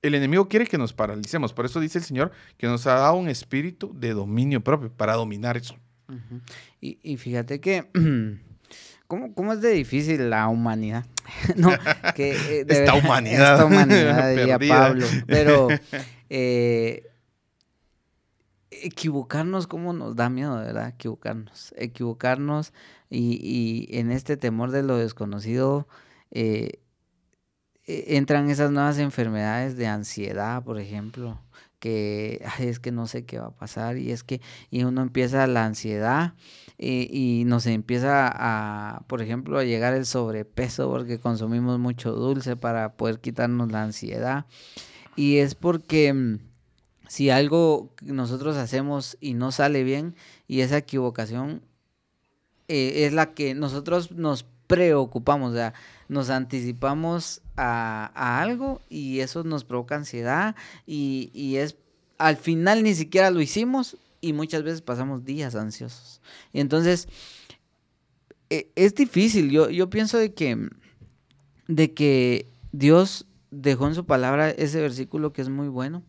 el 0.02 0.16
enemigo 0.16 0.48
quiere 0.48 0.66
que 0.66 0.78
nos 0.78 0.94
paralicemos. 0.94 1.54
Por 1.54 1.66
eso 1.66 1.80
dice 1.80 2.00
el 2.00 2.06
Señor 2.06 2.32
que 2.58 2.68
nos 2.68 2.88
ha 2.88 2.96
dado 2.96 3.16
un 3.16 3.30
espíritu 3.30 3.94
de 3.94 4.14
dominio 4.14 4.64
propio 4.64 4.92
para 4.92 5.14
dominar 5.14 5.58
eso. 5.58 5.76
y 6.82 7.18
fíjate 7.18 7.60
que 7.60 7.88
¿Cómo, 9.10 9.34
¿Cómo, 9.34 9.54
es 9.54 9.62
de 9.62 9.72
difícil 9.72 10.30
la 10.30 10.48
humanidad? 10.50 11.04
no, 11.56 11.72
que, 12.16 12.34
eh, 12.60 12.66
esta 12.70 12.94
humanidad. 12.94 13.54
Esta 13.54 13.66
humanidad, 13.66 14.36
diría 14.36 14.60
Pablo. 14.70 15.08
Pero 15.26 15.68
eh, 16.30 17.10
equivocarnos, 18.70 19.66
¿cómo 19.66 19.94
nos 19.94 20.16
da 20.16 20.30
miedo, 20.30 20.56
verdad? 20.58 20.90
Equivocarnos. 20.90 21.74
Equivocarnos 21.76 22.72
y, 23.10 23.40
y 23.42 23.98
en 23.98 24.12
este 24.12 24.38
temor 24.38 24.70
de 24.70 24.84
lo 24.84 24.98
desconocido 24.98 25.88
eh, 26.30 26.74
e, 27.88 28.16
entran 28.16 28.52
esas 28.52 28.70
nuevas 28.70 29.00
enfermedades 29.00 29.76
de 29.76 29.88
ansiedad, 29.88 30.64
por 30.64 30.80
ejemplo, 30.80 31.42
que 31.80 32.46
es 32.60 32.80
que 32.80 32.92
no 32.92 33.08
sé 33.08 33.26
qué 33.26 33.40
va 33.40 33.48
a 33.48 33.56
pasar 33.56 33.98
y 33.98 34.12
es 34.12 34.24
que 34.24 34.40
y 34.70 34.84
uno 34.84 35.02
empieza 35.02 35.48
la 35.48 35.66
ansiedad 35.66 36.36
y, 36.82 37.44
nos 37.46 37.66
empieza 37.66 38.32
a, 38.34 39.02
por 39.08 39.22
ejemplo, 39.22 39.60
a 39.60 39.66
llegar 39.66 39.94
el 39.94 40.06
sobrepeso 40.06 40.90
porque 40.90 41.20
consumimos 41.20 41.78
mucho 41.78 42.14
dulce 42.14 42.56
para 42.56 42.94
poder 42.94 43.20
quitarnos 43.20 43.72
la 43.72 43.84
ansiedad. 43.84 44.46
Y 45.18 45.38
es 45.40 45.56
porque 45.56 46.14
mm, 46.14 46.40
si 47.08 47.30
algo 47.30 47.94
nosotros 48.02 48.56
hacemos 48.56 49.18
y 49.20 49.34
no 49.34 49.52
sale 49.52 49.84
bien 49.84 50.16
y 50.48 50.62
esa 50.62 50.78
equivocación 50.78 51.62
eh, 52.70 53.06
es 53.06 53.14
la 53.14 53.34
que 53.34 53.56
nosotros 53.56 54.12
nos 54.12 54.46
preocupamos, 54.68 55.52
o 55.52 55.56
sea, 55.56 55.74
nos 56.08 56.30
anticipamos 56.30 57.42
a, 57.58 58.40
algo 58.42 58.82
y 58.90 59.20
eso 59.20 59.44
nos 59.44 59.66
provoca 59.66 59.96
ansiedad 59.96 60.56
y, 60.86 61.30
y 61.34 61.58
es 61.58 61.76
al 62.18 62.38
final 62.38 62.84
ni 62.84 62.94
siquiera 62.96 63.32
lo 63.32 63.42
hicimos 63.42 63.98
y 64.22 64.34
muchas 64.34 64.64
veces 64.64 64.82
pasamos 64.82 65.26
días 65.26 65.56
ansiosos. 65.56 66.22
Y 66.54 66.60
entonces, 66.60 67.08
e, 68.50 68.72
es 68.76 68.96
difícil. 68.96 69.50
Yo, 69.52 69.70
yo 69.70 69.90
pienso 69.90 70.18
de 70.18 70.34
que, 70.34 70.70
de 71.68 71.94
que 71.94 72.48
Dios 72.72 73.26
dejó 73.52 73.88
en 73.88 73.96
su 73.96 74.06
palabra 74.06 74.50
ese 74.50 74.82
versículo 74.82 75.34
que 75.34 75.42
es 75.42 75.50
muy 75.50 75.68
bueno, 75.68 76.04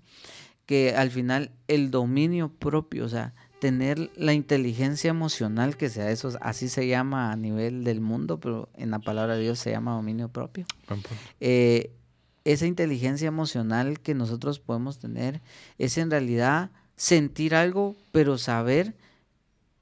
que 0.66 0.94
al 0.94 1.11
final 1.11 1.53
el 1.68 1.90
dominio 1.90 2.48
propio, 2.48 3.04
o 3.04 3.08
sea, 3.08 3.35
tener 3.61 4.11
la 4.17 4.33
inteligencia 4.33 5.11
emocional, 5.11 5.77
que 5.77 5.90
sea 5.90 6.11
eso, 6.11 6.33
así 6.40 6.69
se 6.69 6.88
llama 6.88 7.31
a 7.31 7.37
nivel 7.37 7.85
del 7.85 8.00
mundo, 8.00 8.40
pero 8.40 8.71
en 8.75 8.90
la 8.90 8.98
palabra 8.98 9.37
de 9.37 9.42
Dios 9.42 9.58
se 9.58 9.71
llama 9.71 9.94
dominio 9.94 10.29
propio. 10.29 10.65
Eh, 11.40 11.92
esa 12.44 12.67
inteligencia 12.67 13.29
emocional 13.29 14.00
que 14.00 14.15
nosotros 14.15 14.61
podemos 14.61 14.98
tener 14.98 15.42
es 15.79 15.98
en 15.98 16.11
realidad 16.11 16.71
sentir 17.01 17.55
algo, 17.55 17.96
pero 18.13 18.37
saber 18.37 18.94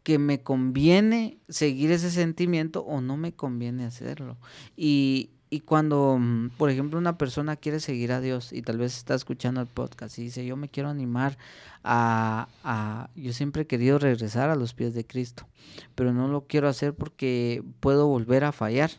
que 0.04 0.20
me 0.20 0.40
conviene 0.40 1.38
seguir 1.48 1.90
ese 1.90 2.12
sentimiento 2.12 2.82
o 2.82 3.00
no 3.00 3.16
me 3.16 3.32
conviene 3.32 3.84
hacerlo. 3.84 4.36
Y, 4.76 5.30
y 5.50 5.60
cuando, 5.60 6.16
mm, 6.16 6.50
por 6.50 6.70
ejemplo, 6.70 6.96
una 6.96 7.18
persona 7.18 7.56
quiere 7.56 7.80
seguir 7.80 8.12
a 8.12 8.20
Dios 8.20 8.52
y 8.52 8.62
tal 8.62 8.78
vez 8.78 8.96
está 8.96 9.16
escuchando 9.16 9.60
el 9.60 9.66
podcast 9.66 10.16
y 10.16 10.22
dice, 10.22 10.46
yo 10.46 10.56
me 10.56 10.68
quiero 10.68 10.90
animar 10.90 11.36
a, 11.82 12.46
a, 12.62 13.10
yo 13.16 13.32
siempre 13.32 13.62
he 13.62 13.66
querido 13.66 13.98
regresar 13.98 14.48
a 14.48 14.54
los 14.54 14.72
pies 14.72 14.94
de 14.94 15.04
Cristo, 15.04 15.48
pero 15.96 16.12
no 16.12 16.28
lo 16.28 16.46
quiero 16.46 16.68
hacer 16.68 16.94
porque 16.94 17.64
puedo 17.80 18.06
volver 18.06 18.44
a 18.44 18.52
fallar. 18.52 18.92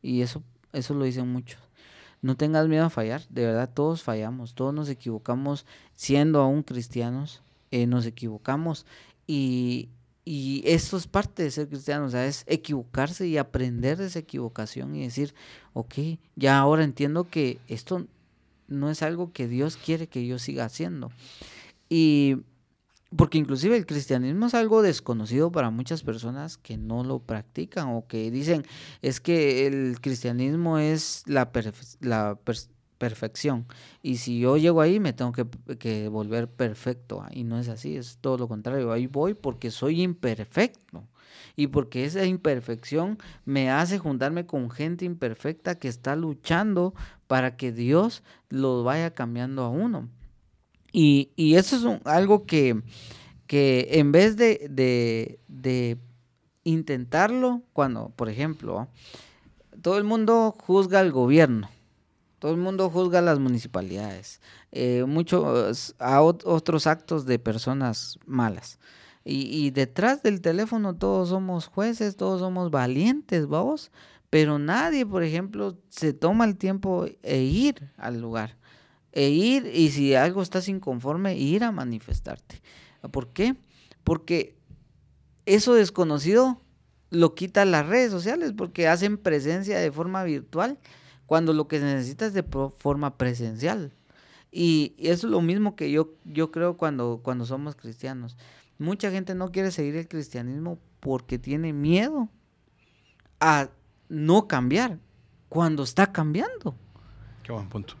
Y 0.00 0.22
eso, 0.22 0.42
eso 0.72 0.94
lo 0.94 1.04
dicen 1.04 1.28
muchos. 1.28 1.60
No 2.22 2.34
tengas 2.34 2.66
miedo 2.66 2.86
a 2.86 2.90
fallar, 2.90 3.28
de 3.28 3.44
verdad 3.44 3.70
todos 3.74 4.02
fallamos, 4.02 4.54
todos 4.54 4.72
nos 4.72 4.88
equivocamos 4.88 5.66
siendo 5.94 6.40
aún 6.40 6.62
cristianos, 6.62 7.42
eh, 7.70 7.86
nos 7.86 8.06
equivocamos 8.06 8.86
y, 9.26 9.88
y 10.24 10.62
esto 10.64 10.96
es 10.96 11.06
parte 11.06 11.42
de 11.42 11.50
ser 11.50 11.68
cristiano, 11.68 12.06
o 12.06 12.10
sea, 12.10 12.26
es 12.26 12.44
equivocarse 12.46 13.26
y 13.26 13.38
aprender 13.38 13.96
de 13.96 14.06
esa 14.06 14.18
equivocación 14.18 14.94
y 14.94 15.02
decir, 15.02 15.34
ok, 15.72 15.94
ya 16.36 16.58
ahora 16.58 16.84
entiendo 16.84 17.28
que 17.30 17.58
esto 17.68 18.06
no 18.68 18.90
es 18.90 19.02
algo 19.02 19.32
que 19.32 19.48
Dios 19.48 19.76
quiere 19.76 20.06
que 20.06 20.26
yo 20.26 20.38
siga 20.38 20.66
haciendo. 20.66 21.10
Y 21.88 22.36
porque 23.16 23.38
inclusive 23.38 23.76
el 23.76 23.86
cristianismo 23.86 24.46
es 24.46 24.54
algo 24.54 24.82
desconocido 24.82 25.50
para 25.50 25.70
muchas 25.70 26.02
personas 26.02 26.58
que 26.58 26.76
no 26.76 27.04
lo 27.04 27.20
practican 27.20 27.88
o 27.88 28.06
que 28.06 28.30
dicen 28.30 28.66
es 29.00 29.20
que 29.20 29.66
el 29.66 29.98
cristianismo 30.00 30.78
es 30.78 31.22
la, 31.26 31.50
la 32.00 32.38
perfección. 32.98 33.66
Y 34.02 34.16
si 34.16 34.40
yo 34.40 34.56
llego 34.56 34.80
ahí, 34.80 35.00
me 35.00 35.12
tengo 35.12 35.32
que, 35.32 36.08
volver 36.08 36.48
perfecto. 36.48 37.24
Y 37.30 37.44
no 37.44 37.58
es 37.58 37.68
así, 37.68 37.96
es 37.96 38.18
todo 38.20 38.36
lo 38.36 38.48
contrario. 38.48 38.92
Ahí 38.92 39.06
voy 39.06 39.34
porque 39.34 39.70
soy 39.70 40.02
imperfecto. 40.02 41.04
Y 41.56 41.68
porque 41.68 42.04
esa 42.04 42.24
imperfección 42.24 43.18
me 43.44 43.70
hace 43.70 43.98
juntarme 43.98 44.46
con 44.46 44.70
gente 44.70 45.04
imperfecta 45.04 45.78
que 45.78 45.88
está 45.88 46.14
luchando 46.14 46.94
para 47.26 47.56
que 47.56 47.72
Dios 47.72 48.22
lo 48.48 48.84
vaya 48.84 49.14
cambiando 49.14 49.62
a 49.62 49.70
uno. 49.70 50.08
Y, 50.92 51.30
eso 51.54 51.76
es 51.76 52.06
algo 52.06 52.46
que, 52.46 52.80
que 53.46 53.88
en 53.92 54.10
vez 54.12 54.36
de, 54.36 55.38
intentarlo, 56.64 57.62
cuando, 57.72 58.10
por 58.10 58.28
ejemplo, 58.28 58.88
todo 59.82 59.98
el 59.98 60.04
mundo 60.04 60.54
juzga 60.58 61.00
al 61.00 61.12
gobierno 61.12 61.68
todo 62.38 62.52
el 62.52 62.58
mundo 62.58 62.88
juzga 62.90 63.18
a 63.18 63.22
las 63.22 63.38
municipalidades, 63.38 64.40
eh, 64.72 65.04
muchos 65.06 65.94
a 65.98 66.22
otros 66.22 66.86
actos 66.86 67.26
de 67.26 67.38
personas 67.38 68.18
malas. 68.26 68.78
Y, 69.30 69.72
detrás 69.72 70.22
del 70.22 70.40
teléfono 70.40 70.96
todos 70.96 71.28
somos 71.28 71.66
jueces, 71.66 72.16
todos 72.16 72.40
somos 72.40 72.70
valientes, 72.70 73.46
vamos. 73.46 73.90
Pero 74.30 74.58
nadie, 74.58 75.04
por 75.04 75.22
ejemplo, 75.22 75.76
se 75.90 76.14
toma 76.14 76.46
el 76.46 76.56
tiempo 76.56 77.04
e 77.22 77.42
ir 77.42 77.90
al 77.98 78.22
lugar. 78.22 78.56
E 79.12 79.28
ir, 79.28 79.66
y 79.66 79.90
si 79.90 80.14
algo 80.14 80.40
estás 80.40 80.66
inconforme, 80.68 81.36
ir 81.36 81.62
a 81.62 81.72
manifestarte. 81.72 82.62
¿Por 83.10 83.28
qué? 83.28 83.54
Porque 84.02 84.56
eso 85.44 85.74
desconocido 85.74 86.62
lo 87.10 87.34
quitan 87.34 87.70
las 87.70 87.86
redes 87.86 88.10
sociales, 88.10 88.54
porque 88.56 88.88
hacen 88.88 89.18
presencia 89.18 89.78
de 89.78 89.92
forma 89.92 90.24
virtual 90.24 90.78
cuando 91.28 91.52
lo 91.52 91.68
que 91.68 91.78
necesitas 91.78 92.28
es 92.28 92.32
de 92.32 92.70
forma 92.78 93.18
presencial. 93.18 93.92
Y, 94.50 94.94
eso 94.96 95.26
es 95.26 95.30
lo 95.30 95.42
mismo 95.42 95.76
que 95.76 95.90
yo, 95.90 96.14
yo 96.24 96.50
creo 96.50 96.78
cuando, 96.78 97.20
cuando 97.22 97.44
somos 97.44 97.76
cristianos. 97.76 98.38
Mucha 98.78 99.10
gente 99.10 99.34
no 99.34 99.52
quiere 99.52 99.70
seguir 99.70 99.94
el 99.96 100.08
cristianismo 100.08 100.78
porque 101.00 101.38
tiene 101.38 101.74
miedo 101.74 102.30
a 103.40 103.68
no 104.08 104.48
cambiar 104.48 104.98
cuando 105.50 105.82
está 105.82 106.12
cambiando. 106.12 106.74
Qué 107.42 107.52
buen 107.52 107.68
punto. 107.68 107.92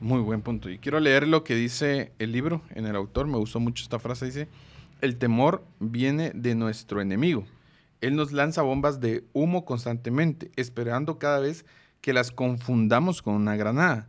Muy 0.00 0.20
buen 0.20 0.42
punto. 0.42 0.70
Y 0.70 0.78
quiero 0.78 1.00
leer 1.00 1.26
lo 1.26 1.42
que 1.42 1.56
dice 1.56 2.12
el 2.20 2.30
libro 2.30 2.62
en 2.76 2.86
el 2.86 2.94
autor. 2.94 3.26
Me 3.26 3.38
gustó 3.38 3.58
mucho 3.58 3.82
esta 3.82 3.98
frase. 3.98 4.26
Dice, 4.26 4.48
el 5.00 5.16
temor 5.16 5.64
viene 5.80 6.30
de 6.32 6.54
nuestro 6.54 7.00
enemigo. 7.00 7.44
Él 8.00 8.14
nos 8.14 8.30
lanza 8.30 8.62
bombas 8.62 9.00
de 9.00 9.24
humo 9.32 9.64
constantemente, 9.64 10.52
esperando 10.54 11.18
cada 11.18 11.40
vez 11.40 11.64
que 12.00 12.12
las 12.12 12.30
confundamos 12.30 13.22
con 13.22 13.34
una 13.34 13.56
granada. 13.56 14.08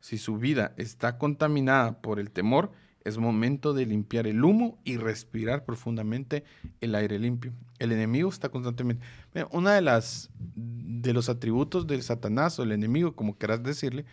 Si 0.00 0.18
su 0.18 0.38
vida 0.38 0.74
está 0.76 1.18
contaminada 1.18 2.00
por 2.00 2.20
el 2.20 2.30
temor, 2.30 2.72
es 3.04 3.18
momento 3.18 3.72
de 3.72 3.86
limpiar 3.86 4.26
el 4.26 4.44
humo 4.44 4.78
y 4.84 4.96
respirar 4.96 5.64
profundamente 5.64 6.44
el 6.80 6.94
aire 6.94 7.18
limpio. 7.18 7.52
El 7.78 7.92
enemigo 7.92 8.28
está 8.28 8.48
constantemente. 8.50 9.04
una 9.50 9.72
de 9.72 9.80
las 9.80 10.30
de 10.54 11.12
los 11.12 11.28
atributos 11.28 11.86
del 11.86 12.02
Satanás 12.02 12.58
o 12.58 12.64
el 12.64 12.72
enemigo, 12.72 13.14
como 13.14 13.36
quieras 13.36 13.62
decirle, 13.62 14.04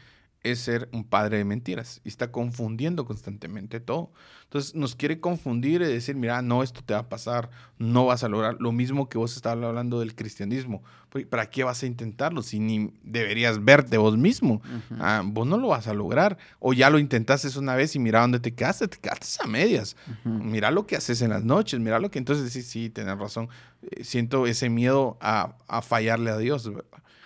es 0.46 0.60
ser 0.60 0.88
un 0.94 1.04
padre 1.04 1.38
de 1.38 1.44
mentiras 1.44 2.02
y 2.04 2.10
está 2.10 2.32
confundiendo 2.32 3.06
constantemente 3.06 3.80
todo. 3.80 4.12
Entonces 4.44 4.76
nos 4.76 4.96
quiere 4.96 5.20
confundir 5.20 5.82
y 5.82 5.86
decir, 5.86 6.16
mira, 6.16 6.44
no, 6.44 6.62
esto 6.62 6.82
te 6.86 6.94
va 6.94 7.00
a 7.00 7.10
pasar, 7.10 7.50
no 7.80 8.06
vas 8.06 8.24
a 8.24 8.30
lograr 8.30 8.58
lo 8.60 8.72
mismo 8.72 9.10
que 9.10 9.18
vos 9.18 9.36
estabas 9.36 9.66
hablando 9.66 10.00
del 10.00 10.14
cristianismo. 10.14 10.84
¿Para 11.30 11.50
qué 11.50 11.64
vas 11.64 11.82
a 11.82 11.88
intentarlo 11.88 12.44
si 12.44 12.60
ni 12.60 12.94
deberías 13.02 13.64
verte 13.64 13.98
vos 13.98 14.18
mismo? 14.18 14.62
Ah, 15.00 15.24
vos 15.26 15.48
no 15.48 15.58
lo 15.58 15.70
vas 15.70 15.88
a 15.88 15.96
lograr. 15.96 16.38
O 16.60 16.74
ya 16.74 16.92
lo 16.92 17.00
intentaste 17.00 17.48
una 17.58 17.76
vez 17.76 17.96
y 17.96 18.00
mira 18.00 18.22
dónde 18.22 18.40
te 18.40 18.54
quedaste, 18.54 18.88
te 18.88 18.98
quedaste 19.00 19.44
a 19.44 19.48
medias. 19.48 19.96
Mira 20.24 20.70
lo 20.70 20.86
que 20.86 20.96
haces 20.96 21.22
en 21.24 21.32
las 21.32 21.44
noches, 21.44 21.80
mira 21.80 22.00
lo 22.00 22.12
que 22.12 22.20
entonces 22.20 22.46
decís, 22.46 22.68
sí, 22.68 22.92
tenés 22.92 23.18
razón. 23.18 23.50
Eh, 23.82 24.04
siento 24.04 24.46
ese 24.46 24.70
miedo 24.70 25.18
a, 25.22 25.56
a 25.68 25.82
fallarle 25.82 26.30
a 26.30 26.38
Dios 26.38 26.70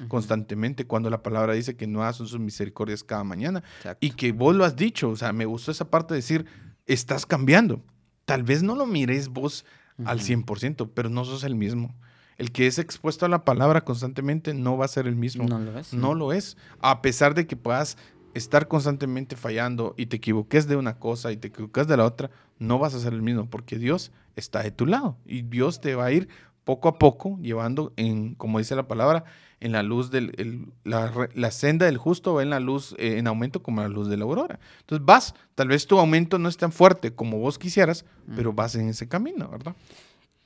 constantemente 0.07 0.85
cuando 0.85 1.09
la 1.09 1.21
palabra 1.21 1.53
dice 1.53 1.75
que 1.75 1.87
no 1.87 2.03
hacen 2.03 2.27
sus 2.27 2.39
misericordias 2.39 3.03
cada 3.03 3.23
mañana. 3.23 3.63
Y 3.99 4.11
que 4.11 4.31
vos 4.31 4.55
lo 4.55 4.65
has 4.65 4.75
dicho, 4.75 5.09
o 5.09 5.15
sea, 5.15 5.33
me 5.33 5.45
gustó 5.45 5.71
esa 5.71 5.89
parte 5.89 6.13
de 6.13 6.19
decir, 6.19 6.45
estás 6.85 7.25
cambiando. 7.25 7.83
Tal 8.25 8.43
vez 8.43 8.63
no 8.63 8.75
lo 8.75 8.85
mires 8.85 9.29
vos 9.29 9.65
al 10.05 10.19
100%, 10.19 10.91
pero 10.93 11.09
no 11.09 11.25
sos 11.25 11.43
el 11.43 11.55
mismo. 11.55 11.95
El 12.37 12.51
que 12.51 12.67
es 12.67 12.79
expuesto 12.79 13.25
a 13.25 13.29
la 13.29 13.43
palabra 13.43 13.81
constantemente 13.83 14.53
no 14.53 14.77
va 14.77 14.85
a 14.85 14.87
ser 14.87 15.07
el 15.07 15.15
mismo. 15.15 15.45
No 15.45 15.59
lo 15.59 15.77
es. 15.77 15.93
No 15.93 16.13
lo 16.13 16.31
es. 16.31 16.55
A 16.79 17.01
pesar 17.01 17.35
de 17.35 17.45
que 17.45 17.57
puedas 17.57 17.97
estar 18.33 18.67
constantemente 18.67 19.35
fallando 19.35 19.93
y 19.97 20.05
te 20.05 20.17
equivoques 20.17 20.67
de 20.67 20.75
una 20.75 20.99
cosa 20.99 21.31
y 21.31 21.37
te 21.37 21.49
equivoques 21.49 21.87
de 21.87 21.97
la 21.97 22.05
otra, 22.05 22.29
no 22.57 22.79
vas 22.79 22.93
a 22.93 22.99
ser 22.99 23.13
el 23.13 23.21
mismo 23.21 23.49
porque 23.49 23.77
Dios 23.77 24.11
está 24.35 24.63
de 24.63 24.71
tu 24.71 24.85
lado 24.85 25.17
y 25.25 25.41
Dios 25.41 25.81
te 25.81 25.95
va 25.95 26.05
a 26.05 26.11
ir 26.11 26.29
poco 26.63 26.87
a 26.87 26.99
poco 26.99 27.37
llevando 27.41 27.93
en, 27.97 28.35
como 28.35 28.59
dice 28.59 28.75
la 28.75 28.87
palabra, 28.87 29.25
en 29.61 29.71
la 29.71 29.83
luz 29.83 30.09
del, 30.09 30.71
la, 30.83 31.51
senda 31.51 31.85
del 31.85 31.97
justo 31.97 32.35
va 32.35 32.43
en 32.43 32.49
la 32.49 32.59
luz, 32.59 32.95
eh, 32.97 33.17
en 33.17 33.27
aumento 33.27 33.61
como 33.61 33.81
la 33.81 33.89
luz 33.89 34.07
de 34.07 34.17
la 34.17 34.23
aurora. 34.23 34.59
Entonces 34.81 35.05
vas, 35.05 35.35
tal 35.55 35.67
vez 35.67 35.85
tu 35.87 35.99
aumento 35.99 36.39
no 36.39 36.49
es 36.49 36.57
tan 36.57 36.71
fuerte 36.71 37.13
como 37.13 37.39
vos 37.39 37.59
quisieras, 37.59 38.05
pero 38.35 38.53
vas 38.53 38.75
en 38.75 38.89
ese 38.89 39.07
camino, 39.07 39.49
¿verdad? 39.49 39.75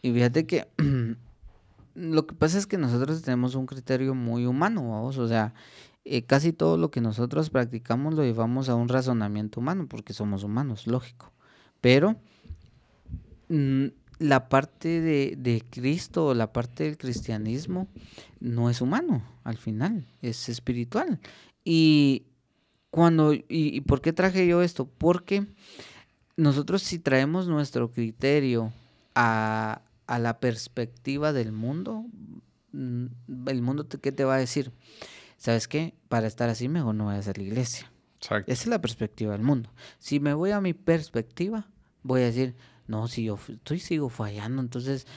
Y 0.01 0.11
fíjate 0.11 0.45
que 0.45 0.67
lo 1.95 2.25
que 2.27 2.35
pasa 2.35 2.57
es 2.57 2.65
que 2.65 2.77
nosotros 2.77 3.21
tenemos 3.21 3.55
un 3.55 3.65
criterio 3.65 4.15
muy 4.15 4.45
humano, 4.45 4.89
vamos, 4.89 5.17
o 5.17 5.27
sea, 5.27 5.53
eh, 6.05 6.23
casi 6.23 6.51
todo 6.51 6.77
lo 6.77 6.91
que 6.91 6.99
nosotros 6.99 7.49
practicamos 7.49 8.13
lo 8.15 8.23
llevamos 8.23 8.67
a 8.67 8.75
un 8.75 8.89
razonamiento 8.89 9.59
humano, 9.59 9.87
porque 9.87 10.13
somos 10.13 10.43
humanos, 10.43 10.87
lógico. 10.87 11.31
Pero 11.79 12.15
mm, 13.49 13.85
la 14.23 14.47
parte 14.47 15.01
de, 15.01 15.35
de 15.37 15.65
Cristo, 15.69 16.33
la 16.33 16.53
parte 16.53 16.85
del 16.85 16.97
cristianismo, 16.97 17.89
no 18.39 18.69
es 18.69 18.79
humano 18.79 19.21
al 19.43 19.57
final, 19.57 20.07
es 20.21 20.47
espiritual. 20.47 21.19
Y 21.65 22.27
cuando, 22.89 23.33
y, 23.33 23.81
por 23.81 24.01
qué 24.01 24.13
traje 24.13 24.47
yo 24.47 24.61
esto? 24.61 24.85
Porque 24.85 25.45
nosotros 26.37 26.83
si 26.83 26.99
traemos 26.99 27.49
nuestro 27.49 27.91
criterio 27.91 28.71
a, 29.13 29.81
a 30.07 30.19
la 30.19 30.39
perspectiva 30.39 31.33
del 31.33 31.51
mundo, 31.51 32.05
mm, 32.71 33.07
el 33.47 33.61
mundo 33.61 33.89
qué 33.89 34.13
te 34.13 34.23
va 34.23 34.35
a 34.35 34.39
decir, 34.39 34.71
¿sabes 35.37 35.67
qué? 35.67 35.95
Para 36.07 36.27
estar 36.27 36.49
así 36.49 36.69
mejor 36.69 36.95
no 36.95 37.05
voy 37.05 37.15
a 37.15 37.21
la 37.21 37.43
iglesia. 37.43 37.91
Esa 38.21 38.43
es 38.47 38.67
la 38.67 38.79
perspectiva 38.79 39.33
del 39.33 39.41
mundo. 39.41 39.69
Si 39.99 40.21
me 40.21 40.33
voy 40.33 40.51
a 40.51 40.61
mi 40.61 40.73
perspectiva, 40.73 41.67
voy 42.03 42.21
a 42.21 42.25
decir, 42.25 42.55
no, 42.87 43.07
si 43.07 43.25
yo 43.25 43.39
estoy 43.47 43.79
sigo 43.79 44.09
fallando, 44.09 44.61
entonces 44.61 45.07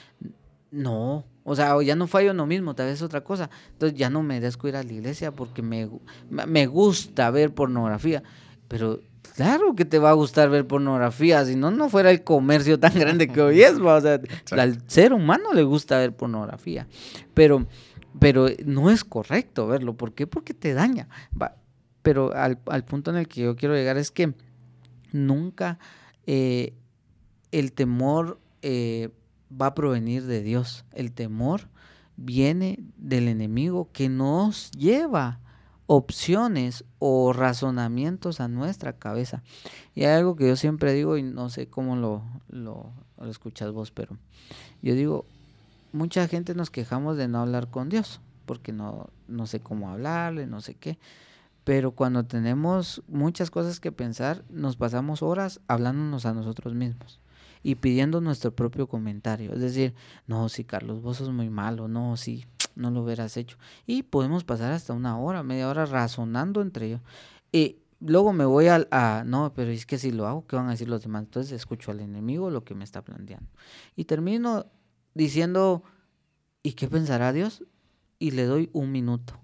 no, 0.71 1.25
o 1.45 1.55
sea, 1.55 1.81
ya 1.83 1.95
no 1.97 2.07
fallo 2.07 2.33
en 2.33 2.37
lo 2.37 2.47
mismo, 2.47 2.75
tal 2.75 2.87
vez 2.87 3.01
otra 3.03 3.23
cosa. 3.23 3.51
Entonces 3.73 3.99
ya 3.99 4.11
no 4.11 4.23
me 4.23 4.41
desco 4.41 4.69
ir 4.69 4.77
a 4.77 4.83
la 4.83 4.93
iglesia 4.93 5.33
porque 5.33 5.62
me, 5.62 5.89
me 6.29 6.67
gusta 6.67 7.31
ver 7.31 7.55
pornografía. 7.55 8.23
Pero 8.69 9.01
claro 9.35 9.75
que 9.75 9.85
te 9.85 9.99
va 9.99 10.11
a 10.11 10.14
gustar 10.14 10.51
ver 10.51 10.67
pornografía, 10.67 11.45
si 11.45 11.57
no, 11.57 11.71
no 11.71 11.89
fuera 11.89 12.11
el 12.11 12.25
comercio 12.25 12.81
tan 12.81 12.95
grande 12.99 13.29
que 13.29 13.41
hoy 13.41 13.62
es. 13.62 13.75
O 13.79 14.01
sea, 14.01 14.21
al 14.51 14.83
ser 14.89 15.12
humano 15.12 15.53
le 15.55 15.62
gusta 15.62 15.99
ver 15.99 16.14
pornografía. 16.14 16.87
Pero, 17.33 17.67
pero 18.19 18.49
no 18.64 18.91
es 18.91 19.05
correcto 19.05 19.67
verlo. 19.69 19.97
¿Por 19.97 20.14
qué? 20.14 20.27
Porque 20.27 20.53
te 20.53 20.75
daña. 20.75 21.09
pero 22.03 22.35
al, 22.35 22.59
al 22.67 22.85
punto 22.85 23.12
en 23.12 23.19
el 23.19 23.29
que 23.29 23.43
yo 23.43 23.57
quiero 23.57 23.75
llegar 23.75 23.97
es 23.97 24.11
que 24.11 24.35
nunca... 25.12 25.79
Eh, 26.27 26.75
el 27.53 27.72
temor 27.72 28.40
eh, 28.62 29.11
va 29.51 29.66
a 29.66 29.74
provenir 29.74 30.24
de 30.24 30.42
Dios. 30.42 30.84
El 30.92 31.12
temor 31.12 31.68
viene 32.16 32.78
del 32.97 33.28
enemigo 33.28 33.90
que 33.92 34.09
nos 34.09 34.70
lleva 34.72 35.40
opciones 35.86 36.84
o 36.99 37.32
razonamientos 37.32 38.40
a 38.40 38.49
nuestra 38.49 38.94
cabeza. 38.94 39.42
Y 39.94 40.05
hay 40.05 40.16
algo 40.16 40.36
que 40.36 40.49
yo 40.49 40.57
siempre 40.57 40.92
digo 40.92 41.16
y 41.16 41.22
no 41.22 41.49
sé 41.49 41.68
cómo 41.68 41.97
lo, 41.97 42.22
lo, 42.49 42.92
escuchas 43.28 43.70
vos, 43.70 43.92
pero 43.92 44.18
yo 44.82 44.94
digo, 44.94 45.26
mucha 45.92 46.26
gente 46.26 46.55
nos 46.55 46.70
quejamos 46.70 47.16
de 47.16 47.28
no 47.28 47.40
hablar 47.40 47.70
con 47.70 47.88
Dios, 47.88 48.20
porque 48.47 48.72
no, 48.72 49.11
no 49.28 49.47
sé 49.47 49.61
cómo 49.61 49.90
hablarle, 49.90 50.47
no 50.47 50.61
sé 50.61 50.74
qué. 50.74 50.99
Pero 51.62 51.92
cuando 51.92 52.24
tenemos 52.24 53.03
muchas 53.09 53.51
cosas 53.51 53.80
que 53.80 53.92
pensar, 53.92 54.44
nos 54.49 54.76
pasamos 54.76 55.22
horas 55.22 55.61
hablándonos 55.68 56.26
a 56.26 56.34
nosotros 56.34 56.74
mismos 56.74 57.20
y 57.63 57.77
pidiendo 57.77 58.21
nuestro 58.21 58.55
propio 58.55 58.87
comentario. 58.87 59.53
Es 59.53 59.61
decir, 59.61 59.95
no, 60.27 60.49
si 60.49 60.65
Carlos, 60.65 61.03
vos 61.03 61.19
sos 61.19 61.31
muy 61.31 61.51
malo, 61.51 61.89
no, 61.89 62.17
si 62.17 62.47
no 62.77 62.91
lo 62.91 63.03
hubieras 63.03 63.37
hecho. 63.37 63.57
Y 63.87 64.03
podemos 64.03 64.45
pasar 64.45 64.73
hasta 64.73 64.93
una 64.93 65.19
hora, 65.19 65.43
media 65.43 65.69
hora 65.69 65.87
razonando 65.87 66.63
entre 66.63 66.87
ellos. 66.87 67.01
Y 67.53 67.79
luego 68.01 68.33
me 68.33 68.45
voy 68.45 68.69
al, 68.69 68.89
a, 68.91 69.25
no, 69.27 69.53
pero 69.55 69.71
es 69.71 69.87
que 69.87 69.99
si 69.99 70.13
lo 70.13 70.27
hago, 70.27 70.47
¿qué 70.47 70.57
van 70.57 70.69
a 70.69 70.73
decir 70.73 70.89
los 70.89 71.03
demás? 71.03 71.25
Entonces 71.25 71.53
escucho 71.53 71.91
al 71.91 72.01
enemigo 72.01 72.51
lo 72.51 72.65
que 72.65 72.75
me 72.75 72.85
está 72.85 73.03
planteando. 73.03 73.49
Y 73.97 74.05
termino 74.05 74.67
diciendo, 75.15 75.83
¿y 76.63 76.73
qué 76.73 76.89
pensará 76.89 77.33
Dios? 77.33 77.65
Y 78.19 78.33
le 78.33 78.45
doy 78.45 78.71
un 78.73 78.93
minuto. 78.93 79.39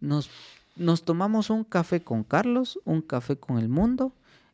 Nos, 0.00 0.30
nos 0.76 1.04
tomamos 1.04 1.50
un 1.50 1.64
café 1.64 2.02
con 2.02 2.22
Carlos, 2.22 2.78
un 2.84 3.02
café 3.02 3.36
con 3.36 3.58
el 3.58 3.68
mundo 3.68 4.12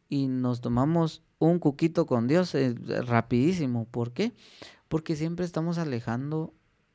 y 0.09 0.27
nos 0.29 0.61
tomamos 0.61 1.23
un 1.47 1.59
cuquito 1.59 2.07
con 2.07 2.28
Dios 2.28 2.55
eh, 2.55 2.74
rapidísimo. 3.07 3.86
¿Por 3.86 4.12
qué? 4.12 4.32
Porque 4.88 5.16
siempre 5.16 5.45
estamos 5.45 5.78
alejando 5.78 6.55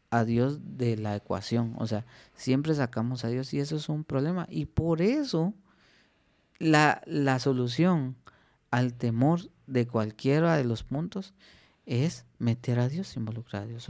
a 0.09 0.23
Dios 0.23 0.59
de 0.77 0.97
la 0.97 1.15
ecuación. 1.15 1.73
O 1.77 1.87
sea, 1.87 2.05
siempre 2.33 2.73
sacamos 2.73 3.25
a 3.25 3.29
Dios 3.29 3.53
y 3.53 3.59
eso 3.59 3.75
es 3.75 3.89
un 3.89 4.03
problema. 4.03 4.47
Y 4.49 4.65
por 4.65 5.01
eso 5.01 5.53
la, 6.59 7.01
la 7.05 7.39
solución 7.39 8.15
al 8.71 8.93
temor 8.93 9.41
de 9.65 9.87
cualquiera 9.87 10.55
de 10.55 10.63
los 10.63 10.83
puntos 10.83 11.33
es 11.85 12.25
meter 12.39 12.79
a 12.79 12.89
Dios, 12.89 13.15
involucrar 13.17 13.63
a 13.63 13.67
Dios. 13.67 13.89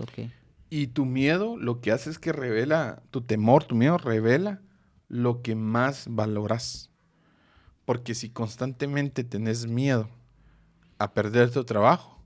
Y 0.70 0.88
tu 0.88 1.06
miedo 1.06 1.58
lo 1.58 1.82
que 1.82 1.92
hace 1.92 2.10
es 2.10 2.20
que 2.20 2.32
revela, 2.32 3.02
tu 3.12 3.22
temor, 3.22 3.64
tu 3.64 3.76
miedo 3.76 3.98
revela 3.98 4.62
lo 5.08 5.42
que 5.42 5.56
más 5.56 6.06
valoras. 6.10 6.90
Porque 7.86 8.16
si 8.16 8.30
constantemente 8.30 9.24
tenés 9.24 9.68
miedo 9.68 10.10
a 11.00 11.14
perder 11.14 11.52
tu 11.52 11.64
trabajo, 11.64 12.18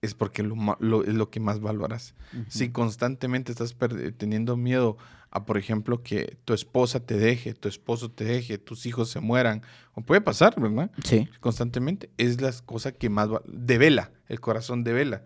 es 0.00 0.14
porque 0.14 0.42
lo, 0.42 1.04
es 1.04 1.14
lo 1.14 1.30
que 1.30 1.40
más 1.40 1.60
valoras. 1.60 2.14
Si 2.48 2.70
constantemente 2.70 3.52
estás 3.52 3.76
teniendo 4.16 4.56
miedo 4.56 4.96
a, 5.30 5.44
por 5.44 5.58
ejemplo, 5.58 6.02
que 6.02 6.38
tu 6.44 6.54
esposa 6.54 7.00
te 7.00 7.16
deje, 7.16 7.54
tu 7.54 7.68
esposo 7.68 8.10
te 8.10 8.24
deje, 8.24 8.58
tus 8.58 8.86
hijos 8.86 9.10
se 9.10 9.20
mueran, 9.20 9.62
o 9.94 10.00
puede 10.00 10.20
pasar, 10.20 10.58
¿verdad? 10.60 10.90
Sí. 11.04 11.28
Constantemente, 11.40 12.10
es 12.16 12.40
la 12.40 12.52
cosa 12.64 12.92
que 12.92 13.10
más 13.10 13.28
devela, 13.46 14.12
el 14.28 14.40
corazón 14.40 14.84
devela. 14.84 15.24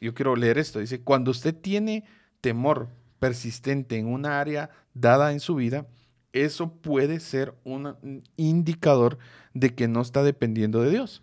Yo 0.00 0.14
quiero 0.14 0.36
leer 0.36 0.58
esto, 0.58 0.78
dice, 0.78 1.00
cuando 1.00 1.30
usted 1.30 1.54
tiene 1.54 2.04
temor 2.40 2.88
persistente 3.18 3.96
en 3.96 4.06
una 4.06 4.40
área 4.40 4.70
dada 4.92 5.32
en 5.32 5.40
su 5.40 5.56
vida, 5.56 5.88
eso 6.32 6.72
puede 6.72 7.20
ser 7.20 7.54
un 7.64 8.22
indicador 8.36 9.18
de 9.54 9.74
que 9.74 9.88
no 9.88 10.02
está 10.02 10.22
dependiendo 10.22 10.82
de 10.82 10.90
Dios 10.90 11.22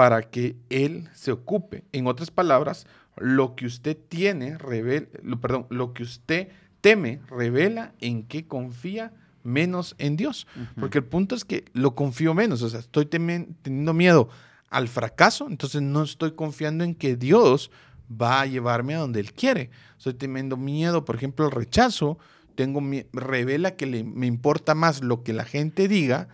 para 0.00 0.22
que 0.22 0.56
Él 0.70 1.10
se 1.12 1.30
ocupe. 1.30 1.84
En 1.92 2.06
otras 2.06 2.30
palabras, 2.30 2.86
lo 3.18 3.54
que 3.54 3.66
usted 3.66 3.98
tiene, 4.08 4.56
revela, 4.56 5.06
perdón, 5.42 5.66
lo 5.68 5.92
que 5.92 6.04
usted 6.04 6.48
teme, 6.80 7.20
revela 7.28 7.92
en 8.00 8.22
qué 8.22 8.46
confía 8.46 9.12
menos 9.42 9.94
en 9.98 10.16
Dios. 10.16 10.46
Porque 10.78 10.96
el 10.96 11.04
punto 11.04 11.34
es 11.34 11.44
que 11.44 11.66
lo 11.74 11.94
confío 11.94 12.32
menos, 12.32 12.62
o 12.62 12.70
sea, 12.70 12.80
estoy 12.80 13.04
teniendo 13.04 13.92
miedo 13.92 14.30
al 14.70 14.88
fracaso, 14.88 15.46
entonces 15.50 15.82
no 15.82 16.02
estoy 16.02 16.32
confiando 16.32 16.82
en 16.82 16.94
que 16.94 17.16
Dios 17.16 17.70
va 18.10 18.40
a 18.40 18.46
llevarme 18.46 18.94
a 18.94 19.00
donde 19.00 19.20
Él 19.20 19.34
quiere. 19.34 19.68
Estoy 19.98 20.14
teniendo 20.14 20.56
miedo, 20.56 21.04
por 21.04 21.16
ejemplo, 21.16 21.44
al 21.44 21.52
rechazo, 21.52 22.18
tengo, 22.54 22.80
revela 23.12 23.76
que 23.76 23.84
le, 23.84 24.02
me 24.02 24.26
importa 24.26 24.74
más 24.74 25.04
lo 25.04 25.22
que 25.22 25.34
la 25.34 25.44
gente 25.44 25.88
diga 25.88 26.28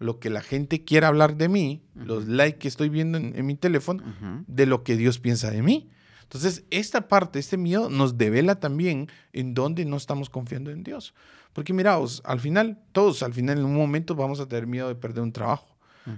lo 0.00 0.18
que 0.18 0.30
la 0.30 0.40
gente 0.40 0.82
quiera 0.82 1.08
hablar 1.08 1.36
de 1.36 1.48
mí, 1.48 1.82
los 1.94 2.26
likes 2.26 2.58
que 2.58 2.68
estoy 2.68 2.88
viendo 2.88 3.18
en, 3.18 3.46
mi 3.46 3.54
teléfono, 3.54 4.02
de 4.46 4.66
lo 4.66 4.82
que 4.82 4.96
Dios 4.96 5.18
piensa 5.18 5.50
de 5.50 5.62
mí. 5.62 5.90
Entonces, 6.22 6.64
esta 6.70 7.06
parte, 7.06 7.38
este 7.38 7.56
miedo 7.56 7.90
nos 7.90 8.16
devela 8.16 8.58
también 8.58 9.08
en 9.32 9.52
dónde 9.52 9.84
no 9.84 9.96
estamos 9.96 10.30
confiando 10.30 10.70
en 10.70 10.82
Dios. 10.82 11.14
Porque 11.52 11.74
miraos, 11.74 12.22
al 12.24 12.40
final, 12.40 12.78
todos 12.92 13.22
al 13.22 13.34
final 13.34 13.58
en 13.58 13.64
un 13.64 13.74
momento 13.76 14.14
vamos 14.14 14.40
a 14.40 14.46
tener 14.46 14.66
miedo 14.66 14.88
de 14.88 14.94
perder 14.94 15.22
un 15.22 15.32
trabajo. 15.32 15.76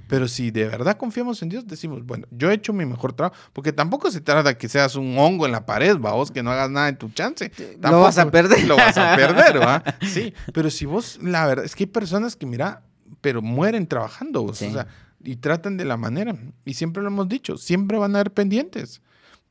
Pero 0.08 0.28
si 0.28 0.50
de 0.50 0.68
verdad 0.68 0.96
confiamos 0.96 1.42
en 1.42 1.48
Dios, 1.48 1.66
decimos, 1.66 2.06
bueno, 2.06 2.26
yo 2.30 2.50
he 2.50 2.54
hecho 2.54 2.72
mi 2.72 2.86
mejor 2.86 3.12
trabajo, 3.12 3.36
porque 3.52 3.72
tampoco 3.72 4.10
se 4.10 4.20
trata 4.20 4.50
de 4.50 4.56
que 4.56 4.68
seas 4.68 4.94
un 4.94 5.18
hongo 5.18 5.44
en 5.44 5.52
la 5.52 5.66
pared, 5.66 5.98
va, 5.98 6.12
vos 6.12 6.30
que 6.30 6.42
no 6.42 6.50
hagas 6.50 6.70
nada 6.70 6.88
en 6.88 6.96
tu 6.96 7.10
chance. 7.10 7.50
lo 7.80 8.00
vas 8.00 8.16
a 8.16 8.30
perder. 8.30 8.64
Lo 8.64 8.76
vas 8.76 8.96
a 8.96 9.16
perder, 9.16 9.60
¿va? 9.60 9.82
Sí, 10.02 10.32
pero 10.54 10.70
si 10.70 10.86
vos, 10.86 11.18
la 11.20 11.46
verdad, 11.46 11.64
es 11.64 11.74
que 11.74 11.84
hay 11.84 11.90
personas 11.90 12.36
que, 12.36 12.46
mira, 12.46 12.82
pero 13.20 13.42
mueren 13.42 13.86
trabajando, 13.86 14.44
o 14.44 14.54
sea, 14.54 14.86
y 15.22 15.36
tratan 15.36 15.76
de 15.76 15.84
la 15.84 15.96
manera. 15.96 16.36
Y 16.64 16.74
siempre 16.74 17.02
lo 17.02 17.08
hemos 17.08 17.28
dicho, 17.28 17.56
siempre 17.56 17.98
van 17.98 18.14
a 18.14 18.20
haber 18.20 18.32
pendientes. 18.32 19.00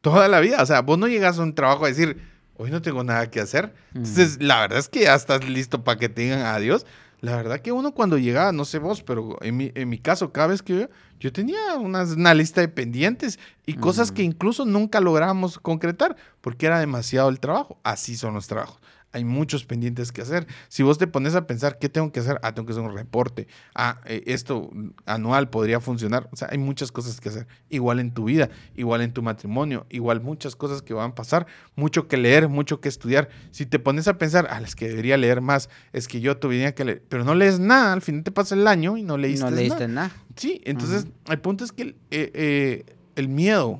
Toda 0.01 0.27
la 0.27 0.39
vida. 0.39 0.61
O 0.61 0.65
sea, 0.65 0.81
vos 0.81 0.97
no 0.97 1.07
llegas 1.07 1.37
a 1.39 1.43
un 1.43 1.53
trabajo 1.53 1.85
a 1.85 1.89
decir, 1.89 2.21
hoy 2.57 2.71
no 2.71 2.81
tengo 2.81 3.03
nada 3.03 3.29
que 3.29 3.39
hacer. 3.39 3.73
Entonces, 3.93 4.41
la 4.41 4.61
verdad 4.61 4.79
es 4.79 4.89
que 4.89 5.01
ya 5.01 5.15
estás 5.15 5.47
listo 5.47 5.83
para 5.83 5.97
que 5.97 6.09
te 6.09 6.23
digan 6.23 6.41
adiós. 6.41 6.85
La 7.21 7.35
verdad 7.35 7.59
que 7.59 7.71
uno 7.71 7.93
cuando 7.93 8.17
llegaba, 8.17 8.51
no 8.51 8.65
sé 8.65 8.79
vos, 8.79 9.03
pero 9.03 9.37
en 9.41 9.55
mi, 9.55 9.71
en 9.75 9.89
mi 9.89 9.99
caso, 9.99 10.31
cada 10.31 10.47
vez 10.47 10.63
que 10.63 10.73
yo, 10.73 10.89
yo 11.19 11.31
tenía 11.31 11.75
una 11.75 12.33
lista 12.33 12.61
de 12.61 12.67
pendientes 12.67 13.37
y 13.67 13.75
cosas 13.75 14.11
que 14.11 14.23
incluso 14.23 14.65
nunca 14.65 14.99
lográbamos 14.99 15.59
concretar 15.59 16.15
porque 16.41 16.65
era 16.65 16.79
demasiado 16.79 17.29
el 17.29 17.39
trabajo. 17.39 17.79
Así 17.83 18.17
son 18.17 18.33
los 18.33 18.47
trabajos 18.47 18.81
hay 19.11 19.25
muchos 19.25 19.65
pendientes 19.65 20.11
que 20.11 20.21
hacer. 20.21 20.47
Si 20.69 20.83
vos 20.83 20.97
te 20.97 21.07
pones 21.07 21.35
a 21.35 21.47
pensar, 21.47 21.77
¿qué 21.79 21.89
tengo 21.89 22.11
que 22.11 22.19
hacer? 22.19 22.39
Ah, 22.43 22.53
tengo 22.53 22.65
que 22.65 22.73
hacer 22.73 22.83
un 22.83 22.95
reporte. 22.95 23.47
Ah, 23.75 24.01
eh, 24.05 24.23
esto 24.27 24.71
anual 25.05 25.49
podría 25.49 25.79
funcionar. 25.79 26.29
O 26.31 26.35
sea, 26.35 26.47
hay 26.51 26.57
muchas 26.57 26.91
cosas 26.91 27.19
que 27.19 27.29
hacer. 27.29 27.47
Igual 27.69 27.99
en 27.99 28.13
tu 28.13 28.25
vida, 28.25 28.49
igual 28.75 29.01
en 29.01 29.11
tu 29.11 29.21
matrimonio, 29.21 29.85
igual 29.89 30.21
muchas 30.21 30.55
cosas 30.55 30.81
que 30.81 30.93
van 30.93 31.11
a 31.11 31.15
pasar. 31.15 31.47
Mucho 31.75 32.07
que 32.07 32.17
leer, 32.17 32.47
mucho 32.47 32.79
que 32.79 32.89
estudiar. 32.89 33.29
Si 33.51 33.65
te 33.65 33.79
pones 33.79 34.07
a 34.07 34.17
pensar, 34.17 34.47
ah, 34.49 34.61
es 34.61 34.75
que 34.75 34.87
debería 34.87 35.17
leer 35.17 35.41
más, 35.41 35.69
es 35.93 36.07
que 36.07 36.21
yo 36.21 36.37
tuviera 36.37 36.73
que 36.73 36.85
leer, 36.85 37.03
pero 37.09 37.23
no 37.23 37.35
lees 37.35 37.59
nada, 37.59 37.93
al 37.93 38.01
final 38.01 38.23
te 38.23 38.31
pasa 38.31 38.55
el 38.55 38.67
año 38.67 38.97
y 38.97 39.03
no 39.03 39.17
leíste, 39.17 39.45
no 39.45 39.51
leíste 39.51 39.87
nada. 39.87 40.11
Sí, 40.35 40.61
entonces 40.65 41.07
el 41.27 41.39
punto 41.39 41.63
es 41.63 41.71
que 41.71 41.83
eh, 41.83 41.95
eh, 42.11 42.85
el 43.15 43.27
miedo, 43.27 43.79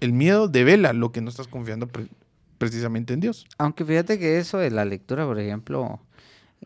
el 0.00 0.12
miedo 0.12 0.48
devela 0.48 0.92
lo 0.92 1.12
que 1.12 1.20
no 1.20 1.30
estás 1.30 1.48
confiando 1.48 1.88
precisamente 2.58 3.14
en 3.14 3.20
Dios. 3.20 3.46
Aunque 3.58 3.84
fíjate 3.84 4.18
que 4.18 4.38
eso 4.38 4.58
de 4.58 4.70
la 4.70 4.84
lectura, 4.84 5.26
por 5.26 5.38
ejemplo, 5.38 6.00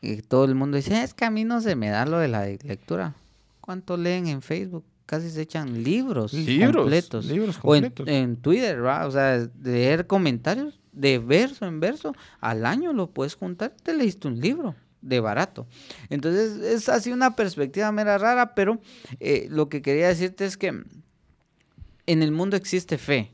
eh, 0.03 0.23
todo 0.23 0.45
el 0.45 0.55
mundo 0.55 0.77
dice, 0.77 1.03
es 1.03 1.15
que 1.15 1.25
a 1.25 1.31
mí 1.31 1.45
no 1.45 1.61
se 1.61 1.77
me 1.77 1.91
da 1.91 2.07
lo 2.07 2.19
de 2.19 2.29
la 2.29 2.47
lectura. 2.47 3.15
¿Cuánto 3.61 3.97
leen 3.97 4.27
en 4.27 4.43
Facebook? 4.43 4.85
Casi 5.07 5.31
se 5.31 5.43
echan 5.43 5.83
libros, 5.83 6.33
completos. 6.33 7.27
Libros 7.27 7.59
completos. 7.59 8.07
O 8.07 8.11
en, 8.11 8.37
Twitter, 8.37 8.77
¿verdad? 8.77 9.09
O 9.09 9.11
sea, 9.11 9.49
leer 9.63 10.07
comentarios 10.07 10.79
de 10.93 11.19
verso 11.19 11.67
en 11.67 11.81
verso, 11.81 12.15
al 12.41 12.65
año 12.65 12.93
lo 12.93 13.11
puedes 13.11 13.35
juntar, 13.35 13.75
te 13.83 13.95
leíste 13.95 14.29
un 14.29 14.41
libro 14.41 14.75
de 15.03 15.21
barato. 15.21 15.67
Entonces, 16.11 16.59
es 16.63 16.89
así 16.89 17.11
una 17.13 17.35
perspectiva 17.35 17.91
mera 17.91 18.19
rara, 18.19 18.55
pero 18.55 18.81
eh, 19.19 19.49
lo 19.51 19.69
que 19.69 19.83
quería 19.83 20.09
decirte 20.09 20.45
es 20.45 20.57
que 20.57 20.85
en 22.07 22.23
el 22.23 22.33
mundo 22.33 22.57
existe 22.57 22.99
fe 22.99 23.33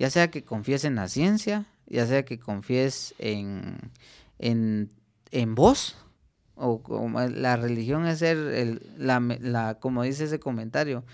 ya 0.00 0.08
sea 0.08 0.30
que 0.30 0.44
confíes 0.44 0.84
en 0.86 0.94
la 0.94 1.08
ciencia, 1.08 1.66
ya 1.86 2.06
sea 2.06 2.24
que 2.24 2.38
confíes 2.38 3.14
en, 3.18 3.76
en, 4.38 4.88
en 5.30 5.54
vos, 5.54 5.94
o 6.54 6.82
como 6.82 7.20
la 7.20 7.58
religión 7.58 8.06
es 8.06 8.20
ser, 8.20 8.38
el, 8.38 8.80
la, 8.96 9.20
la, 9.20 9.74
como 9.74 10.02
dice 10.02 10.24
ese 10.24 10.40
comentario, 10.40 11.04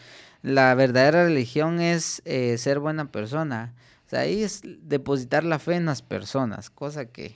la 0.42 0.72
verdadera 0.76 1.24
religión 1.24 1.80
es 1.80 2.22
eh, 2.26 2.56
ser 2.58 2.78
buena 2.78 3.10
persona. 3.10 3.74
O 4.06 4.08
sea, 4.08 4.20
ahí 4.20 4.44
es 4.44 4.62
depositar 4.82 5.42
la 5.42 5.58
fe 5.58 5.74
en 5.74 5.86
las 5.86 6.02
personas, 6.02 6.70
cosa 6.70 7.06
que 7.06 7.34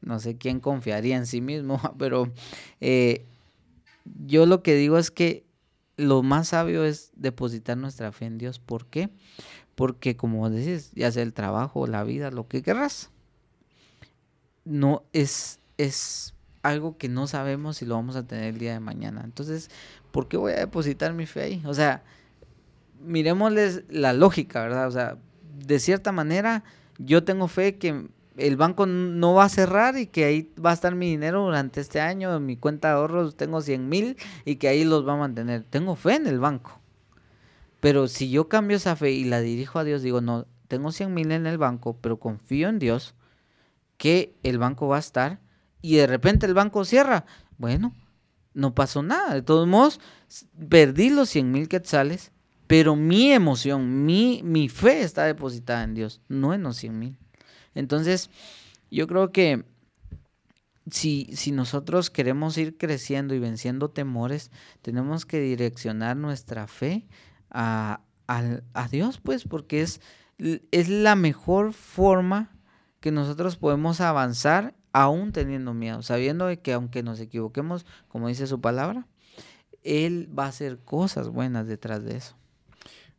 no 0.00 0.20
sé 0.20 0.36
quién 0.36 0.60
confiaría 0.60 1.16
en 1.16 1.26
sí 1.26 1.40
mismo, 1.40 1.80
pero 1.98 2.32
eh, 2.80 3.26
yo 4.24 4.46
lo 4.46 4.62
que 4.62 4.76
digo 4.76 4.96
es 4.96 5.10
que 5.10 5.44
lo 5.96 6.22
más 6.22 6.48
sabio 6.48 6.84
es 6.84 7.10
depositar 7.16 7.76
nuestra 7.76 8.12
fe 8.12 8.26
en 8.26 8.38
Dios. 8.38 8.60
¿Por 8.60 8.86
qué? 8.86 9.10
Porque 9.74 10.16
como 10.16 10.48
decís, 10.50 10.92
ya 10.94 11.10
sea 11.10 11.22
el 11.22 11.32
trabajo, 11.32 11.86
la 11.86 12.04
vida, 12.04 12.30
lo 12.30 12.46
que 12.46 12.62
querrás, 12.62 13.10
no 14.64 15.02
es, 15.12 15.58
es 15.78 16.34
algo 16.62 16.96
que 16.96 17.08
no 17.08 17.26
sabemos 17.26 17.76
si 17.78 17.86
lo 17.86 17.94
vamos 17.94 18.16
a 18.16 18.26
tener 18.26 18.44
el 18.44 18.58
día 18.58 18.72
de 18.72 18.80
mañana. 18.80 19.22
Entonces, 19.24 19.70
¿por 20.10 20.28
qué 20.28 20.36
voy 20.36 20.52
a 20.52 20.60
depositar 20.60 21.12
mi 21.12 21.26
fe 21.26 21.42
ahí? 21.42 21.62
O 21.66 21.74
sea, 21.74 22.02
miremosles 23.02 23.84
la 23.88 24.12
lógica, 24.12 24.62
¿verdad? 24.62 24.88
O 24.88 24.90
sea, 24.90 25.18
de 25.66 25.78
cierta 25.78 26.12
manera, 26.12 26.64
yo 26.98 27.24
tengo 27.24 27.48
fe 27.48 27.76
que 27.76 28.08
el 28.36 28.56
banco 28.56 28.86
no 28.86 29.34
va 29.34 29.44
a 29.44 29.48
cerrar 29.48 29.96
y 29.98 30.06
que 30.06 30.24
ahí 30.24 30.52
va 30.64 30.70
a 30.70 30.74
estar 30.74 30.94
mi 30.94 31.10
dinero 31.10 31.44
durante 31.44 31.80
este 31.80 32.00
año, 32.00 32.34
en 32.34 32.46
mi 32.46 32.56
cuenta 32.56 32.88
de 32.88 32.94
ahorros 32.94 33.36
tengo 33.36 33.60
100 33.60 33.88
mil 33.88 34.16
y 34.44 34.56
que 34.56 34.68
ahí 34.68 34.84
los 34.84 35.06
va 35.06 35.14
a 35.14 35.18
mantener. 35.18 35.64
Tengo 35.64 35.94
fe 35.96 36.16
en 36.16 36.26
el 36.26 36.40
banco. 36.40 36.80
Pero 37.84 38.08
si 38.08 38.30
yo 38.30 38.48
cambio 38.48 38.78
esa 38.78 38.96
fe 38.96 39.10
y 39.10 39.24
la 39.24 39.42
dirijo 39.42 39.78
a 39.78 39.84
Dios, 39.84 40.00
digo, 40.00 40.22
no, 40.22 40.46
tengo 40.68 40.90
100 40.90 41.12
mil 41.12 41.30
en 41.32 41.46
el 41.46 41.58
banco, 41.58 41.98
pero 42.00 42.18
confío 42.18 42.70
en 42.70 42.78
Dios 42.78 43.14
que 43.98 44.34
el 44.42 44.56
banco 44.56 44.88
va 44.88 44.96
a 44.96 45.00
estar 45.00 45.42
y 45.82 45.96
de 45.96 46.06
repente 46.06 46.46
el 46.46 46.54
banco 46.54 46.86
cierra. 46.86 47.26
Bueno, 47.58 47.94
no 48.54 48.74
pasó 48.74 49.02
nada. 49.02 49.34
De 49.34 49.42
todos 49.42 49.68
modos, 49.68 50.00
perdí 50.66 51.10
los 51.10 51.28
100 51.28 51.52
mil 51.52 51.68
quetzales, 51.68 52.32
pero 52.66 52.96
mi 52.96 53.32
emoción, 53.32 54.06
mi, 54.06 54.40
mi 54.42 54.70
fe 54.70 55.02
está 55.02 55.24
depositada 55.24 55.84
en 55.84 55.92
Dios, 55.92 56.22
no 56.26 56.54
en 56.54 56.62
los 56.62 56.78
100 56.78 56.98
mil. 56.98 57.18
Entonces, 57.74 58.30
yo 58.90 59.06
creo 59.06 59.30
que 59.30 59.66
si, 60.90 61.28
si 61.34 61.52
nosotros 61.52 62.08
queremos 62.08 62.56
ir 62.56 62.78
creciendo 62.78 63.34
y 63.34 63.40
venciendo 63.40 63.90
temores, 63.90 64.50
tenemos 64.80 65.26
que 65.26 65.38
direccionar 65.38 66.16
nuestra 66.16 66.66
fe 66.66 67.06
a, 67.54 68.00
a 68.26 68.88
Dios, 68.88 69.20
pues, 69.22 69.44
porque 69.44 69.80
es, 69.80 70.00
es 70.70 70.88
la 70.88 71.16
mejor 71.16 71.72
forma 71.72 72.50
que 73.00 73.10
nosotros 73.10 73.56
podemos 73.56 74.00
avanzar 74.00 74.74
aún 74.92 75.32
teniendo 75.32 75.74
miedo, 75.74 76.02
sabiendo 76.02 76.48
que 76.62 76.72
aunque 76.72 77.02
nos 77.02 77.20
equivoquemos, 77.20 77.84
como 78.08 78.28
dice 78.28 78.46
su 78.46 78.60
palabra, 78.60 79.06
Él 79.82 80.30
va 80.36 80.46
a 80.46 80.48
hacer 80.48 80.78
cosas 80.78 81.28
buenas 81.28 81.66
detrás 81.66 82.04
de 82.04 82.16
eso. 82.16 82.36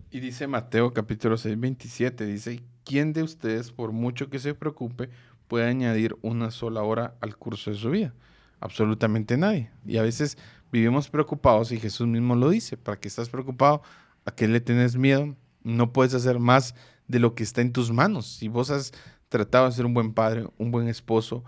Y 0.10 0.22
dice 0.22 0.48
Mateo 0.48 0.94
capítulo 0.94 1.38
6, 1.38 1.60
27, 1.60 2.26
dice, 2.26 2.64
¿quién 2.86 3.12
de 3.12 3.24
ustedes, 3.24 3.72
por 3.72 3.92
mucho 3.92 4.30
que 4.30 4.40
se 4.40 4.54
preocupe, 4.54 5.10
puede 5.48 5.68
añadir 5.68 6.16
una 6.22 6.52
sola 6.52 6.82
hora 6.84 7.16
al 7.20 7.36
curso 7.38 7.72
de 7.72 7.78
su 7.78 7.92
vida? 7.92 8.14
Absolutamente 8.62 9.36
nadie. 9.36 9.70
Y 9.86 9.98
a 9.98 10.02
veces 10.02 10.38
vivimos 10.72 11.10
preocupados 11.10 11.72
y 11.74 11.80
Jesús 11.80 12.08
mismo 12.08 12.36
lo 12.36 12.50
dice, 12.50 12.78
¿para 12.78 12.98
qué 12.98 13.10
estás 13.10 13.30
preocupado? 13.30 13.82
¿A 14.26 14.32
qué 14.32 14.48
le 14.48 14.60
tienes 14.60 14.98
miedo? 14.98 15.36
No 15.64 15.94
puedes 15.94 16.14
hacer 16.14 16.40
más 16.40 16.76
de 17.08 17.20
lo 17.20 17.36
que 17.36 17.44
está 17.44 17.62
en 17.62 17.72
tus 17.72 17.92
manos. 17.92 18.26
Si 18.26 18.48
vos 18.48 18.70
has 18.72 18.92
tratado 19.30 19.68
de 19.68 19.72
ser 19.72 19.86
un 19.86 19.94
buen 19.94 20.14
padre, 20.14 20.48
un 20.58 20.72
buen 20.72 20.88
esposo, 20.88 21.44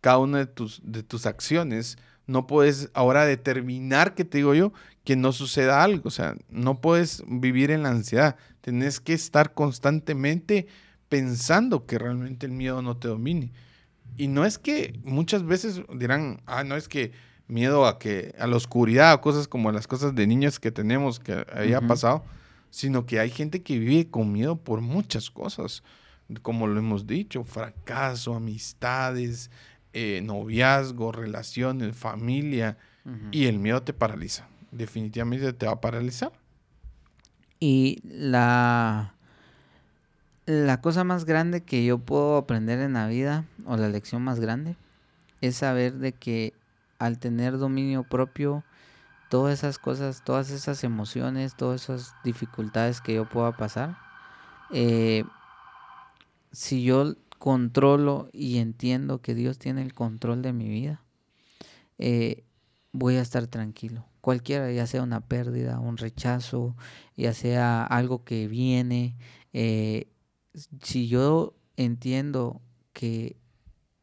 cada 0.00 0.18
una 0.18 0.38
de 0.38 0.46
tus, 0.46 0.80
de 0.84 1.02
tus 1.02 1.26
acciones, 1.26 1.98
no 2.26 2.46
puedes 2.46 2.90
ahora 2.94 3.24
determinar, 3.26 4.14
que 4.14 4.24
te 4.24 4.38
digo 4.38 4.54
yo, 4.54 4.72
que 5.04 5.16
no 5.16 5.32
suceda 5.32 5.82
algo. 5.82 6.02
O 6.06 6.10
sea, 6.10 6.36
no 6.48 6.80
puedes 6.80 7.24
vivir 7.26 7.70
en 7.70 7.82
la 7.82 7.90
ansiedad. 7.90 8.36
Tienes 8.60 9.00
que 9.00 9.12
estar 9.12 9.52
constantemente 9.52 10.68
pensando 11.08 11.86
que 11.86 11.98
realmente 11.98 12.46
el 12.46 12.52
miedo 12.52 12.82
no 12.82 12.96
te 12.96 13.08
domine. 13.08 13.52
Y 14.16 14.28
no 14.28 14.44
es 14.44 14.58
que 14.58 15.00
muchas 15.02 15.44
veces 15.44 15.82
dirán, 15.94 16.40
ah, 16.46 16.62
no 16.62 16.76
es 16.76 16.88
que 16.88 17.12
miedo 17.50 17.86
a 17.86 17.98
que 17.98 18.34
a 18.38 18.46
la 18.46 18.56
oscuridad 18.56 19.14
o 19.14 19.20
cosas 19.20 19.48
como 19.48 19.72
las 19.72 19.86
cosas 19.86 20.14
de 20.14 20.26
niños 20.26 20.60
que 20.60 20.70
tenemos 20.70 21.18
que 21.20 21.44
haya 21.52 21.80
pasado, 21.80 22.24
sino 22.70 23.06
que 23.06 23.20
hay 23.20 23.30
gente 23.30 23.62
que 23.62 23.78
vive 23.78 24.08
con 24.08 24.32
miedo 24.32 24.56
por 24.56 24.80
muchas 24.80 25.30
cosas, 25.30 25.82
como 26.42 26.66
lo 26.66 26.78
hemos 26.78 27.06
dicho, 27.06 27.44
fracaso, 27.44 28.34
amistades, 28.34 29.50
eh, 29.92 30.20
noviazgo, 30.22 31.12
relaciones, 31.12 31.96
familia, 31.96 32.78
y 33.32 33.46
el 33.46 33.58
miedo 33.58 33.82
te 33.82 33.92
paraliza. 33.92 34.46
Definitivamente 34.70 35.52
te 35.52 35.66
va 35.66 35.72
a 35.72 35.80
paralizar. 35.80 36.30
Y 37.58 37.98
la, 38.04 39.14
la 40.46 40.80
cosa 40.80 41.02
más 41.02 41.24
grande 41.24 41.62
que 41.62 41.84
yo 41.84 41.98
puedo 41.98 42.36
aprender 42.36 42.78
en 42.78 42.92
la 42.92 43.08
vida, 43.08 43.46
o 43.64 43.76
la 43.76 43.88
lección 43.88 44.22
más 44.22 44.38
grande, 44.38 44.76
es 45.40 45.56
saber 45.56 45.94
de 45.94 46.12
que 46.12 46.54
al 47.00 47.18
tener 47.18 47.58
dominio 47.58 48.04
propio, 48.04 48.62
todas 49.28 49.58
esas 49.58 49.78
cosas, 49.78 50.22
todas 50.22 50.50
esas 50.50 50.84
emociones, 50.84 51.56
todas 51.56 51.84
esas 51.84 52.14
dificultades 52.22 53.00
que 53.00 53.14
yo 53.14 53.28
pueda 53.28 53.56
pasar, 53.56 53.96
eh, 54.70 55.24
si 56.52 56.84
yo 56.84 57.14
controlo 57.38 58.28
y 58.32 58.58
entiendo 58.58 59.22
que 59.22 59.34
Dios 59.34 59.58
tiene 59.58 59.82
el 59.82 59.94
control 59.94 60.42
de 60.42 60.52
mi 60.52 60.68
vida, 60.68 61.02
eh, 61.98 62.44
voy 62.92 63.16
a 63.16 63.22
estar 63.22 63.46
tranquilo. 63.46 64.06
Cualquiera, 64.20 64.70
ya 64.70 64.86
sea 64.86 65.02
una 65.02 65.22
pérdida, 65.22 65.80
un 65.80 65.96
rechazo, 65.96 66.76
ya 67.16 67.32
sea 67.32 67.82
algo 67.82 68.24
que 68.24 68.46
viene, 68.46 69.16
eh, 69.54 70.08
si 70.82 71.08
yo 71.08 71.54
entiendo 71.76 72.60
que 72.92 73.36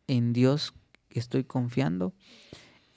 en 0.07 0.33
Dios 0.33 0.73
estoy 1.11 1.43
confiando, 1.43 2.13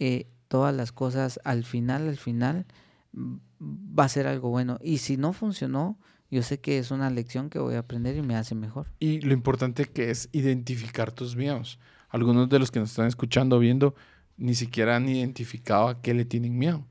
eh, 0.00 0.26
todas 0.48 0.74
las 0.74 0.90
cosas 0.90 1.38
al 1.44 1.64
final, 1.64 2.08
al 2.08 2.16
final, 2.16 2.66
va 3.14 4.04
a 4.04 4.08
ser 4.08 4.26
algo 4.26 4.50
bueno. 4.50 4.78
Y 4.82 4.98
si 4.98 5.16
no 5.16 5.32
funcionó, 5.32 5.98
yo 6.30 6.42
sé 6.42 6.58
que 6.58 6.78
es 6.78 6.90
una 6.90 7.10
lección 7.10 7.50
que 7.50 7.58
voy 7.58 7.74
a 7.74 7.80
aprender 7.80 8.16
y 8.16 8.22
me 8.22 8.34
hace 8.34 8.54
mejor. 8.54 8.86
Y 8.98 9.20
lo 9.20 9.32
importante 9.32 9.84
que 9.84 10.10
es 10.10 10.28
identificar 10.32 11.12
tus 11.12 11.36
miedos. 11.36 11.78
Algunos 12.08 12.48
de 12.48 12.58
los 12.58 12.70
que 12.70 12.80
nos 12.80 12.90
están 12.90 13.06
escuchando, 13.06 13.58
viendo, 13.58 13.94
ni 14.36 14.54
siquiera 14.54 14.96
han 14.96 15.08
identificado 15.08 15.88
a 15.88 16.02
qué 16.02 16.14
le 16.14 16.24
tienen 16.24 16.58
miedo. 16.58 16.84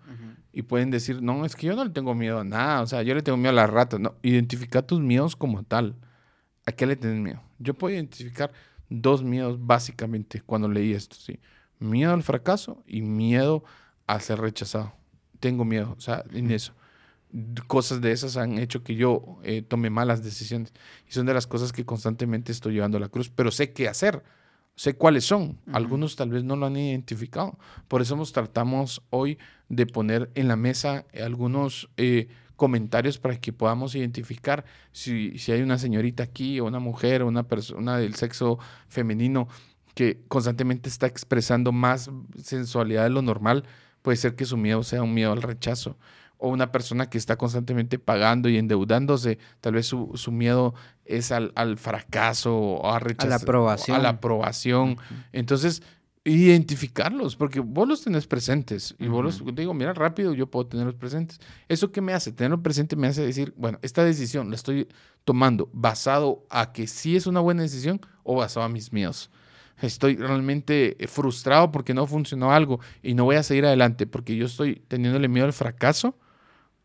Y 0.51 0.64
pueden 0.64 0.89
decir, 0.89 1.22
no, 1.22 1.45
es 1.45 1.55
que 1.55 1.68
yo 1.68 1.76
no 1.76 1.84
le 1.84 1.91
tengo 1.91 2.16
miedo 2.16 2.39
a 2.39 2.43
nada, 2.43 2.82
o 2.82 2.88
sea, 2.88 3.03
yo 3.03 3.14
le 3.14 3.22
tengo 3.22 3.38
miedo 3.38 3.51
a 3.51 3.53
las 3.53 3.70
ratas. 3.70 3.99
No, 3.99 4.16
identifica 4.24 4.82
tus 4.82 4.99
miedos 4.99 5.36
como 5.36 5.64
tal. 5.64 5.95
¿A 6.66 6.72
qué 6.72 6.86
le 6.86 6.95
tienes 6.95 7.20
miedo? 7.20 7.41
Yo 7.60 7.74
puedo 7.74 7.93
identificar 7.93 8.51
dos 8.89 9.24
miedos 9.24 9.57
básicamente 9.60 10.41
cuando 10.41 10.68
leí 10.68 10.93
esto, 10.93 11.16
¿sí? 11.16 11.39
Miedo 11.80 12.13
al 12.13 12.23
fracaso 12.23 12.84
y 12.86 13.01
miedo 13.01 13.63
a 14.05 14.19
ser 14.19 14.39
rechazado. 14.39 14.93
Tengo 15.39 15.65
miedo, 15.65 15.95
o 15.97 16.01
sea, 16.01 16.23
en 16.32 16.51
eso 16.51 16.73
cosas 17.67 18.01
de 18.01 18.11
esas 18.11 18.38
han 18.38 18.57
hecho 18.57 18.84
que 18.84 18.95
yo 18.95 19.39
eh, 19.43 19.61
tome 19.61 19.89
malas 19.89 20.23
decisiones. 20.23 20.73
Y 21.07 21.13
son 21.13 21.25
de 21.25 21.34
las 21.34 21.47
cosas 21.47 21.71
que 21.71 21.86
constantemente 21.86 22.51
estoy 22.51 22.73
llevando 22.73 22.97
a 22.97 23.01
la 23.01 23.09
cruz, 23.09 23.30
pero 23.30 23.51
sé 23.51 23.71
qué 23.71 23.88
hacer, 23.88 24.23
sé 24.75 24.95
cuáles 24.95 25.25
son. 25.25 25.59
Algunos 25.71 26.15
tal 26.15 26.30
vez 26.30 26.43
no 26.43 26.55
lo 26.55 26.65
han 26.65 26.77
identificado. 26.77 27.57
Por 27.88 28.01
eso 28.01 28.15
nos 28.15 28.34
tratamos 28.34 29.03
hoy 29.09 29.38
de 29.67 29.86
poner 29.86 30.32
en 30.36 30.47
la 30.47 30.55
mesa 30.55 31.05
algunos 31.21 31.89
eh, 31.97 32.30
comentarios 32.55 33.19
para 33.19 33.39
que 33.39 33.53
podamos 33.53 33.95
identificar 33.95 34.65
si, 34.91 35.38
si, 35.38 35.51
hay 35.51 35.61
una 35.61 35.77
señorita 35.77 36.23
aquí 36.23 36.59
o 36.59 36.65
una 36.65 36.80
mujer 36.80 37.21
o 37.21 37.27
una 37.27 37.47
persona 37.47 37.97
del 37.97 38.15
sexo 38.15 38.59
femenino 38.88 39.47
que 40.00 40.24
constantemente 40.30 40.88
está 40.88 41.08
expresando 41.08 41.74
más 41.74 42.10
sensualidad 42.41 43.04
de 43.04 43.10
lo 43.10 43.22
normal. 43.22 43.66
Puede 44.02 44.16
ser 44.16 44.38
que 44.38 44.45
su 44.45 44.56
miedo 44.56 44.82
sea 44.82 45.04
un 45.04 45.14
miedo 45.14 45.34
al 45.34 45.41
rechazo 45.41 45.97
o 46.38 46.47
una 46.47 46.72
persona 46.72 47.10
que 47.10 47.18
está 47.18 47.36
constantemente 47.36 48.00
pagando 48.00 48.47
y 48.47 48.58
endeudándose, 48.58 49.39
tal 49.60 49.74
vez 49.74 49.88
su, 49.88 50.32
miedo 50.32 50.74
es 51.04 51.34
al, 51.34 51.52
fracaso 51.78 52.58
o 52.58 52.93
a 52.93 53.00
rechazar. 53.00 53.28
A 53.28 53.30
la 53.32 53.43
aprobación. 53.43 53.97
A 53.97 54.02
la 54.02 54.10
aprobación. 54.10 54.97
Entonces, 55.34 55.84
identificarlos, 56.24 57.36
porque 57.36 57.60
vos 57.60 57.86
los 57.86 58.02
tenés 58.02 58.26
presentes 58.26 58.95
y 59.00 59.08
vos 59.08 59.22
los 59.22 59.54
digo, 59.54 59.74
mira, 59.74 59.93
rápido 59.93 60.34
yo 60.34 60.47
puedo 60.50 60.68
tenerlos 60.68 60.95
presentes. 60.95 61.41
¿Eso 61.68 61.91
qué 61.91 62.00
me 62.00 62.14
hace? 62.14 62.32
Tenerlos 62.32 62.62
presente 62.62 62.95
me 62.95 63.08
hace 63.08 63.22
decir, 63.22 63.54
bueno, 63.58 63.80
esta 63.82 64.06
decisión 64.06 64.50
la 64.50 64.56
estoy 64.56 64.88
tomando 65.26 65.70
basado 65.74 66.45
a 66.50 66.72
que 66.72 66.88
sí 66.88 67.18
es 67.18 67.28
una 67.28 67.41
buena 67.41 67.64
decisión 67.64 68.00
o 68.24 68.36
basado 68.36 68.66
a 68.66 68.70
mis 68.70 68.93
miedos. 68.93 69.30
Estoy 69.82 70.15
realmente 70.15 70.97
frustrado 71.07 71.71
porque 71.71 71.93
no 71.93 72.05
funcionó 72.07 72.51
algo 72.51 72.80
y 73.01 73.13
no 73.13 73.25
voy 73.25 73.38
a 73.38 73.43
seguir 73.43 73.65
adelante 73.65 74.07
porque 74.07 74.36
yo 74.36 74.45
estoy 74.45 74.82
teniéndole 74.88 75.27
miedo 75.27 75.45
al 75.45 75.53
fracaso 75.53 76.15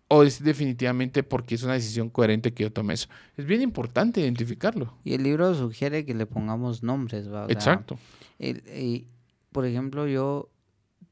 o 0.08 0.22
es 0.22 0.42
definitivamente 0.42 1.22
porque 1.22 1.54
es 1.54 1.62
una 1.62 1.74
decisión 1.74 2.10
coherente 2.10 2.52
que 2.52 2.64
yo 2.64 2.72
tomé 2.72 2.94
eso. 2.94 3.08
Es 3.36 3.46
bien 3.46 3.62
importante 3.62 4.20
identificarlo. 4.20 4.94
Y 5.02 5.14
el 5.14 5.22
libro 5.22 5.54
sugiere 5.54 6.04
que 6.04 6.14
le 6.14 6.26
pongamos 6.26 6.82
nombres, 6.82 7.26
¿verdad? 7.26 7.50
Exacto. 7.50 7.98
y, 8.38 9.06
por 9.50 9.66
ejemplo, 9.66 10.06
yo 10.06 10.50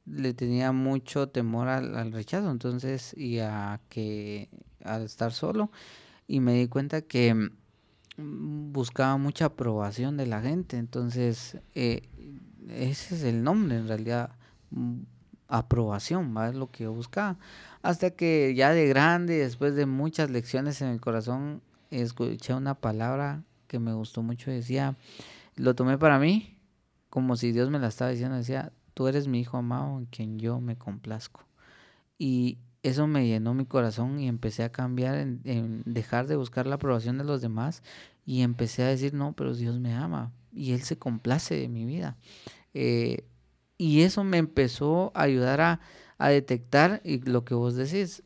le 0.05 0.35
tenía 0.35 0.73
mucho 0.73 1.29
temor 1.29 1.69
al, 1.69 2.13
rechazo, 2.13 2.51
entonces, 2.51 3.15
y 3.17 3.39
a 3.39 3.81
que 3.89 4.49
al 4.85 5.03
estar 5.03 5.33
solo, 5.33 5.71
y 6.27 6.41
me 6.41 6.55
di 6.55 6.67
cuenta 6.67 7.03
que 7.03 7.51
buscaba 8.23 9.17
mucha 9.17 9.47
aprobación 9.47 10.17
de 10.17 10.27
la 10.27 10.41
gente, 10.41 10.77
entonces, 10.77 11.59
eh, 11.75 12.03
ese 12.69 13.15
es 13.15 13.23
el 13.25 13.43
nombre 13.43 13.77
en 13.77 13.89
realidad, 13.89 14.31
mm, 14.71 15.01
aprobación, 15.49 16.35
¿va? 16.37 16.51
Lo 16.53 16.71
que 16.71 16.87
buscaba. 16.87 17.39
Hasta 17.83 18.11
que 18.11 18.55
ya 18.55 18.73
de 18.73 18.89
grande, 18.89 19.39
después 19.39 19.75
de 19.75 19.87
muchas 19.87 20.31
lecciones 20.31 20.81
en 20.81 20.89
el 20.89 21.01
corazón, 21.01 21.63
escuché 21.91 22.55
una 22.55 22.75
palabra 22.75 23.43
que 23.67 23.79
me 23.79 23.93
gustó 23.93 24.23
mucho. 24.23 24.51
Decía, 24.51 24.97
lo 25.57 25.75
tomé 25.75 25.99
para 25.99 26.19
mí, 26.19 26.59
como 27.11 27.37
si 27.37 27.53
Dios 27.53 27.71
me 27.71 27.79
la 27.79 27.89
estaba 27.89 28.11
diciendo. 28.11 28.37
Decía, 28.37 28.73
tú 28.95 29.09
eres 29.09 29.29
mi 29.29 29.41
hijo 29.41 29.59
amado 29.59 29.99
en 29.99 30.07
quien 30.07 30.39
yo 30.39 30.61
me 30.61 30.77
complazco. 30.77 31.45
Y 32.19 32.59
eso 32.83 33.07
me 33.07 33.27
llenó 33.27 33.55
mi 33.55 33.65
corazón 33.65 34.19
y 34.19 34.29
empecé 34.29 34.65
a 34.65 34.73
cambiar 34.73 35.17
en, 35.17 35.83
dejar 35.85 36.27
de 36.27 36.37
buscar 36.37 36.67
la 36.67 36.77
aprobación 36.77 37.19
de 37.19 37.25
los 37.25 37.41
demás 37.41 37.83
y 38.25 38.43
empecé 38.43 38.83
a 38.83 38.89
decir, 38.89 39.15
no, 39.15 39.33
pero 39.33 39.55
Dios 39.55 39.79
me 39.79 39.95
ama 39.95 40.33
y 40.53 40.73
Él 40.73 40.83
se 40.83 40.99
complace 40.99 41.55
de 41.55 41.69
mi 41.69 41.85
vida. 41.85 42.17
Eh, 42.75 43.25
y 43.79 44.03
eso 44.03 44.25
me 44.25 44.39
empezó 44.39 45.13
a 45.15 45.23
ayudar 45.23 45.61
a, 45.61 45.81
a 46.19 46.29
detectar, 46.29 47.01
y 47.05 47.21
lo 47.21 47.45
que 47.45 47.55
vos 47.55 47.75
decís, 47.75 48.23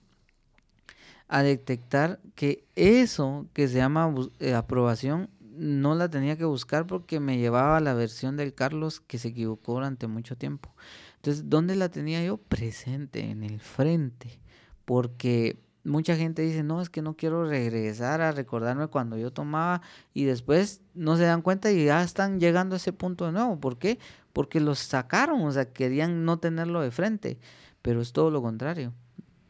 a 1.28 1.42
detectar 1.42 2.20
que 2.34 2.64
eso 2.76 3.46
que 3.52 3.68
se 3.68 3.76
llama 3.76 4.14
eh, 4.38 4.54
aprobación 4.54 5.30
no 5.40 5.94
la 5.94 6.10
tenía 6.10 6.36
que 6.36 6.44
buscar 6.44 6.86
porque 6.86 7.18
me 7.18 7.38
llevaba 7.38 7.78
a 7.78 7.80
la 7.80 7.94
versión 7.94 8.36
del 8.36 8.54
Carlos 8.54 9.00
que 9.00 9.18
se 9.18 9.28
equivocó 9.28 9.74
durante 9.74 10.06
mucho 10.06 10.36
tiempo. 10.36 10.74
Entonces, 11.16 11.48
¿dónde 11.48 11.76
la 11.76 11.88
tenía 11.88 12.22
yo? 12.22 12.36
Presente, 12.36 13.30
en 13.30 13.42
el 13.42 13.60
frente. 13.60 14.38
Porque 14.84 15.58
mucha 15.86 16.16
gente 16.16 16.42
dice, 16.42 16.62
no, 16.62 16.82
es 16.82 16.90
que 16.90 17.00
no 17.00 17.14
quiero 17.14 17.46
regresar 17.46 18.20
a 18.20 18.32
recordarme 18.32 18.88
cuando 18.88 19.16
yo 19.16 19.32
tomaba 19.32 19.82
y 20.12 20.24
después 20.24 20.82
no 20.94 21.16
se 21.16 21.22
dan 21.22 21.42
cuenta 21.42 21.70
y 21.70 21.84
ya 21.84 22.02
están 22.02 22.40
llegando 22.40 22.74
a 22.74 22.78
ese 22.78 22.92
punto 22.92 23.26
de 23.26 23.32
nuevo. 23.32 23.58
¿Por 23.60 23.78
qué? 23.78 23.98
Porque 24.32 24.60
los 24.60 24.80
sacaron, 24.80 25.42
o 25.42 25.52
sea, 25.52 25.72
querían 25.72 26.24
no 26.24 26.38
tenerlo 26.38 26.80
de 26.80 26.90
frente. 26.90 27.38
Pero 27.82 28.00
es 28.00 28.12
todo 28.12 28.30
lo 28.30 28.42
contrario. 28.42 28.92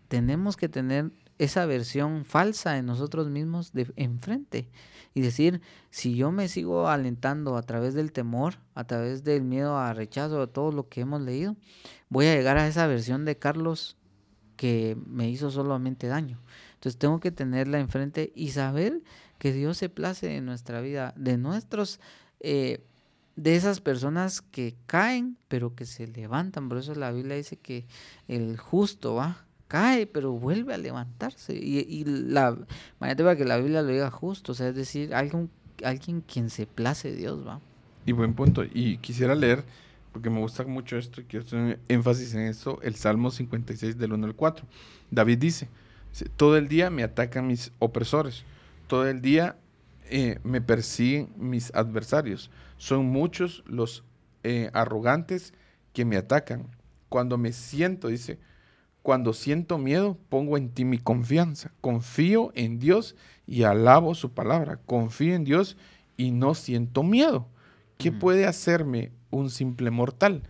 Tenemos 0.09 0.57
que 0.57 0.69
tener 0.69 1.11
esa 1.39 1.67
versión 1.67 2.25
falsa 2.25 2.73
de 2.73 2.83
nosotros 2.83 3.29
mismos 3.29 3.73
de 3.73 3.91
enfrente 3.97 4.69
y 5.15 5.23
decir, 5.23 5.63
si 5.91 6.15
yo 6.15 6.31
me 6.33 6.49
sigo 6.49 6.89
alentando 6.89 7.57
a 7.57 7.63
través 7.63 7.95
del 7.95 8.13
temor, 8.13 8.59
a 8.75 8.85
través 8.85 9.25
del 9.25 9.43
miedo 9.43 9.79
a 9.79 9.95
rechazo, 9.95 10.41
de 10.41 10.47
todo 10.47 10.71
lo 10.73 10.89
que 10.89 11.01
hemos 11.01 11.23
leído, 11.23 11.57
voy 12.11 12.27
a 12.27 12.35
llegar 12.35 12.59
a 12.59 12.69
esa 12.69 12.87
versión 12.87 13.25
de 13.25 13.39
Carlos 13.39 13.97
que 14.57 14.97
me 15.07 15.29
hizo 15.29 15.51
solamente 15.51 16.07
daño. 16.07 16.39
Entonces 16.75 16.99
tengo 16.99 17.21
que 17.21 17.31
tenerla 17.31 17.79
enfrente 17.79 18.33
y 18.35 18.51
saber 18.51 19.03
que 19.39 19.53
Dios 19.53 19.77
se 19.77 19.89
place 19.89 20.37
en 20.37 20.47
nuestra 20.47 20.81
vida, 20.81 21.13
de 21.17 21.37
nuestros, 21.37 22.01
eh, 22.41 22.81
de 23.37 23.57
esas 23.57 23.81
personas 23.81 24.41
que 24.41 24.75
caen, 24.87 25.37
pero 25.49 25.75
que 25.75 25.85
se 25.85 26.07
levantan. 26.07 26.69
Por 26.69 26.79
eso 26.79 26.95
la 26.95 27.13
Biblia 27.13 27.37
dice 27.37 27.57
que 27.57 27.87
el 28.29 28.57
justo 28.57 29.15
va 29.15 29.47
cae, 29.69 30.07
pero 30.07 30.33
vuelve 30.33 30.75
a 30.75 30.79
levantarse. 30.79 31.55
Y, 31.55 31.79
y 31.79 32.05
la, 32.05 32.57
imagínate 32.99 33.23
para 33.23 33.37
que 33.37 33.45
la 33.45 33.57
Biblia 33.59 33.83
lo 33.83 33.89
diga 33.89 34.11
justo, 34.11 34.53
o 34.53 34.55
sea, 34.55 34.69
es 34.69 34.77
decir, 34.77 35.15
alguien, 35.15 35.51
alguien 35.85 36.21
quien 36.21 36.51
se 36.51 36.67
place 36.67 37.13
Dios, 37.13 37.47
va. 37.47 37.61
Y 38.05 38.13
buen 38.13 38.35
punto. 38.35 38.63
Y 38.65 38.99
quisiera 38.99 39.35
leer, 39.35 39.65
porque 40.17 40.31
me 40.31 40.41
gusta 40.41 40.65
mucho 40.65 40.97
esto 40.97 41.21
y 41.21 41.25
quiero 41.25 41.45
hacer 41.45 41.79
énfasis 41.89 42.33
en 42.33 42.47
esto, 42.47 42.81
el 42.81 42.95
Salmo 42.95 43.31
56 43.31 43.99
del 43.99 44.15
1 44.15 44.29
al 44.29 44.35
4. 44.35 44.65
David 45.11 45.37
dice, 45.37 45.69
todo 46.37 46.57
el 46.57 46.69
día 46.69 46.89
me 46.89 47.03
atacan 47.03 47.47
mis 47.47 47.71
opresores, 47.81 48.45
todo 48.87 49.07
el 49.07 49.21
día 49.21 49.57
eh, 50.09 50.39
me 50.43 50.63
persiguen 50.63 51.29
mis 51.37 51.71
adversarios. 51.75 52.51
Son 52.79 53.05
muchos 53.05 53.63
los 53.67 54.05
eh, 54.43 54.71
arrogantes 54.73 55.53
que 55.93 56.07
me 56.07 56.17
atacan. 56.17 56.67
Cuando 57.11 57.37
me 57.37 57.53
siento, 57.53 58.09
dice, 58.09 58.39
cuando 59.03 59.35
siento 59.35 59.77
miedo, 59.77 60.17
pongo 60.31 60.57
en 60.57 60.71
ti 60.71 60.87
mi 60.87 60.97
confianza. 60.97 61.73
Confío 61.83 62.53
en 62.55 62.79
Dios 62.79 63.17
y 63.47 63.65
alabo 63.65 64.15
su 64.15 64.33
palabra. 64.33 64.79
Confío 64.87 65.35
en 65.35 65.45
Dios 65.45 65.77
y 66.17 66.31
no 66.31 66.55
siento 66.55 67.03
miedo. 67.03 67.49
¿Qué 67.99 68.13
puede 68.13 68.47
hacerme 68.47 69.13
un 69.31 69.51
simple 69.51 69.91
mortal? 69.91 70.43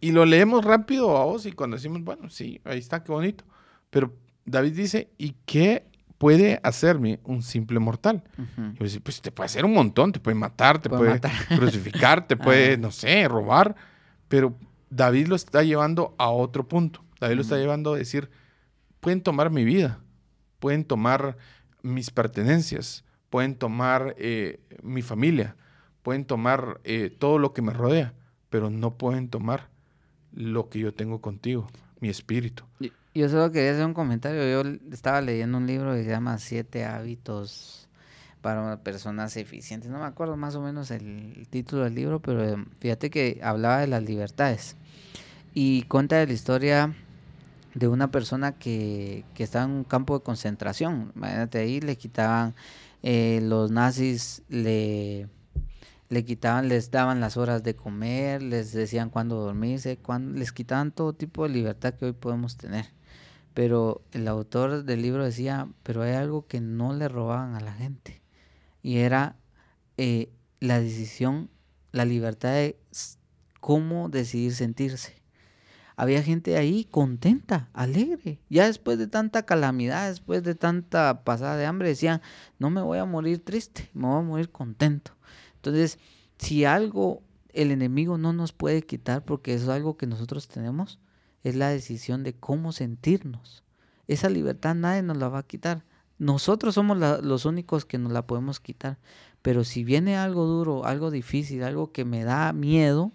Y 0.00 0.10
lo 0.12 0.24
leemos 0.24 0.64
rápido 0.64 1.16
a 1.16 1.24
vos 1.24 1.46
y 1.46 1.52
cuando 1.52 1.76
decimos, 1.76 2.02
bueno, 2.02 2.28
sí, 2.28 2.60
ahí 2.64 2.78
está, 2.78 3.04
qué 3.04 3.12
bonito. 3.12 3.44
Pero 3.90 4.12
David 4.44 4.72
dice, 4.72 5.10
¿y 5.16 5.36
qué 5.46 5.86
puede 6.18 6.60
hacerme 6.62 7.20
un 7.24 7.42
simple 7.42 7.78
mortal? 7.78 8.24
Y 8.80 8.98
pues 9.00 9.20
te 9.20 9.30
puede 9.30 9.46
hacer 9.46 9.64
un 9.64 9.74
montón, 9.74 10.12
te 10.12 10.20
puede 10.20 10.34
matar, 10.34 10.80
te 10.80 10.88
puede, 10.88 11.20
crucificar, 11.56 12.26
te 12.26 12.36
puede, 12.38 12.76
no 12.78 12.90
sé, 12.90 13.28
robar. 13.28 13.76
Pero 14.28 14.56
David 14.90 15.28
lo 15.28 15.36
está 15.36 15.62
llevando 15.62 16.14
a 16.18 16.30
otro 16.30 16.66
punto. 16.66 17.04
David 17.20 17.36
lo 17.36 17.42
está 17.42 17.56
llevando 17.56 17.94
a 17.94 17.98
decir, 17.98 18.30
pueden 19.00 19.20
tomar 19.20 19.50
mi 19.50 19.64
vida, 19.64 20.00
pueden 20.58 20.84
tomar 20.84 21.36
mis 21.82 22.10
pertenencias, 22.10 23.04
pueden 23.30 23.54
tomar 23.54 24.14
eh, 24.18 24.60
mi 24.82 25.02
familia, 25.02 25.56
pueden 26.02 26.24
tomar 26.24 26.80
eh, 26.84 27.14
todo 27.16 27.38
lo 27.38 27.52
que 27.52 27.62
me 27.62 27.72
rodea, 27.72 28.14
pero 28.50 28.70
no 28.70 28.96
pueden 28.96 29.28
tomar 29.28 29.68
lo 30.32 30.68
que 30.68 30.78
yo 30.78 30.92
tengo 30.92 31.20
contigo, 31.20 31.68
mi 32.00 32.08
espíritu. 32.08 32.64
Yo 33.14 33.28
solo 33.28 33.52
quería 33.52 33.72
hacer 33.72 33.84
un 33.84 33.94
comentario. 33.94 34.62
Yo 34.62 34.70
estaba 34.90 35.20
leyendo 35.20 35.58
un 35.58 35.66
libro 35.66 35.94
que 35.94 36.04
se 36.04 36.10
llama 36.10 36.38
Siete 36.38 36.84
hábitos 36.84 37.88
para 38.40 38.78
personas 38.78 39.36
eficientes. 39.36 39.90
No 39.90 39.98
me 39.98 40.06
acuerdo 40.06 40.36
más 40.36 40.54
o 40.54 40.62
menos 40.62 40.90
el 40.90 41.46
título 41.50 41.84
del 41.84 41.94
libro, 41.94 42.20
pero 42.20 42.44
eh, 42.44 42.56
fíjate 42.80 43.10
que 43.10 43.40
hablaba 43.42 43.80
de 43.80 43.86
las 43.86 44.02
libertades. 44.02 44.76
Y 45.54 45.82
cuenta 45.82 46.16
de 46.16 46.26
la 46.26 46.32
historia 46.32 46.94
de 47.74 47.88
una 47.88 48.10
persona 48.10 48.52
que, 48.52 49.24
que 49.34 49.44
estaba 49.44 49.66
en 49.66 49.70
un 49.72 49.84
campo 49.84 50.18
de 50.18 50.24
concentración. 50.24 51.12
Imagínate 51.14 51.58
ahí, 51.58 51.80
le 51.80 51.96
quitaban, 51.96 52.54
eh, 53.02 53.40
los 53.42 53.70
nazis 53.70 54.42
le, 54.48 55.28
le 56.12 56.26
quitaban, 56.26 56.68
les 56.68 56.90
daban 56.90 57.20
las 57.20 57.38
horas 57.38 57.62
de 57.62 57.74
comer, 57.74 58.42
les 58.42 58.72
decían 58.72 59.08
cuándo 59.08 59.36
dormirse, 59.36 59.98
les 60.34 60.52
quitaban 60.52 60.92
todo 60.92 61.14
tipo 61.14 61.44
de 61.44 61.48
libertad 61.48 61.94
que 61.94 62.04
hoy 62.04 62.12
podemos 62.12 62.58
tener. 62.58 62.84
Pero 63.54 64.02
el 64.12 64.28
autor 64.28 64.84
del 64.84 65.00
libro 65.00 65.24
decía, 65.24 65.68
pero 65.82 66.02
hay 66.02 66.12
algo 66.12 66.46
que 66.46 66.60
no 66.60 66.92
le 66.92 67.08
robaban 67.08 67.54
a 67.54 67.60
la 67.60 67.72
gente. 67.72 68.20
Y 68.82 68.98
era 68.98 69.36
eh, 69.96 70.30
la 70.60 70.80
decisión, 70.80 71.48
la 71.92 72.04
libertad 72.04 72.50
de 72.50 72.76
cómo 73.60 74.10
decidir 74.10 74.54
sentirse 74.54 75.22
había 75.96 76.22
gente 76.22 76.56
ahí 76.56 76.84
contenta, 76.84 77.68
alegre. 77.72 78.40
Ya 78.48 78.66
después 78.66 78.98
de 78.98 79.06
tanta 79.06 79.44
calamidad, 79.44 80.08
después 80.08 80.42
de 80.42 80.54
tanta 80.54 81.22
pasada 81.22 81.56
de 81.56 81.66
hambre, 81.66 81.88
decían, 81.88 82.20
no 82.58 82.70
me 82.70 82.82
voy 82.82 82.98
a 82.98 83.04
morir 83.04 83.44
triste, 83.44 83.88
me 83.94 84.08
voy 84.08 84.18
a 84.18 84.22
morir 84.22 84.50
contento. 84.50 85.12
Entonces, 85.62 86.00
si 86.38 86.64
algo 86.64 87.22
el 87.52 87.70
enemigo 87.70 88.18
no 88.18 88.32
nos 88.32 88.52
puede 88.52 88.82
quitar, 88.82 89.24
porque 89.24 89.54
es 89.54 89.68
algo 89.68 89.96
que 89.96 90.08
nosotros 90.08 90.48
tenemos, 90.48 90.98
es 91.44 91.54
la 91.54 91.68
decisión 91.68 92.24
de 92.24 92.34
cómo 92.34 92.72
sentirnos. 92.72 93.62
Esa 94.08 94.28
libertad 94.28 94.74
nadie 94.74 95.02
nos 95.02 95.18
la 95.18 95.28
va 95.28 95.38
a 95.38 95.46
quitar. 95.46 95.84
Nosotros 96.18 96.74
somos 96.74 96.98
los 96.98 97.44
únicos 97.44 97.84
que 97.84 97.98
nos 97.98 98.10
la 98.10 98.26
podemos 98.26 98.58
quitar. 98.58 98.98
Pero 99.40 99.62
si 99.62 99.84
viene 99.84 100.16
algo 100.16 100.46
duro, 100.46 100.84
algo 100.84 101.12
difícil, 101.12 101.62
algo 101.62 101.92
que 101.92 102.04
me 102.04 102.24
da 102.24 102.52
miedo, 102.52 103.12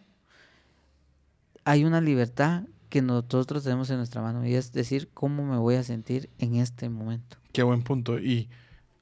hay 1.66 1.84
una 1.84 2.00
libertad 2.00 2.64
que 2.90 3.02
nosotros 3.02 3.64
tenemos 3.64 3.90
en 3.90 3.98
nuestra 3.98 4.22
mano 4.22 4.46
y 4.46 4.56
es 4.56 4.72
decir 4.72 5.10
cómo 5.14 5.46
me 5.46 5.58
voy 5.58 5.76
a 5.76 5.84
sentir 5.84 6.30
en 6.38 6.56
este 6.56 6.88
momento. 6.88 7.38
Qué 7.52 7.64
buen 7.64 7.82
punto. 7.84 8.20
Y 8.20 8.50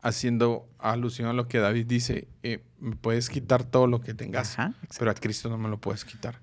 haciendo 0.06 0.70
alusión 0.78 1.28
a 1.28 1.34
lo 1.34 1.48
que 1.48 1.58
David 1.58 1.88
dice, 1.88 2.28
eh, 2.44 2.64
me 2.80 2.96
puedes 2.96 3.28
quitar 3.28 3.64
todo 3.64 3.88
lo 3.88 4.02
que 4.02 4.14
tengas, 4.14 4.56
pero 5.00 5.10
a 5.10 5.16
Cristo 5.16 5.50
no 5.50 5.58
me 5.58 5.68
lo 5.68 5.82
puedes 5.82 6.06
quitar. 6.06 6.42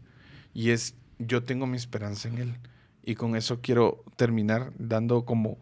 Y 0.52 0.70
es, 0.70 0.96
yo 1.20 1.44
tengo 1.44 1.68
mi 1.68 1.76
esperanza 1.76 2.28
en 2.28 2.38
Él. 2.38 2.58
Y 3.04 3.14
con 3.14 3.36
eso 3.36 3.60
quiero 3.60 4.02
terminar 4.16 4.72
dando 4.78 5.24
como 5.24 5.58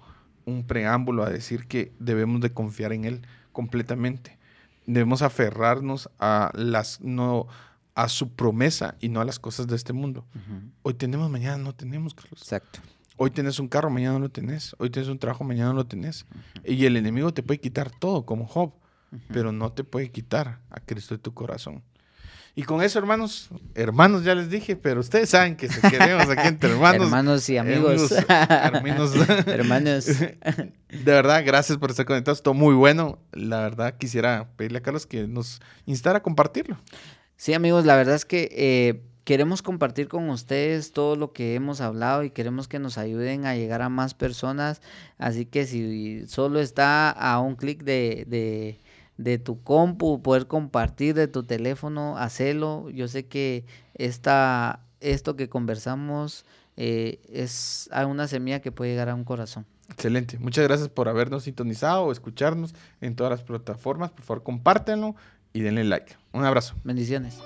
un 0.46 0.66
preámbulo 0.66 1.24
a 1.24 1.30
decir 1.30 1.66
que 1.66 1.92
debemos 1.98 2.40
de 2.40 2.55
confiar 2.55 2.94
en 2.94 3.05
Él 3.05 3.26
completamente. 3.53 4.38
Debemos 4.86 5.20
aferrarnos 5.20 6.09
a 6.18 6.53
las 6.55 7.03
no 7.03 7.48
a 7.94 8.09
su 8.09 8.34
promesa 8.34 8.96
y 9.01 9.11
no 9.11 9.20
a 9.20 9.26
las 9.26 9.38
cosas 9.38 9.66
de 9.66 9.76
este 9.76 9.92
mundo. 9.92 10.24
Hoy 10.80 10.94
tenemos, 10.94 11.30
mañana 11.30 11.59
no 11.59 11.74
tenemos, 11.74 12.14
Carlos. 12.14 12.40
Exacto. 12.40 12.80
Hoy 13.22 13.30
tienes 13.30 13.58
un 13.58 13.68
carro, 13.68 13.90
mañana 13.90 14.14
no 14.14 14.20
lo 14.20 14.30
tenés. 14.30 14.74
Hoy 14.78 14.88
tienes 14.88 15.10
un 15.10 15.18
trabajo, 15.18 15.44
mañana 15.44 15.68
no 15.68 15.74
lo 15.74 15.86
tenés. 15.86 16.24
Y 16.64 16.86
el 16.86 16.96
enemigo 16.96 17.34
te 17.34 17.42
puede 17.42 17.60
quitar 17.60 17.90
todo, 17.90 18.24
como 18.24 18.46
Job, 18.46 18.72
pero 19.30 19.52
no 19.52 19.74
te 19.74 19.84
puede 19.84 20.10
quitar 20.10 20.60
a 20.70 20.80
Cristo 20.80 21.14
de 21.14 21.18
tu 21.18 21.34
corazón. 21.34 21.82
Y 22.54 22.62
con 22.62 22.80
eso, 22.82 22.98
hermanos, 22.98 23.50
hermanos 23.74 24.24
ya 24.24 24.34
les 24.34 24.48
dije, 24.48 24.74
pero 24.74 25.00
ustedes 25.00 25.28
saben 25.28 25.54
que 25.56 25.68
se 25.68 25.82
queremos 25.82 26.30
aquí 26.30 26.48
entre 26.48 26.70
hermanos. 26.72 27.02
hermanos 27.08 27.50
y 27.50 27.58
amigos. 27.58 28.10
Hermanos. 28.10 29.14
hermanos. 29.46 30.06
De 30.88 31.04
verdad, 31.04 31.42
gracias 31.44 31.76
por 31.76 31.90
estar 31.90 32.06
conectados. 32.06 32.42
Todo 32.42 32.54
muy 32.54 32.74
bueno. 32.74 33.18
La 33.32 33.60
verdad, 33.60 33.98
quisiera 33.98 34.48
pedirle 34.56 34.78
a 34.78 34.82
Carlos 34.82 35.04
que 35.04 35.28
nos 35.28 35.60
instara 35.84 36.20
a 36.20 36.22
compartirlo. 36.22 36.78
Sí, 37.36 37.52
amigos, 37.52 37.84
la 37.84 37.96
verdad 37.96 38.14
es 38.14 38.24
que 38.24 38.48
eh, 38.50 39.09
queremos 39.24 39.62
compartir 39.62 40.08
con 40.08 40.28
ustedes 40.30 40.92
todo 40.92 41.16
lo 41.16 41.32
que 41.32 41.54
hemos 41.54 41.80
hablado 41.80 42.24
y 42.24 42.30
queremos 42.30 42.68
que 42.68 42.78
nos 42.78 42.98
ayuden 42.98 43.46
a 43.46 43.54
llegar 43.54 43.82
a 43.82 43.88
más 43.88 44.14
personas. 44.14 44.80
Así 45.18 45.46
que 45.46 45.66
si 45.66 46.26
solo 46.26 46.60
está 46.60 47.10
a 47.10 47.40
un 47.40 47.56
clic 47.56 47.82
de, 47.82 48.78
de, 49.16 49.38
tu 49.38 49.62
compu, 49.62 50.22
poder 50.22 50.46
compartir 50.46 51.14
de 51.14 51.28
tu 51.28 51.44
teléfono, 51.44 52.16
hacelo. 52.16 52.88
Yo 52.90 53.08
sé 53.08 53.26
que 53.26 53.64
esta, 53.94 54.80
esto 55.00 55.36
que 55.36 55.48
conversamos 55.48 56.44
eh, 56.76 57.20
es 57.30 57.90
una 58.06 58.26
semilla 58.26 58.60
que 58.60 58.72
puede 58.72 58.92
llegar 58.92 59.08
a 59.08 59.14
un 59.14 59.24
corazón. 59.24 59.66
Excelente. 59.90 60.38
Muchas 60.38 60.64
gracias 60.64 60.88
por 60.88 61.08
habernos 61.08 61.44
sintonizado 61.44 62.12
escucharnos 62.12 62.74
en 63.00 63.16
todas 63.16 63.30
las 63.30 63.42
plataformas. 63.42 64.10
Por 64.12 64.24
favor, 64.24 64.42
compártenlo 64.42 65.16
y 65.52 65.60
denle 65.60 65.84
like. 65.84 66.16
Un 66.32 66.44
abrazo. 66.44 66.74
Bendiciones. 66.84 67.38